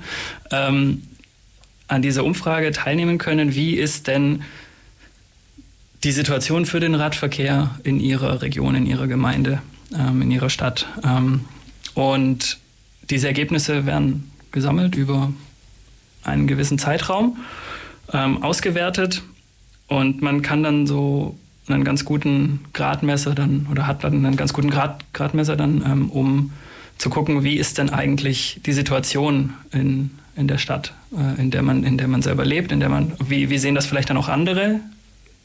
ähm, 0.50 1.02
an 1.88 2.02
dieser 2.02 2.24
Umfrage 2.24 2.70
teilnehmen 2.72 3.18
können. 3.18 3.54
Wie 3.54 3.74
ist 3.74 4.06
denn 4.06 4.42
die 6.04 6.12
Situation 6.12 6.66
für 6.66 6.80
den 6.80 6.94
Radverkehr 6.94 7.78
in 7.84 8.00
ihrer 8.00 8.42
Region, 8.42 8.74
in 8.74 8.86
ihrer 8.86 9.06
Gemeinde, 9.06 9.62
ähm, 9.96 10.22
in 10.22 10.30
ihrer 10.30 10.50
Stadt? 10.50 10.86
und 11.94 12.58
diese 13.10 13.26
Ergebnisse 13.26 13.84
werden 13.84 14.30
gesammelt 14.52 14.94
über 14.94 15.32
einen 16.24 16.46
gewissen 16.46 16.78
Zeitraum, 16.78 17.36
ähm, 18.12 18.42
ausgewertet 18.42 19.22
und 19.88 20.22
man 20.22 20.42
kann 20.42 20.62
dann 20.62 20.86
so 20.86 21.38
einen 21.68 21.84
ganz 21.84 22.04
guten 22.04 22.60
Gradmesser 22.72 23.34
dann 23.34 23.66
oder 23.70 23.86
hat 23.86 24.04
dann 24.04 24.24
einen 24.24 24.36
ganz 24.36 24.52
guten 24.52 24.70
Grad, 24.70 25.04
Gradmesser 25.12 25.56
dann, 25.56 25.82
ähm, 25.86 26.10
um 26.10 26.52
zu 26.98 27.10
gucken, 27.10 27.44
wie 27.44 27.56
ist 27.56 27.78
denn 27.78 27.90
eigentlich 27.90 28.60
die 28.64 28.72
Situation 28.72 29.54
in, 29.72 30.10
in 30.36 30.48
der 30.48 30.58
Stadt, 30.58 30.94
äh, 31.16 31.40
in, 31.40 31.50
der 31.50 31.62
man, 31.62 31.84
in 31.84 31.98
der 31.98 32.08
man 32.08 32.22
selber 32.22 32.44
lebt, 32.44 32.72
in 32.72 32.80
der 32.80 32.88
man, 32.88 33.12
wie, 33.24 33.50
wie 33.50 33.58
sehen 33.58 33.74
das 33.74 33.86
vielleicht 33.86 34.10
dann 34.10 34.16
auch 34.16 34.28
andere, 34.28 34.80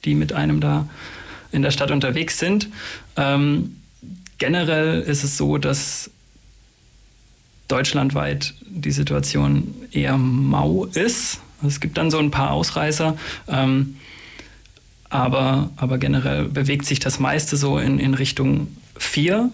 die 0.06 0.16
mit 0.16 0.34
einem 0.34 0.60
da 0.60 0.88
in 1.52 1.62
der 1.62 1.72
Stadt 1.72 1.92
unterwegs 1.92 2.40
sind. 2.40 2.70
Ähm, 3.16 3.78
generell 4.38 5.02
ist 5.02 5.24
es 5.24 5.38
so, 5.38 5.58
dass 5.58 6.12
deutschlandweit 7.68 8.54
die 8.62 8.92
Situation 8.92 9.76
eher 9.92 10.18
mau 10.18 10.86
ist. 10.86 11.42
Es 11.66 11.80
gibt 11.80 11.98
dann 11.98 12.12
so 12.12 12.20
ein 12.20 12.32
paar 12.32 12.52
Ausreißer, 12.52 13.18
ähm, 13.48 13.98
aber, 15.10 15.70
aber 15.78 15.98
generell 15.98 16.46
bewegt 16.46 16.86
sich 16.86 17.00
das 17.00 17.20
meiste 17.20 17.58
so 17.58 17.78
in, 17.80 18.00
in 18.00 18.14
Richtung 18.14 18.68
4, 18.98 19.50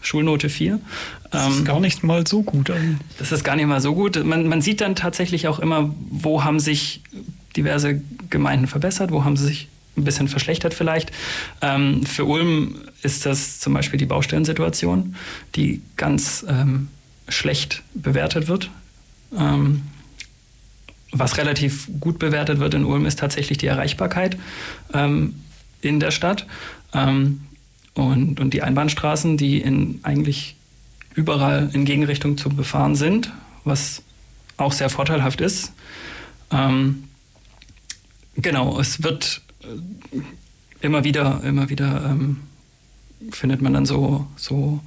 Schulnote 0.00 0.48
4. 0.48 0.80
Das 1.30 1.48
ist 1.48 1.58
ähm, 1.58 1.64
gar 1.64 1.80
nicht 1.80 2.02
mal 2.02 2.26
so 2.26 2.42
gut. 2.42 2.72
Das 3.18 3.32
ist 3.32 3.44
gar 3.44 3.56
nicht 3.56 3.66
mal 3.66 3.80
so 3.80 3.94
gut. 3.94 4.22
Man, 4.24 4.48
man 4.48 4.60
sieht 4.60 4.80
dann 4.80 4.94
tatsächlich 4.94 5.48
auch 5.48 5.58
immer, 5.58 5.94
wo 6.10 6.44
haben 6.44 6.60
sich 6.60 7.02
diverse 7.56 8.00
Gemeinden 8.30 8.66
verbessert, 8.66 9.10
wo 9.10 9.24
haben 9.24 9.36
sie 9.36 9.46
sich 9.46 9.68
ein 9.96 10.04
bisschen 10.04 10.28
verschlechtert 10.28 10.74
vielleicht. 10.74 11.10
Ähm, 11.60 12.04
für 12.06 12.24
Ulm 12.24 12.76
ist 13.02 13.26
das 13.26 13.60
zum 13.60 13.74
Beispiel 13.74 13.98
die 13.98 14.06
Baustellensituation, 14.06 15.16
die 15.56 15.82
ganz 15.96 16.46
ähm, 16.48 16.88
schlecht 17.28 17.82
bewertet 17.94 18.48
wird. 18.48 18.70
Ähm, 19.36 19.82
was 21.12 21.38
relativ 21.38 21.88
gut 22.00 22.18
bewertet 22.18 22.60
wird 22.60 22.74
in 22.74 22.84
Ulm 22.84 23.06
ist 23.06 23.18
tatsächlich 23.18 23.58
die 23.58 23.66
Erreichbarkeit 23.66 24.36
ähm, 24.92 25.36
in 25.80 26.00
der 26.00 26.10
Stadt 26.10 26.46
ähm, 26.92 27.42
und, 27.94 28.40
und 28.40 28.54
die 28.54 28.62
Einbahnstraßen, 28.62 29.36
die 29.36 29.60
in 29.60 30.00
eigentlich 30.02 30.56
überall 31.14 31.70
in 31.72 31.84
Gegenrichtung 31.84 32.36
zu 32.36 32.48
befahren 32.48 32.94
sind, 32.94 33.32
was 33.64 34.02
auch 34.56 34.72
sehr 34.72 34.90
vorteilhaft 34.90 35.40
ist. 35.40 35.72
Ähm, 36.50 37.04
genau, 38.36 38.78
es 38.78 39.02
wird 39.02 39.40
äh, 39.62 40.20
immer 40.80 41.04
wieder, 41.04 41.42
immer 41.44 41.70
wieder 41.70 42.04
ähm, 42.04 42.38
findet 43.30 43.62
man 43.62 43.72
dann 43.72 43.86
so, 43.86 44.26
so 44.36 44.80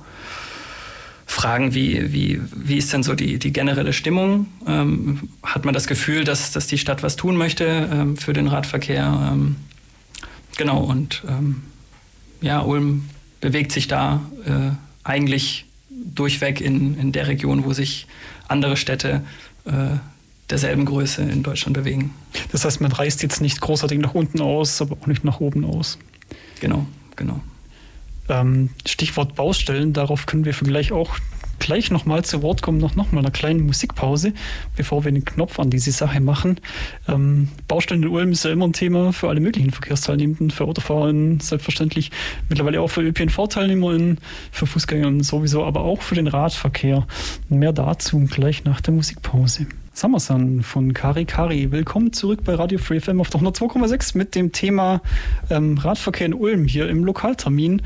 fragen, 1.32 1.74
wie, 1.74 2.12
wie, 2.12 2.42
wie 2.54 2.78
ist 2.78 2.92
denn 2.92 3.04
so 3.04 3.16
die, 3.16 3.40
die 3.40 3.54
generelle 3.54 3.94
Stimmung? 3.94 4.48
Ähm, 4.68 5.30
hat 5.44 5.64
man 5.64 5.74
das 5.74 5.88
Gefühl, 5.88 6.24
dass, 6.24 6.52
dass 6.52 6.68
die 6.68 6.78
Stadt 6.78 7.04
was 7.04 7.16
tun 7.16 7.38
möchte 7.38 7.90
ähm, 7.92 8.18
für 8.18 8.34
den 8.34 8.48
Radverkehr? 8.48 9.32
Ähm, 9.32 9.56
genau, 10.58 10.84
und 10.84 11.24
ähm, 11.28 11.64
ja, 12.42 12.60
Ulm 12.60 13.06
bewegt 13.40 13.72
sich 13.72 13.88
da 13.88 14.22
äh, 14.46 14.76
eigentlich 15.04 15.66
durchweg 15.90 16.60
in, 16.60 16.98
in 16.98 17.12
der 17.12 17.28
Region, 17.28 17.64
wo 17.64 17.72
sich 17.74 18.08
andere 18.48 18.76
Städte 18.76 19.24
äh, 19.66 19.72
derselben 20.50 20.84
Größe 20.84 21.22
in 21.22 21.44
Deutschland 21.44 21.76
bewegen. 21.76 22.14
Das 22.52 22.66
heißt, 22.66 22.82
man 22.82 22.92
reißt 22.92 23.24
jetzt 23.24 23.42
nicht 23.42 23.62
großartig 23.62 24.00
nach 24.00 24.14
unten 24.14 24.42
aus, 24.42 24.82
aber 24.82 24.98
auch 25.02 25.08
nicht 25.08 25.24
nach 25.24 25.40
oben 25.40 25.64
aus. 25.64 25.98
Genau, 26.60 26.86
genau. 27.16 27.42
Ähm, 28.32 28.70
Stichwort 28.86 29.36
Baustellen, 29.36 29.92
darauf 29.92 30.26
können 30.26 30.46
wir 30.46 30.54
vielleicht 30.54 30.94
auch 30.94 31.18
gleich 31.60 31.92
nochmal 31.92 32.26
zu 32.26 32.42
Wort 32.42 32.62
kommen, 32.62 32.80
noch, 32.80 32.96
noch 32.96 33.12
mal 33.12 33.20
eine 33.20 33.32
kleine 33.32 33.62
Musikpause, 33.62 34.34
bevor 34.76 35.06
wir 35.06 35.12
den 35.12 35.26
Knopf 35.26 35.60
an 35.60 35.70
diese 35.70 35.92
Sache 35.92 36.20
machen. 36.20 36.60
Ähm, 37.08 37.50
Baustellen 37.68 38.04
in 38.04 38.10
Ulm 38.10 38.32
ist 38.32 38.46
ja 38.46 38.52
immer 38.52 38.66
ein 38.66 38.74
Thema 38.74 39.14
für 39.14 39.30
alle 39.30 39.40
möglichen 39.40 39.72
Verkehrsteilnehmenden, 39.72 40.50
für 40.50 40.64
Autofahrerinnen 40.64 41.40
selbstverständlich, 41.40 42.10
mittlerweile 42.50 42.82
auch 42.82 42.88
für 42.88 43.02
ÖPNV-TeilnehmerInnen, 43.02 44.18
für 44.52 44.66
Fußgängerinnen 44.66 45.24
sowieso, 45.24 45.64
aber 45.64 45.82
auch 45.82 46.02
für 46.02 46.16
den 46.16 46.28
Radverkehr. 46.28 47.06
Mehr 47.50 47.74
dazu 47.74 48.20
gleich 48.26 48.64
nach 48.64 48.82
der 48.82 48.94
Musikpause. 48.94 49.68
Summersun 49.94 50.64
von 50.64 50.94
Kari 50.94 51.26
Kari. 51.26 51.70
Willkommen 51.72 52.14
zurück 52.14 52.46
bei 52.46 52.56
Radio 52.56 52.80
Free 52.80 53.02
FM 53.02 53.20
auf 53.20 53.30
der 53.30 53.42
102,6 53.42 54.18
mit 54.18 54.36
dem 54.36 54.54
Thema 54.54 55.02
ähm, 55.50 55.78
Radverkehr 55.78 56.28
in 56.28 56.34
Ulm 56.34 56.66
hier 56.66 56.88
im 56.88 57.04
Lokaltermin. 57.04 57.82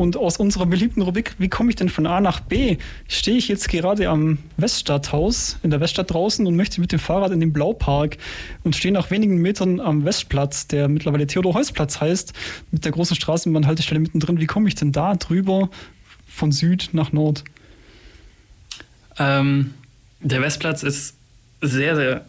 Und 0.00 0.16
aus 0.16 0.38
unserer 0.38 0.64
beliebten 0.64 1.02
Rubrik, 1.02 1.34
wie 1.36 1.50
komme 1.50 1.68
ich 1.68 1.76
denn 1.76 1.90
von 1.90 2.06
A 2.06 2.22
nach 2.22 2.40
B, 2.40 2.78
stehe 3.06 3.36
ich 3.36 3.48
jetzt 3.48 3.68
gerade 3.68 4.08
am 4.08 4.38
Weststadthaus 4.56 5.58
in 5.62 5.68
der 5.68 5.80
Weststadt 5.80 6.10
draußen 6.10 6.46
und 6.46 6.56
möchte 6.56 6.80
mit 6.80 6.90
dem 6.90 6.98
Fahrrad 6.98 7.32
in 7.32 7.40
den 7.40 7.52
Blaupark 7.52 8.16
und 8.64 8.74
stehe 8.74 8.94
nach 8.94 9.10
wenigen 9.10 9.36
Metern 9.42 9.78
am 9.78 10.06
Westplatz, 10.06 10.66
der 10.66 10.88
mittlerweile 10.88 11.26
Theodor-Heuss-Platz 11.26 12.00
heißt, 12.00 12.32
mit 12.70 12.86
der 12.86 12.92
großen 12.92 13.14
Straßenbahnhaltestelle 13.14 14.00
mittendrin. 14.00 14.40
Wie 14.40 14.46
komme 14.46 14.68
ich 14.68 14.74
denn 14.74 14.90
da 14.90 15.16
drüber 15.16 15.68
von 16.26 16.50
Süd 16.50 16.88
nach 16.92 17.12
Nord? 17.12 17.44
Ähm, 19.18 19.74
der 20.20 20.40
Westplatz 20.40 20.82
ist 20.82 21.14
sehr, 21.60 21.94
sehr 21.94 22.24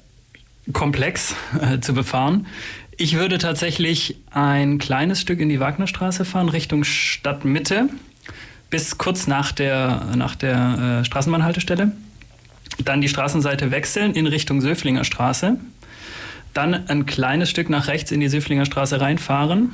komplex 0.73 1.35
äh, 1.61 1.79
zu 1.79 1.93
befahren. 1.93 2.47
Ich 3.01 3.15
würde 3.15 3.39
tatsächlich 3.39 4.17
ein 4.29 4.77
kleines 4.77 5.21
Stück 5.21 5.39
in 5.39 5.49
die 5.49 5.59
Wagnerstraße 5.59 6.23
fahren, 6.23 6.49
Richtung 6.49 6.83
Stadtmitte, 6.83 7.89
bis 8.69 8.99
kurz 8.99 9.25
nach 9.25 9.51
der, 9.51 10.09
nach 10.15 10.35
der 10.35 10.99
äh, 11.01 11.05
Straßenbahnhaltestelle. 11.05 11.93
Dann 12.85 13.01
die 13.01 13.09
Straßenseite 13.09 13.71
wechseln 13.71 14.13
in 14.13 14.27
Richtung 14.27 14.61
Söflinger 14.61 15.03
Straße. 15.03 15.57
Dann 16.53 16.75
ein 16.89 17.07
kleines 17.07 17.49
Stück 17.49 17.71
nach 17.71 17.87
rechts 17.87 18.11
in 18.11 18.19
die 18.19 18.29
Söflinger 18.29 18.65
Straße 18.65 19.01
reinfahren. 19.01 19.71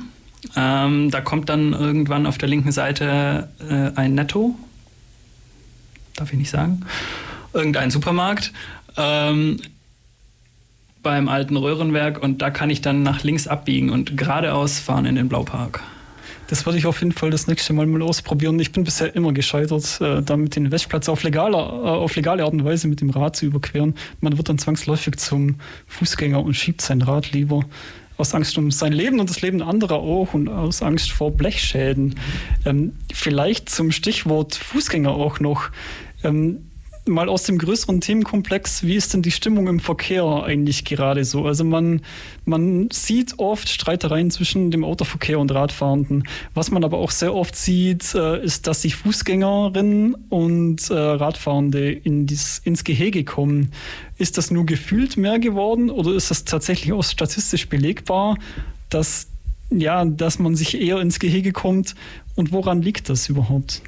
Ähm, 0.56 1.10
da 1.10 1.20
kommt 1.20 1.50
dann 1.50 1.74
irgendwann 1.74 2.24
auf 2.24 2.38
der 2.38 2.48
linken 2.48 2.72
Seite 2.72 3.50
äh, 3.60 3.90
ein 3.94 4.14
Netto. 4.14 4.54
Darf 6.16 6.32
ich 6.32 6.38
nicht 6.38 6.50
sagen? 6.50 6.86
Irgendein 7.52 7.90
Supermarkt 7.90 8.54
ähm, 8.96 9.60
beim 11.08 11.28
alten 11.30 11.56
Röhrenwerk 11.56 12.22
und 12.22 12.42
da 12.42 12.50
kann 12.50 12.68
ich 12.68 12.82
dann 12.82 13.02
nach 13.02 13.24
links 13.24 13.46
abbiegen 13.46 13.88
und 13.88 14.18
geradeaus 14.18 14.78
fahren 14.78 15.06
in 15.06 15.14
den 15.14 15.26
Blaupark. 15.26 15.82
Das 16.48 16.66
würde 16.66 16.76
ich 16.76 16.84
auf 16.84 17.00
jeden 17.00 17.12
Fall 17.12 17.30
das 17.30 17.46
nächste 17.46 17.72
Mal 17.72 17.86
mal 17.86 18.02
ausprobieren. 18.02 18.60
Ich 18.60 18.72
bin 18.72 18.84
bisher 18.84 19.16
immer 19.16 19.32
gescheitert, 19.32 20.02
äh, 20.02 20.20
damit 20.20 20.54
den 20.54 20.70
Westplatz 20.70 21.08
auf 21.08 21.22
legale, 21.22 21.56
äh, 21.56 21.60
auf 21.60 22.14
legale 22.14 22.44
Art 22.44 22.52
und 22.52 22.62
Weise 22.62 22.88
mit 22.88 23.00
dem 23.00 23.08
Rad 23.08 23.36
zu 23.36 23.46
überqueren. 23.46 23.94
Man 24.20 24.36
wird 24.36 24.50
dann 24.50 24.58
zwangsläufig 24.58 25.16
zum 25.16 25.54
Fußgänger 25.86 26.44
und 26.44 26.52
schiebt 26.52 26.82
sein 26.82 27.00
Rad 27.00 27.32
lieber 27.32 27.64
aus 28.18 28.34
Angst 28.34 28.58
um 28.58 28.70
sein 28.70 28.92
Leben 28.92 29.18
und 29.18 29.30
das 29.30 29.40
Leben 29.40 29.62
anderer 29.62 30.00
auch 30.00 30.34
und 30.34 30.50
aus 30.50 30.82
Angst 30.82 31.10
vor 31.10 31.30
Blechschäden. 31.30 32.16
Ähm, 32.66 32.92
vielleicht 33.14 33.70
zum 33.70 33.92
Stichwort 33.92 34.56
Fußgänger 34.56 35.12
auch 35.12 35.40
noch. 35.40 35.70
Ähm, 36.22 36.67
mal 37.08 37.28
aus 37.28 37.44
dem 37.44 37.58
größeren 37.58 38.00
Themenkomplex, 38.00 38.82
wie 38.82 38.94
ist 38.94 39.14
denn 39.14 39.22
die 39.22 39.30
Stimmung 39.30 39.66
im 39.66 39.80
Verkehr 39.80 40.24
eigentlich 40.24 40.84
gerade 40.84 41.24
so? 41.24 41.44
Also 41.46 41.64
man, 41.64 42.02
man 42.44 42.88
sieht 42.90 43.38
oft 43.38 43.68
Streitereien 43.68 44.30
zwischen 44.30 44.70
dem 44.70 44.84
Autoverkehr 44.84 45.38
und 45.38 45.52
Radfahrenden. 45.52 46.24
Was 46.54 46.70
man 46.70 46.84
aber 46.84 46.98
auch 46.98 47.10
sehr 47.10 47.34
oft 47.34 47.56
sieht, 47.56 48.14
äh, 48.14 48.42
ist, 48.42 48.66
dass 48.66 48.82
sich 48.82 48.96
Fußgängerinnen 48.96 50.14
und 50.28 50.90
äh, 50.90 50.94
Radfahrende 50.94 51.90
in 51.90 52.26
dies, 52.26 52.60
ins 52.64 52.84
Gehege 52.84 53.24
kommen. 53.24 53.72
Ist 54.18 54.38
das 54.38 54.50
nur 54.50 54.66
gefühlt 54.66 55.16
mehr 55.16 55.38
geworden 55.38 55.90
oder 55.90 56.14
ist 56.14 56.30
das 56.30 56.44
tatsächlich 56.44 56.92
auch 56.92 57.04
statistisch 57.04 57.68
belegbar, 57.68 58.36
dass, 58.90 59.28
ja, 59.70 60.04
dass 60.04 60.38
man 60.38 60.54
sich 60.54 60.80
eher 60.80 61.00
ins 61.00 61.18
Gehege 61.18 61.52
kommt? 61.52 61.94
Und 62.36 62.52
woran 62.52 62.82
liegt 62.82 63.08
das 63.08 63.28
überhaupt? 63.28 63.82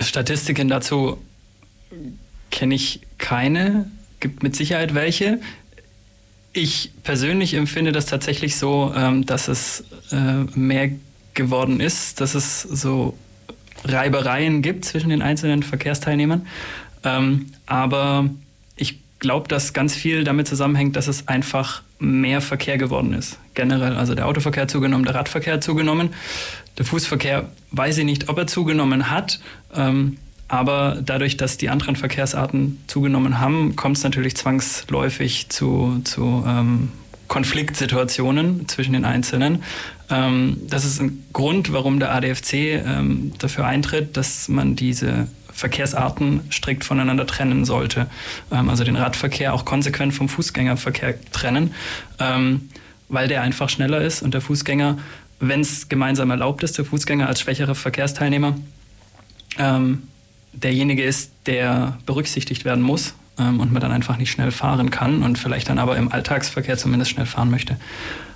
Statistiken 0.00 0.68
dazu 0.68 1.18
kenne 2.50 2.74
ich 2.74 3.00
keine, 3.18 3.90
gibt 4.20 4.42
mit 4.42 4.56
Sicherheit 4.56 4.94
welche. 4.94 5.40
Ich 6.52 6.92
persönlich 7.02 7.54
empfinde 7.54 7.92
das 7.92 8.06
tatsächlich 8.06 8.56
so, 8.56 8.92
ähm, 8.96 9.26
dass 9.26 9.48
es 9.48 9.84
äh, 10.10 10.44
mehr 10.58 10.90
geworden 11.34 11.80
ist, 11.80 12.20
dass 12.20 12.34
es 12.34 12.62
so 12.62 13.16
Reibereien 13.84 14.62
gibt 14.62 14.84
zwischen 14.84 15.10
den 15.10 15.22
einzelnen 15.22 15.62
Verkehrsteilnehmern. 15.62 16.46
Ähm, 17.04 17.46
aber 17.66 18.28
ich 18.76 18.98
glaube, 19.18 19.48
dass 19.48 19.72
ganz 19.72 19.94
viel 19.94 20.24
damit 20.24 20.48
zusammenhängt, 20.48 20.96
dass 20.96 21.06
es 21.06 21.28
einfach 21.28 21.82
mehr 21.98 22.40
Verkehr 22.40 22.78
geworden 22.78 23.12
ist. 23.12 23.38
Generell, 23.54 23.96
also 23.96 24.14
der 24.14 24.26
Autoverkehr 24.26 24.62
hat 24.62 24.70
zugenommen, 24.70 25.04
der 25.04 25.14
Radverkehr 25.14 25.54
hat 25.54 25.64
zugenommen. 25.64 26.10
Der 26.76 26.84
Fußverkehr 26.84 27.48
weiß 27.72 27.98
ich 27.98 28.04
nicht, 28.04 28.28
ob 28.28 28.38
er 28.38 28.46
zugenommen 28.46 29.10
hat. 29.10 29.40
Ähm, 29.74 30.18
aber 30.46 30.98
dadurch, 31.04 31.36
dass 31.36 31.58
die 31.58 31.68
anderen 31.68 31.96
Verkehrsarten 31.96 32.78
zugenommen 32.86 33.38
haben, 33.38 33.76
kommt 33.76 33.98
es 33.98 34.02
natürlich 34.02 34.36
zwangsläufig 34.36 35.50
zu, 35.50 36.00
zu 36.04 36.44
ähm, 36.46 36.88
Konfliktsituationen 37.28 38.66
zwischen 38.68 38.94
den 38.94 39.04
Einzelnen. 39.04 39.62
Ähm, 40.08 40.56
das 40.68 40.86
ist 40.86 41.00
ein 41.00 41.24
Grund, 41.34 41.72
warum 41.72 42.00
der 42.00 42.14
ADFC 42.14 42.54
ähm, 42.54 43.32
dafür 43.38 43.66
eintritt, 43.66 44.16
dass 44.16 44.48
man 44.48 44.74
diese 44.74 45.28
Verkehrsarten 45.58 46.40
strikt 46.50 46.84
voneinander 46.84 47.26
trennen 47.26 47.64
sollte. 47.64 48.06
Ähm, 48.50 48.68
also 48.68 48.84
den 48.84 48.96
Radverkehr 48.96 49.52
auch 49.52 49.64
konsequent 49.64 50.14
vom 50.14 50.28
Fußgängerverkehr 50.28 51.14
trennen, 51.32 51.74
ähm, 52.18 52.70
weil 53.08 53.28
der 53.28 53.42
einfach 53.42 53.68
schneller 53.68 54.00
ist 54.00 54.22
und 54.22 54.34
der 54.34 54.40
Fußgänger 54.40 54.98
wenn 55.40 55.60
es 55.60 55.88
gemeinsam 55.88 56.30
erlaubt 56.30 56.62
ist, 56.62 56.78
der 56.78 56.84
Fußgänger 56.84 57.28
als 57.28 57.40
schwächerer 57.40 57.74
Verkehrsteilnehmer 57.74 58.56
ähm, 59.58 60.02
derjenige 60.52 61.02
ist, 61.02 61.32
der 61.46 61.98
berücksichtigt 62.06 62.64
werden 62.64 62.82
muss 62.82 63.14
ähm, 63.38 63.60
und 63.60 63.72
man 63.72 63.80
dann 63.80 63.92
einfach 63.92 64.16
nicht 64.16 64.30
schnell 64.30 64.50
fahren 64.50 64.90
kann 64.90 65.22
und 65.22 65.38
vielleicht 65.38 65.68
dann 65.68 65.78
aber 65.78 65.96
im 65.96 66.10
Alltagsverkehr 66.10 66.76
zumindest 66.76 67.12
schnell 67.12 67.26
fahren 67.26 67.50
möchte. 67.50 67.76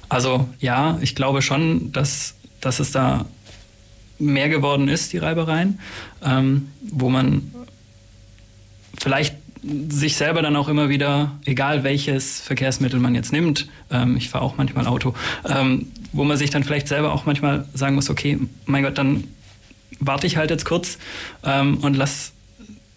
Also 0.08 0.48
ja, 0.60 0.98
ich 1.00 1.14
glaube 1.14 1.42
schon, 1.42 1.92
dass, 1.92 2.34
dass 2.60 2.80
es 2.80 2.92
da 2.92 3.24
mehr 4.22 4.48
geworden 4.48 4.88
ist, 4.88 5.12
die 5.12 5.18
Reibereien, 5.18 5.78
ähm, 6.24 6.68
wo 6.90 7.08
man 7.08 7.52
vielleicht 8.98 9.36
sich 9.88 10.16
selber 10.16 10.42
dann 10.42 10.56
auch 10.56 10.68
immer 10.68 10.88
wieder, 10.88 11.38
egal 11.44 11.84
welches 11.84 12.40
Verkehrsmittel 12.40 12.98
man 12.98 13.14
jetzt 13.14 13.32
nimmt, 13.32 13.68
ähm, 13.90 14.16
ich 14.16 14.28
fahre 14.28 14.44
auch 14.44 14.56
manchmal 14.56 14.86
Auto, 14.86 15.14
ähm, 15.48 15.86
wo 16.12 16.24
man 16.24 16.36
sich 16.36 16.50
dann 16.50 16.64
vielleicht 16.64 16.88
selber 16.88 17.12
auch 17.12 17.26
manchmal 17.26 17.66
sagen 17.74 17.94
muss, 17.94 18.10
okay, 18.10 18.38
mein 18.66 18.82
Gott, 18.82 18.98
dann 18.98 19.24
warte 20.00 20.26
ich 20.26 20.36
halt 20.36 20.50
jetzt 20.50 20.64
kurz 20.64 20.98
ähm, 21.44 21.78
und 21.78 21.96
lass 21.96 22.32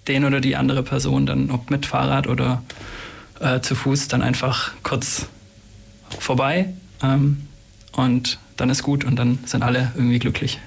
den 0.08 0.26
oder 0.26 0.42
die 0.42 0.56
andere 0.56 0.84
Person 0.84 1.26
dann, 1.26 1.52
ob 1.52 1.70
mit 1.70 1.86
Fahrrad 1.86 2.28
oder 2.28 2.64
äh, 3.40 3.62
zu 3.62 3.76
Fuß, 3.76 4.08
dann 4.08 4.22
einfach 4.22 4.72
kurz 4.82 5.28
vorbei 6.20 6.74
ähm, 7.04 7.48
und 7.92 8.40
dann 8.58 8.70
ist 8.70 8.84
gut 8.84 9.04
und 9.04 9.18
dann 9.18 9.40
sind 9.46 9.64
alle 9.64 9.92
irgendwie 9.96 10.20
glücklich. 10.20 10.60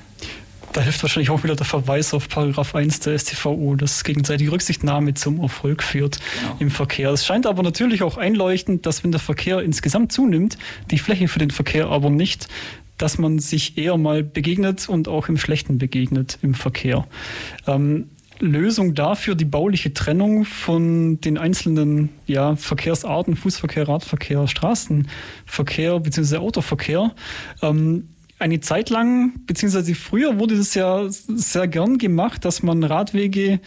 Da 0.72 0.82
hilft 0.82 1.02
wahrscheinlich 1.02 1.30
auch 1.30 1.42
wieder 1.42 1.56
der 1.56 1.66
Verweis 1.66 2.12
auf 2.14 2.28
Paragraph 2.28 2.74
1 2.74 3.00
der 3.00 3.18
StVO, 3.18 3.74
dass 3.74 4.04
gegenseitige 4.04 4.52
Rücksichtnahme 4.52 5.14
zum 5.14 5.40
Erfolg 5.40 5.82
führt 5.82 6.18
genau. 6.40 6.56
im 6.58 6.70
Verkehr. 6.70 7.10
Es 7.10 7.26
scheint 7.26 7.46
aber 7.46 7.62
natürlich 7.62 8.02
auch 8.02 8.16
einleuchtend, 8.16 8.86
dass 8.86 9.02
wenn 9.04 9.12
der 9.12 9.20
Verkehr 9.20 9.60
insgesamt 9.60 10.12
zunimmt, 10.12 10.58
die 10.90 10.98
Fläche 10.98 11.28
für 11.28 11.38
den 11.38 11.50
Verkehr 11.50 11.88
aber 11.88 12.10
nicht, 12.10 12.48
dass 12.98 13.18
man 13.18 13.38
sich 13.38 13.78
eher 13.78 13.96
mal 13.96 14.22
begegnet 14.22 14.88
und 14.88 15.08
auch 15.08 15.28
im 15.28 15.38
Schlechten 15.38 15.78
begegnet 15.78 16.38
im 16.42 16.54
Verkehr. 16.54 17.06
Ähm, 17.66 18.10
Lösung 18.40 18.94
dafür 18.94 19.34
die 19.34 19.44
bauliche 19.44 19.92
Trennung 19.94 20.44
von 20.44 21.20
den 21.20 21.38
einzelnen 21.38 22.10
ja, 22.26 22.56
Verkehrsarten, 22.56 23.36
Fußverkehr, 23.36 23.88
Radverkehr, 23.88 24.46
Straßenverkehr 24.46 25.98
bzw. 26.00 26.36
Autoverkehr. 26.36 27.14
Ähm, 27.62 28.08
eine 28.38 28.60
Zeit 28.60 28.90
lang, 28.90 29.32
beziehungsweise 29.46 29.94
früher 29.94 30.38
wurde 30.38 30.56
das 30.56 30.74
ja 30.74 31.06
sehr 31.08 31.68
gern 31.68 31.98
gemacht, 31.98 32.44
dass 32.44 32.62
man 32.62 32.84
Radwege 32.84 33.60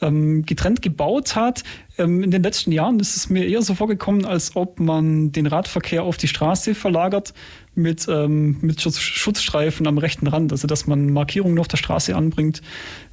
ähm, 0.00 0.44
getrennt 0.44 0.82
gebaut 0.82 1.34
hat. 1.34 1.64
Ähm, 1.96 2.22
in 2.22 2.30
den 2.30 2.42
letzten 2.42 2.72
Jahren 2.72 3.00
ist 3.00 3.16
es 3.16 3.28
mir 3.28 3.46
eher 3.46 3.62
so 3.62 3.74
vorgekommen, 3.74 4.24
als 4.24 4.54
ob 4.56 4.80
man 4.80 5.32
den 5.32 5.46
Radverkehr 5.46 6.02
auf 6.02 6.16
die 6.16 6.28
Straße 6.28 6.74
verlagert 6.74 7.34
mit, 7.74 8.06
ähm, 8.08 8.58
mit 8.60 8.80
Schutz, 8.80 8.98
Schutzstreifen 8.98 9.86
am 9.86 9.98
rechten 9.98 10.26
Rand. 10.26 10.52
Also 10.52 10.66
dass 10.66 10.86
man 10.86 11.12
Markierungen 11.12 11.58
auf 11.58 11.68
der 11.68 11.78
Straße 11.78 12.14
anbringt, 12.14 12.62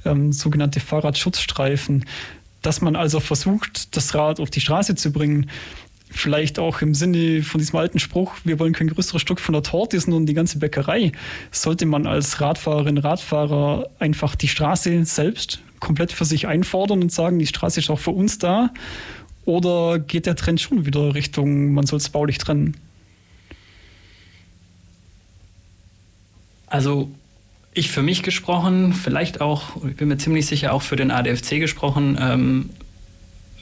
ähm, 0.04 0.32
sogenannte 0.32 0.80
Fahrradschutzstreifen. 0.80 2.04
Dass 2.62 2.80
man 2.80 2.96
also 2.96 3.20
versucht, 3.20 3.96
das 3.96 4.14
Rad 4.14 4.40
auf 4.40 4.50
die 4.50 4.60
Straße 4.60 4.94
zu 4.96 5.12
bringen 5.12 5.50
vielleicht 6.16 6.58
auch 6.58 6.82
im 6.82 6.94
Sinne 6.94 7.42
von 7.42 7.58
diesem 7.58 7.78
alten 7.78 7.98
Spruch, 7.98 8.34
wir 8.44 8.58
wollen 8.58 8.72
kein 8.72 8.88
größeres 8.88 9.20
Stück 9.22 9.40
von 9.40 9.52
der 9.52 9.62
Torte 9.62 9.98
und 10.06 10.26
die 10.26 10.34
ganze 10.34 10.58
Bäckerei, 10.58 11.12
sollte 11.50 11.86
man 11.86 12.06
als 12.06 12.40
Radfahrerin, 12.40 12.98
Radfahrer 12.98 13.88
einfach 13.98 14.34
die 14.34 14.48
Straße 14.48 15.04
selbst 15.04 15.60
komplett 15.80 16.12
für 16.12 16.24
sich 16.24 16.46
einfordern 16.46 17.02
und 17.02 17.12
sagen, 17.12 17.38
die 17.38 17.46
Straße 17.46 17.80
ist 17.80 17.90
auch 17.90 17.98
für 17.98 18.10
uns 18.10 18.38
da? 18.38 18.70
Oder 19.44 19.98
geht 19.98 20.26
der 20.26 20.36
Trend 20.36 20.60
schon 20.60 20.86
wieder 20.86 21.14
Richtung, 21.14 21.72
man 21.72 21.86
soll 21.86 21.98
es 21.98 22.08
baulich 22.08 22.38
trennen? 22.38 22.76
Also 26.66 27.10
ich 27.72 27.90
für 27.90 28.02
mich 28.02 28.22
gesprochen, 28.22 28.92
vielleicht 28.92 29.40
auch, 29.40 29.84
ich 29.84 29.96
bin 29.96 30.08
mir 30.08 30.18
ziemlich 30.18 30.46
sicher 30.46 30.72
auch 30.72 30.82
für 30.82 30.96
den 30.96 31.10
ADFC 31.10 31.60
gesprochen, 31.60 32.18
ähm, 32.20 32.70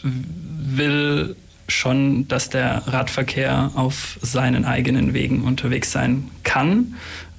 will 0.03 1.37
schon, 1.69 2.29
dass 2.29 2.51
der 2.51 2.87
Radverkehr 2.87 3.71
auf 3.75 4.19
seinen 4.23 4.65
eigenen 4.65 5.15
Wegen 5.15 5.43
unterwegs 5.43 5.93
sein 5.93 6.31
kann 6.43 6.95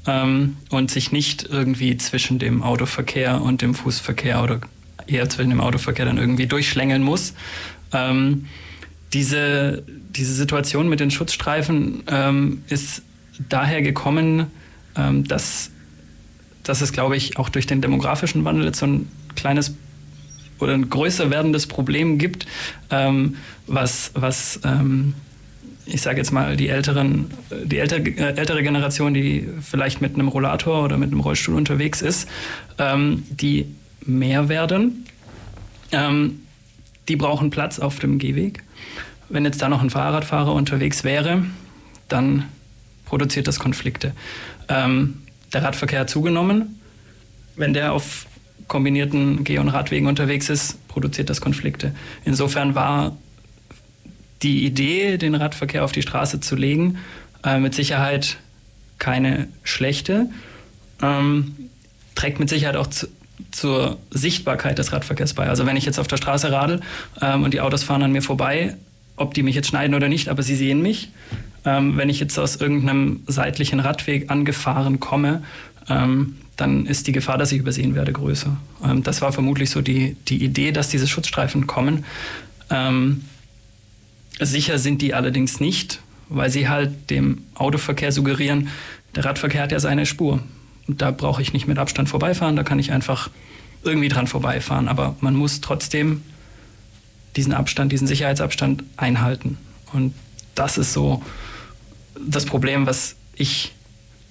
ähm, 0.08 0.58
und 0.70 0.92
sich 0.92 1.12
nicht 1.12 1.48
irgendwie 1.50 1.98
zwischen 1.98 2.40
dem 2.40 2.64
Autoverkehr 2.64 3.42
und 3.42 3.62
dem 3.62 3.76
Fußverkehr 3.76 4.42
oder 4.44 4.62
eher 5.08 5.30
zwischen 5.30 5.50
dem 5.50 5.62
Autoverkehr 5.62 6.06
dann 6.06 6.18
irgendwie 6.18 6.48
durchschlängeln 6.48 7.04
muss. 7.04 7.34
Ähm, 7.94 8.48
diese, 9.14 9.84
diese 10.10 10.34
Situation 10.34 10.90
mit 10.90 11.00
den 11.00 11.12
Schutzstreifen 11.12 12.04
ähm, 12.08 12.64
ist 12.68 13.04
daher 13.50 13.82
gekommen, 13.82 14.48
ähm, 14.98 15.28
dass, 15.28 15.72
dass 16.64 16.82
es, 16.82 16.92
glaube 16.92 17.16
ich, 17.16 17.38
auch 17.38 17.50
durch 17.50 17.68
den 17.68 17.82
demografischen 17.82 18.44
Wandel 18.44 18.66
jetzt 18.66 18.80
so 18.80 18.88
ein 18.88 19.10
kleines 19.36 19.76
oder 20.60 20.74
ein 20.74 20.90
größer 20.90 21.30
werdendes 21.30 21.68
Problem 21.68 22.18
gibt, 22.18 22.46
ähm, 22.90 23.36
was, 23.68 24.12
was 24.14 24.60
ähm, 24.64 25.14
ich 25.86 26.02
sage 26.02 26.18
jetzt 26.18 26.32
mal, 26.32 26.58
die 26.58 26.70
älteren, 26.70 27.28
die 27.64 27.78
ältere, 27.78 28.02
äh, 28.02 28.38
ältere 28.38 28.64
Generation, 28.64 29.14
die 29.14 29.48
vielleicht 29.62 30.02
mit 30.02 30.16
einem 30.16 30.28
Rollator 30.28 30.84
oder 30.84 30.98
mit 30.98 31.12
einem 31.12 31.20
Rollstuhl 31.20 31.56
unterwegs 31.56 32.02
ist, 32.02 32.28
ähm, 32.80 33.24
die 33.30 33.68
mehr 34.02 34.50
werden. 34.50 35.06
Ähm, 35.92 36.42
die 37.08 37.16
brauchen 37.16 37.52
Platz 37.52 37.80
auf 37.80 38.00
dem 38.00 38.18
Gehweg. 38.18 38.64
Wenn 39.30 39.46
jetzt 39.46 39.62
da 39.62 39.70
noch 39.70 39.82
ein 39.82 39.90
Fahrradfahrer 39.90 40.54
unterwegs 40.54 41.04
wäre, 41.04 41.46
dann 42.08 42.46
produziert 43.06 43.48
das 43.48 43.60
Konflikte. 43.60 44.14
Ähm, 44.68 45.22
der 45.54 45.64
Radverkehr 45.64 46.02
hat 46.02 46.10
zugenommen. 46.10 46.80
Wenn 47.56 47.74
der 47.74 47.94
auf 47.94 48.26
kombinierten 48.68 49.44
Geh- 49.44 49.60
und 49.60 49.70
Radwegen 49.70 50.08
unterwegs 50.08 50.50
ist, 50.50 50.88
produziert 50.88 51.30
das 51.30 51.42
Konflikte. 51.42 51.94
Insofern 52.24 52.76
war 52.76 53.16
die 54.42 54.66
Idee, 54.66 55.18
den 55.18 55.36
Radverkehr 55.36 55.84
auf 55.84 55.92
die 55.92 56.02
Straße 56.02 56.40
zu 56.40 56.56
legen, 56.56 56.98
äh, 57.44 57.60
mit 57.60 57.74
Sicherheit 57.76 58.38
keine 59.00 59.48
schlechte. 59.64 60.30
Ähm, 61.02 61.56
trägt 62.16 62.40
mit 62.40 62.50
Sicherheit 62.50 62.76
auch 62.76 62.88
zu, 62.88 63.08
zur 63.52 63.98
Sichtbarkeit 64.12 64.78
des 64.78 64.94
Radverkehrs 64.94 65.34
bei. 65.34 65.48
Also 65.48 65.66
wenn 65.66 65.76
ich 65.76 65.86
jetzt 65.86 66.00
auf 66.00 66.08
der 66.08 66.18
Straße 66.18 66.52
radel 66.52 66.82
ähm, 67.22 67.44
und 67.44 67.54
die 67.54 67.62
Autos 67.62 67.84
fahren 67.84 68.04
an 68.04 68.12
mir 68.12 68.22
vorbei, 68.22 68.76
ob 69.18 69.34
die 69.34 69.44
mich 69.44 69.56
jetzt 69.56 69.68
schneiden 69.68 69.96
oder 69.96 70.10
nicht, 70.10 70.30
aber 70.30 70.44
sie 70.44 70.56
sehen 70.56 70.82
mich. 70.82 71.10
Ähm, 71.66 71.98
wenn 71.98 72.10
ich 72.10 72.20
jetzt 72.20 72.38
aus 72.38 72.58
irgendeinem 72.58 73.24
seitlichen 73.28 73.80
Radweg 73.80 74.30
angefahren 74.30 75.00
komme, 75.00 75.44
ähm, 75.90 76.38
dann 76.58 76.86
ist 76.86 77.08
die 77.08 77.12
Gefahr, 77.12 77.38
dass 77.38 77.52
ich 77.52 77.60
übersehen 77.60 77.96
werde, 77.96 78.14
größer. 78.14 78.56
Ähm, 78.84 79.04
das 79.04 79.22
war 79.22 79.32
vermutlich 79.32 79.70
so 79.70 79.82
die, 79.82 80.16
die 80.28 80.44
Idee, 80.44 80.72
dass 80.72 80.90
diese 80.90 81.08
Schutzstreifen 81.08 81.68
kommen. 81.68 82.06
Ähm, 82.70 83.26
sicher 84.40 84.80
sind 84.80 85.02
die 85.02 85.14
allerdings 85.14 85.60
nicht, 85.60 86.02
weil 86.30 86.50
sie 86.50 86.70
halt 86.70 87.10
dem 87.10 87.44
Autoverkehr 87.56 88.12
suggerieren, 88.12 88.70
der 89.16 89.26
Radverkehr 89.26 89.64
hat 89.64 89.72
ja 89.72 89.80
seine 89.80 90.06
Spur. 90.06 90.42
Und 90.88 91.02
da 91.02 91.12
brauche 91.12 91.42
ich 91.42 91.54
nicht 91.54 91.68
mit 91.68 91.78
Abstand 91.78 92.10
vorbeifahren, 92.10 92.56
da 92.56 92.64
kann 92.64 92.80
ich 92.80 92.92
einfach 92.92 93.30
irgendwie 93.84 94.10
dran 94.10 94.28
vorbeifahren. 94.28 94.88
Aber 94.88 95.16
man 95.22 95.36
muss 95.36 95.62
trotzdem 95.62 96.22
diesen 97.36 97.54
Abstand, 97.54 97.92
diesen 97.92 98.08
Sicherheitsabstand 98.08 98.84
einhalten. 98.98 99.58
Und 99.94 100.14
das 100.54 100.78
ist 100.78 100.94
so 100.94 101.22
das 102.20 102.46
Problem, 102.46 102.86
was 102.86 103.16
ich 103.36 103.74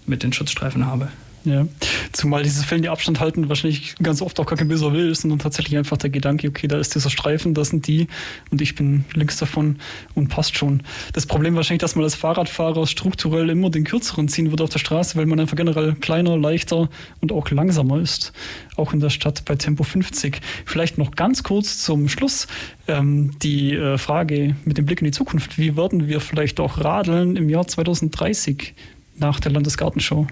mit 0.07 0.23
den 0.23 0.33
Schutzstreifen 0.33 0.87
habe. 0.87 1.09
Ja, 1.45 1.67
zumal 2.13 2.43
dieses 2.43 2.65
fehlende 2.65 2.91
Abstand 2.91 3.21
halten 3.21 3.51
wahrscheinlich 3.51 3.97
ganz 4.03 4.23
oft 4.23 4.41
auch 4.41 4.47
gar 4.47 4.57
kein 4.57 4.69
böser 4.69 4.95
Will 4.95 5.11
ist, 5.11 5.23
sondern 5.23 5.41
tatsächlich 5.41 5.77
einfach 5.77 5.99
der 5.99 6.09
Gedanke, 6.09 6.49
okay, 6.49 6.69
da 6.69 6.79
ist 6.79 6.95
dieser 6.95 7.11
Streifen, 7.11 7.53
das 7.53 7.69
sind 7.69 7.87
die 7.87 8.07
und 8.51 8.63
ich 8.63 8.75
bin 8.75 9.05
links 9.13 9.37
davon 9.37 9.77
und 10.15 10.29
passt 10.29 10.57
schon. 10.57 10.83
Das 11.13 11.27
Problem 11.27 11.55
wahrscheinlich, 11.55 11.83
dass 11.83 11.97
man 11.97 12.05
als 12.05 12.15
Fahrradfahrer 12.15 12.87
strukturell 12.87 13.51
immer 13.51 13.69
den 13.69 13.85
kürzeren 13.85 14.29
ziehen 14.29 14.51
würde 14.51 14.65
auf 14.65 14.71
der 14.71 14.79
Straße, 14.79 15.17
weil 15.17 15.27
man 15.27 15.39
einfach 15.39 15.57
generell 15.57 15.95
kleiner, 15.97 16.39
leichter 16.39 16.89
und 17.21 17.31
auch 17.31 17.51
langsamer 17.51 18.01
ist. 18.01 18.33
Auch 18.77 18.95
in 18.95 19.01
der 19.01 19.11
Stadt 19.11 19.45
bei 19.45 19.57
Tempo 19.57 19.85
50. 19.85 20.41
Vielleicht 20.65 20.97
noch 20.97 21.11
ganz 21.15 21.43
kurz 21.43 21.85
zum 21.85 22.09
Schluss 22.09 22.47
ähm, 22.89 23.33
die 23.43 23.75
äh, 23.75 23.99
Frage 23.99 24.57
mit 24.65 24.79
dem 24.79 24.87
Blick 24.87 25.03
in 25.03 25.07
die 25.07 25.11
Zukunft. 25.11 25.59
Wie 25.59 25.77
werden 25.77 26.09
wir 26.09 26.21
vielleicht 26.21 26.59
auch 26.59 26.83
radeln 26.83 27.37
im 27.37 27.51
Jahr 27.51 27.67
2030 27.67 28.75
nach 29.19 29.41
der 29.41 29.53
Landesgartenshow? 29.53 30.27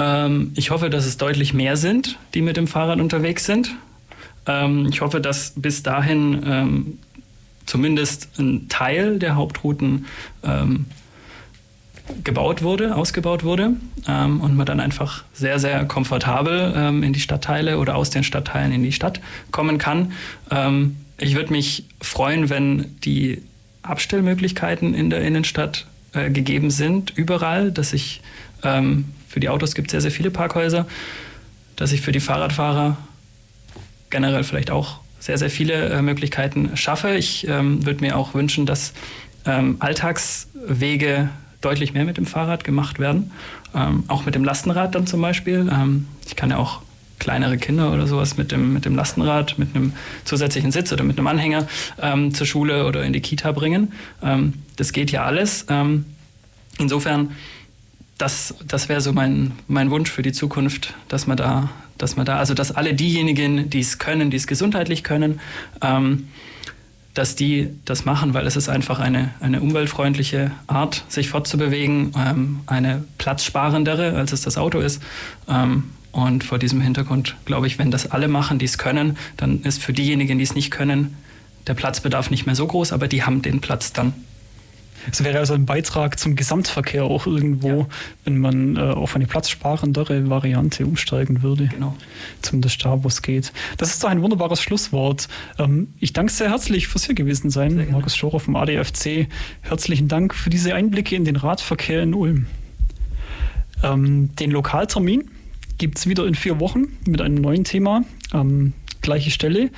Ähm, 0.00 0.52
ich 0.56 0.70
hoffe, 0.70 0.88
dass 0.88 1.04
es 1.04 1.18
deutlich 1.18 1.52
mehr 1.52 1.76
sind, 1.76 2.18
die 2.34 2.40
mit 2.40 2.56
dem 2.56 2.66
Fahrrad 2.66 3.00
unterwegs 3.00 3.44
sind. 3.44 3.76
Ähm, 4.46 4.86
ich 4.90 5.02
hoffe, 5.02 5.20
dass 5.20 5.52
bis 5.56 5.82
dahin 5.82 6.42
ähm, 6.46 6.98
zumindest 7.66 8.30
ein 8.38 8.68
Teil 8.68 9.18
der 9.18 9.36
Hauptrouten 9.36 10.06
ähm, 10.42 10.86
gebaut 12.24 12.62
wurde, 12.62 12.96
ausgebaut 12.96 13.44
wurde 13.44 13.74
ähm, 14.08 14.40
und 14.40 14.56
man 14.56 14.66
dann 14.66 14.80
einfach 14.80 15.22
sehr, 15.34 15.58
sehr 15.58 15.84
komfortabel 15.84 16.72
ähm, 16.74 17.02
in 17.02 17.12
die 17.12 17.20
Stadtteile 17.20 17.78
oder 17.78 17.94
aus 17.94 18.08
den 18.10 18.24
Stadtteilen 18.24 18.72
in 18.72 18.82
die 18.82 18.92
Stadt 18.92 19.20
kommen 19.52 19.78
kann. 19.78 20.12
ich 21.18 21.36
würde 21.36 21.52
mich 21.52 21.84
freuen, 22.00 22.50
wenn 22.50 22.96
die 23.04 23.42
Abstellmöglichkeiten 23.82 24.94
in 24.94 25.10
der 25.10 25.20
Innenstadt 25.20 25.86
äh, 26.12 26.30
gegeben 26.30 26.70
sind, 26.70 27.12
überall, 27.16 27.70
dass 27.70 27.92
ich 27.92 28.20
ähm, 28.64 29.04
für 29.30 29.38
die 29.38 29.48
Autos 29.48 29.76
gibt 29.76 29.88
es 29.88 29.92
sehr, 29.92 30.00
sehr 30.00 30.10
viele 30.10 30.32
Parkhäuser, 30.32 30.86
dass 31.76 31.92
ich 31.92 32.00
für 32.00 32.10
die 32.10 32.18
Fahrradfahrer 32.18 32.96
generell 34.10 34.42
vielleicht 34.42 34.72
auch 34.72 34.98
sehr, 35.20 35.38
sehr 35.38 35.50
viele 35.50 35.88
äh, 35.88 36.02
Möglichkeiten 36.02 36.76
schaffe. 36.76 37.14
Ich 37.14 37.46
ähm, 37.46 37.86
würde 37.86 38.00
mir 38.00 38.16
auch 38.16 38.34
wünschen, 38.34 38.66
dass 38.66 38.92
ähm, 39.46 39.76
Alltagswege 39.78 41.28
deutlich 41.60 41.94
mehr 41.94 42.04
mit 42.04 42.16
dem 42.16 42.26
Fahrrad 42.26 42.64
gemacht 42.64 42.98
werden. 42.98 43.30
Ähm, 43.72 44.02
auch 44.08 44.26
mit 44.26 44.34
dem 44.34 44.42
Lastenrad 44.42 44.96
dann 44.96 45.06
zum 45.06 45.20
Beispiel. 45.20 45.70
Ähm, 45.72 46.08
ich 46.26 46.34
kann 46.34 46.50
ja 46.50 46.56
auch 46.56 46.82
kleinere 47.20 47.56
Kinder 47.56 47.92
oder 47.92 48.08
sowas 48.08 48.36
mit 48.36 48.50
dem, 48.50 48.72
mit 48.72 48.84
dem 48.84 48.96
Lastenrad, 48.96 49.58
mit 49.58 49.76
einem 49.76 49.92
zusätzlichen 50.24 50.72
Sitz 50.72 50.92
oder 50.92 51.04
mit 51.04 51.18
einem 51.18 51.28
Anhänger 51.28 51.68
ähm, 52.02 52.34
zur 52.34 52.48
Schule 52.48 52.84
oder 52.86 53.04
in 53.04 53.12
die 53.12 53.20
Kita 53.20 53.52
bringen. 53.52 53.92
Ähm, 54.24 54.54
das 54.74 54.92
geht 54.92 55.12
ja 55.12 55.22
alles. 55.24 55.66
insofern 56.78 57.32
das, 58.20 58.54
das 58.66 58.88
wäre 58.88 59.00
so 59.00 59.12
mein, 59.12 59.52
mein 59.66 59.90
Wunsch 59.90 60.10
für 60.10 60.22
die 60.22 60.32
Zukunft, 60.32 60.94
dass 61.08 61.26
man 61.26 61.36
da, 61.36 61.70
dass 61.96 62.16
man 62.16 62.26
da, 62.26 62.36
also 62.36 62.54
dass 62.54 62.72
alle 62.72 62.94
diejenigen, 62.94 63.70
die 63.70 63.80
es 63.80 63.98
können, 63.98 64.30
die 64.30 64.36
es 64.36 64.46
gesundheitlich 64.46 65.04
können, 65.04 65.40
ähm, 65.80 66.28
dass 67.14 67.34
die 67.34 67.70
das 67.84 68.04
machen, 68.04 68.34
weil 68.34 68.46
es 68.46 68.56
ist 68.56 68.68
einfach 68.68 69.00
eine, 69.00 69.30
eine 69.40 69.60
umweltfreundliche 69.60 70.52
Art, 70.66 71.04
sich 71.08 71.28
fortzubewegen, 71.28 72.12
ähm, 72.16 72.60
eine 72.66 73.04
platzsparendere, 73.18 74.14
als 74.16 74.32
es 74.32 74.42
das 74.42 74.58
Auto 74.58 74.78
ist. 74.80 75.02
Ähm, 75.48 75.84
und 76.12 76.44
vor 76.44 76.58
diesem 76.58 76.80
Hintergrund 76.80 77.36
glaube 77.44 77.66
ich, 77.66 77.78
wenn 77.78 77.90
das 77.90 78.10
alle 78.10 78.28
machen, 78.28 78.58
die 78.58 78.64
es 78.64 78.78
können, 78.78 79.16
dann 79.36 79.62
ist 79.62 79.82
für 79.82 79.92
diejenigen, 79.92 80.38
die 80.38 80.44
es 80.44 80.54
nicht 80.54 80.70
können, 80.70 81.16
der 81.66 81.74
Platzbedarf 81.74 82.30
nicht 82.30 82.46
mehr 82.46 82.54
so 82.54 82.66
groß, 82.66 82.92
aber 82.92 83.08
die 83.08 83.22
haben 83.22 83.42
den 83.42 83.60
Platz 83.60 83.92
dann. 83.92 84.12
Es 85.10 85.24
wäre 85.24 85.38
also 85.38 85.54
ein 85.54 85.66
Beitrag 85.66 86.18
zum 86.18 86.36
Gesamtverkehr 86.36 87.04
auch 87.04 87.26
irgendwo, 87.26 87.68
ja. 87.68 87.86
wenn 88.24 88.38
man 88.38 88.76
äh, 88.76 88.80
auf 88.80 89.16
eine 89.16 89.26
platzsparendere 89.26 90.28
Variante 90.28 90.86
umsteigen 90.86 91.42
würde. 91.42 91.68
Genau. 91.68 91.96
Zumindest 92.42 92.84
da, 92.84 93.02
wo 93.02 93.08
es 93.08 93.22
geht. 93.22 93.52
Das 93.76 93.90
ist 93.90 94.02
doch 94.02 94.08
ein 94.08 94.22
wunderbares 94.22 94.60
Schlusswort. 94.60 95.28
Ähm, 95.58 95.88
ich 95.98 96.12
danke 96.12 96.32
sehr 96.32 96.50
herzlich 96.50 96.88
fürs 96.88 97.06
hier 97.06 97.14
gewesen 97.14 97.50
sein. 97.50 97.88
Markus 97.90 98.16
Schorer 98.16 98.40
vom 98.40 98.56
ADFC. 98.56 99.28
Herzlichen 99.62 100.08
Dank 100.08 100.34
für 100.34 100.50
diese 100.50 100.74
Einblicke 100.74 101.16
in 101.16 101.24
den 101.24 101.36
Radverkehr 101.36 102.02
in 102.02 102.14
Ulm. 102.14 102.46
Ähm, 103.82 104.34
den 104.36 104.50
Lokaltermin 104.50 105.30
gibt 105.78 105.98
es 105.98 106.06
wieder 106.06 106.26
in 106.26 106.34
vier 106.34 106.60
Wochen 106.60 106.88
mit 107.06 107.20
einem 107.20 107.36
neuen 107.36 107.64
Thema. 107.64 108.04
Ähm, 108.34 108.74
gleiche 109.00 109.30
Stelle, 109.30 109.70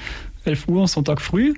11 0.45 0.68
Uhr, 0.68 0.88
Sonntag 0.88 1.20
früh. 1.20 1.55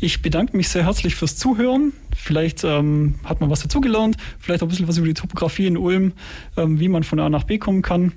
Ich 0.00 0.22
bedanke 0.22 0.56
mich 0.56 0.68
sehr 0.68 0.84
herzlich 0.84 1.14
fürs 1.14 1.36
Zuhören. 1.36 1.92
Vielleicht 2.16 2.64
ähm, 2.64 3.16
hat 3.24 3.40
man 3.40 3.50
was 3.50 3.60
dazugelernt, 3.60 4.16
vielleicht 4.38 4.62
auch 4.62 4.66
ein 4.66 4.70
bisschen 4.70 4.88
was 4.88 4.98
über 4.98 5.06
die 5.06 5.14
Topografie 5.14 5.66
in 5.66 5.76
Ulm, 5.76 6.12
ähm, 6.56 6.80
wie 6.80 6.88
man 6.88 7.02
von 7.02 7.20
A 7.20 7.28
nach 7.28 7.44
B 7.44 7.58
kommen 7.58 7.82
kann. 7.82 8.12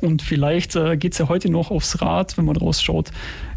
Und 0.00 0.22
vielleicht 0.22 0.74
äh, 0.74 0.96
geht 0.96 1.12
es 1.12 1.18
ja 1.18 1.28
heute 1.28 1.48
noch 1.50 1.70
aufs 1.70 2.00
Rad, 2.00 2.36
wenn 2.36 2.44
man 2.44 2.56
rausschaut. 2.56 3.10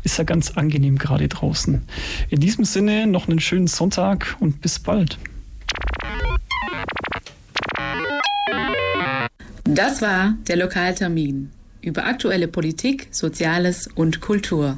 Ist 0.04 0.18
ja 0.18 0.24
ganz 0.24 0.52
angenehm 0.52 0.98
gerade 0.98 1.28
draußen. 1.28 1.82
In 2.30 2.39
diesem 2.39 2.66
Sinne 2.66 3.08
noch 3.08 3.28
einen 3.28 3.39
schönen 3.39 3.68
Sonntag 3.68 4.36
und 4.39 4.62
bis 4.62 4.80
bald. 4.80 5.18
Das 9.64 10.02
war 10.02 10.36
der 10.48 10.58
Lokaltermin 10.58 11.50
über 11.82 12.06
aktuelle 12.06 12.48
Politik, 12.48 13.08
Soziales 13.12 13.88
und 13.96 14.22
Kultur. 14.22 14.76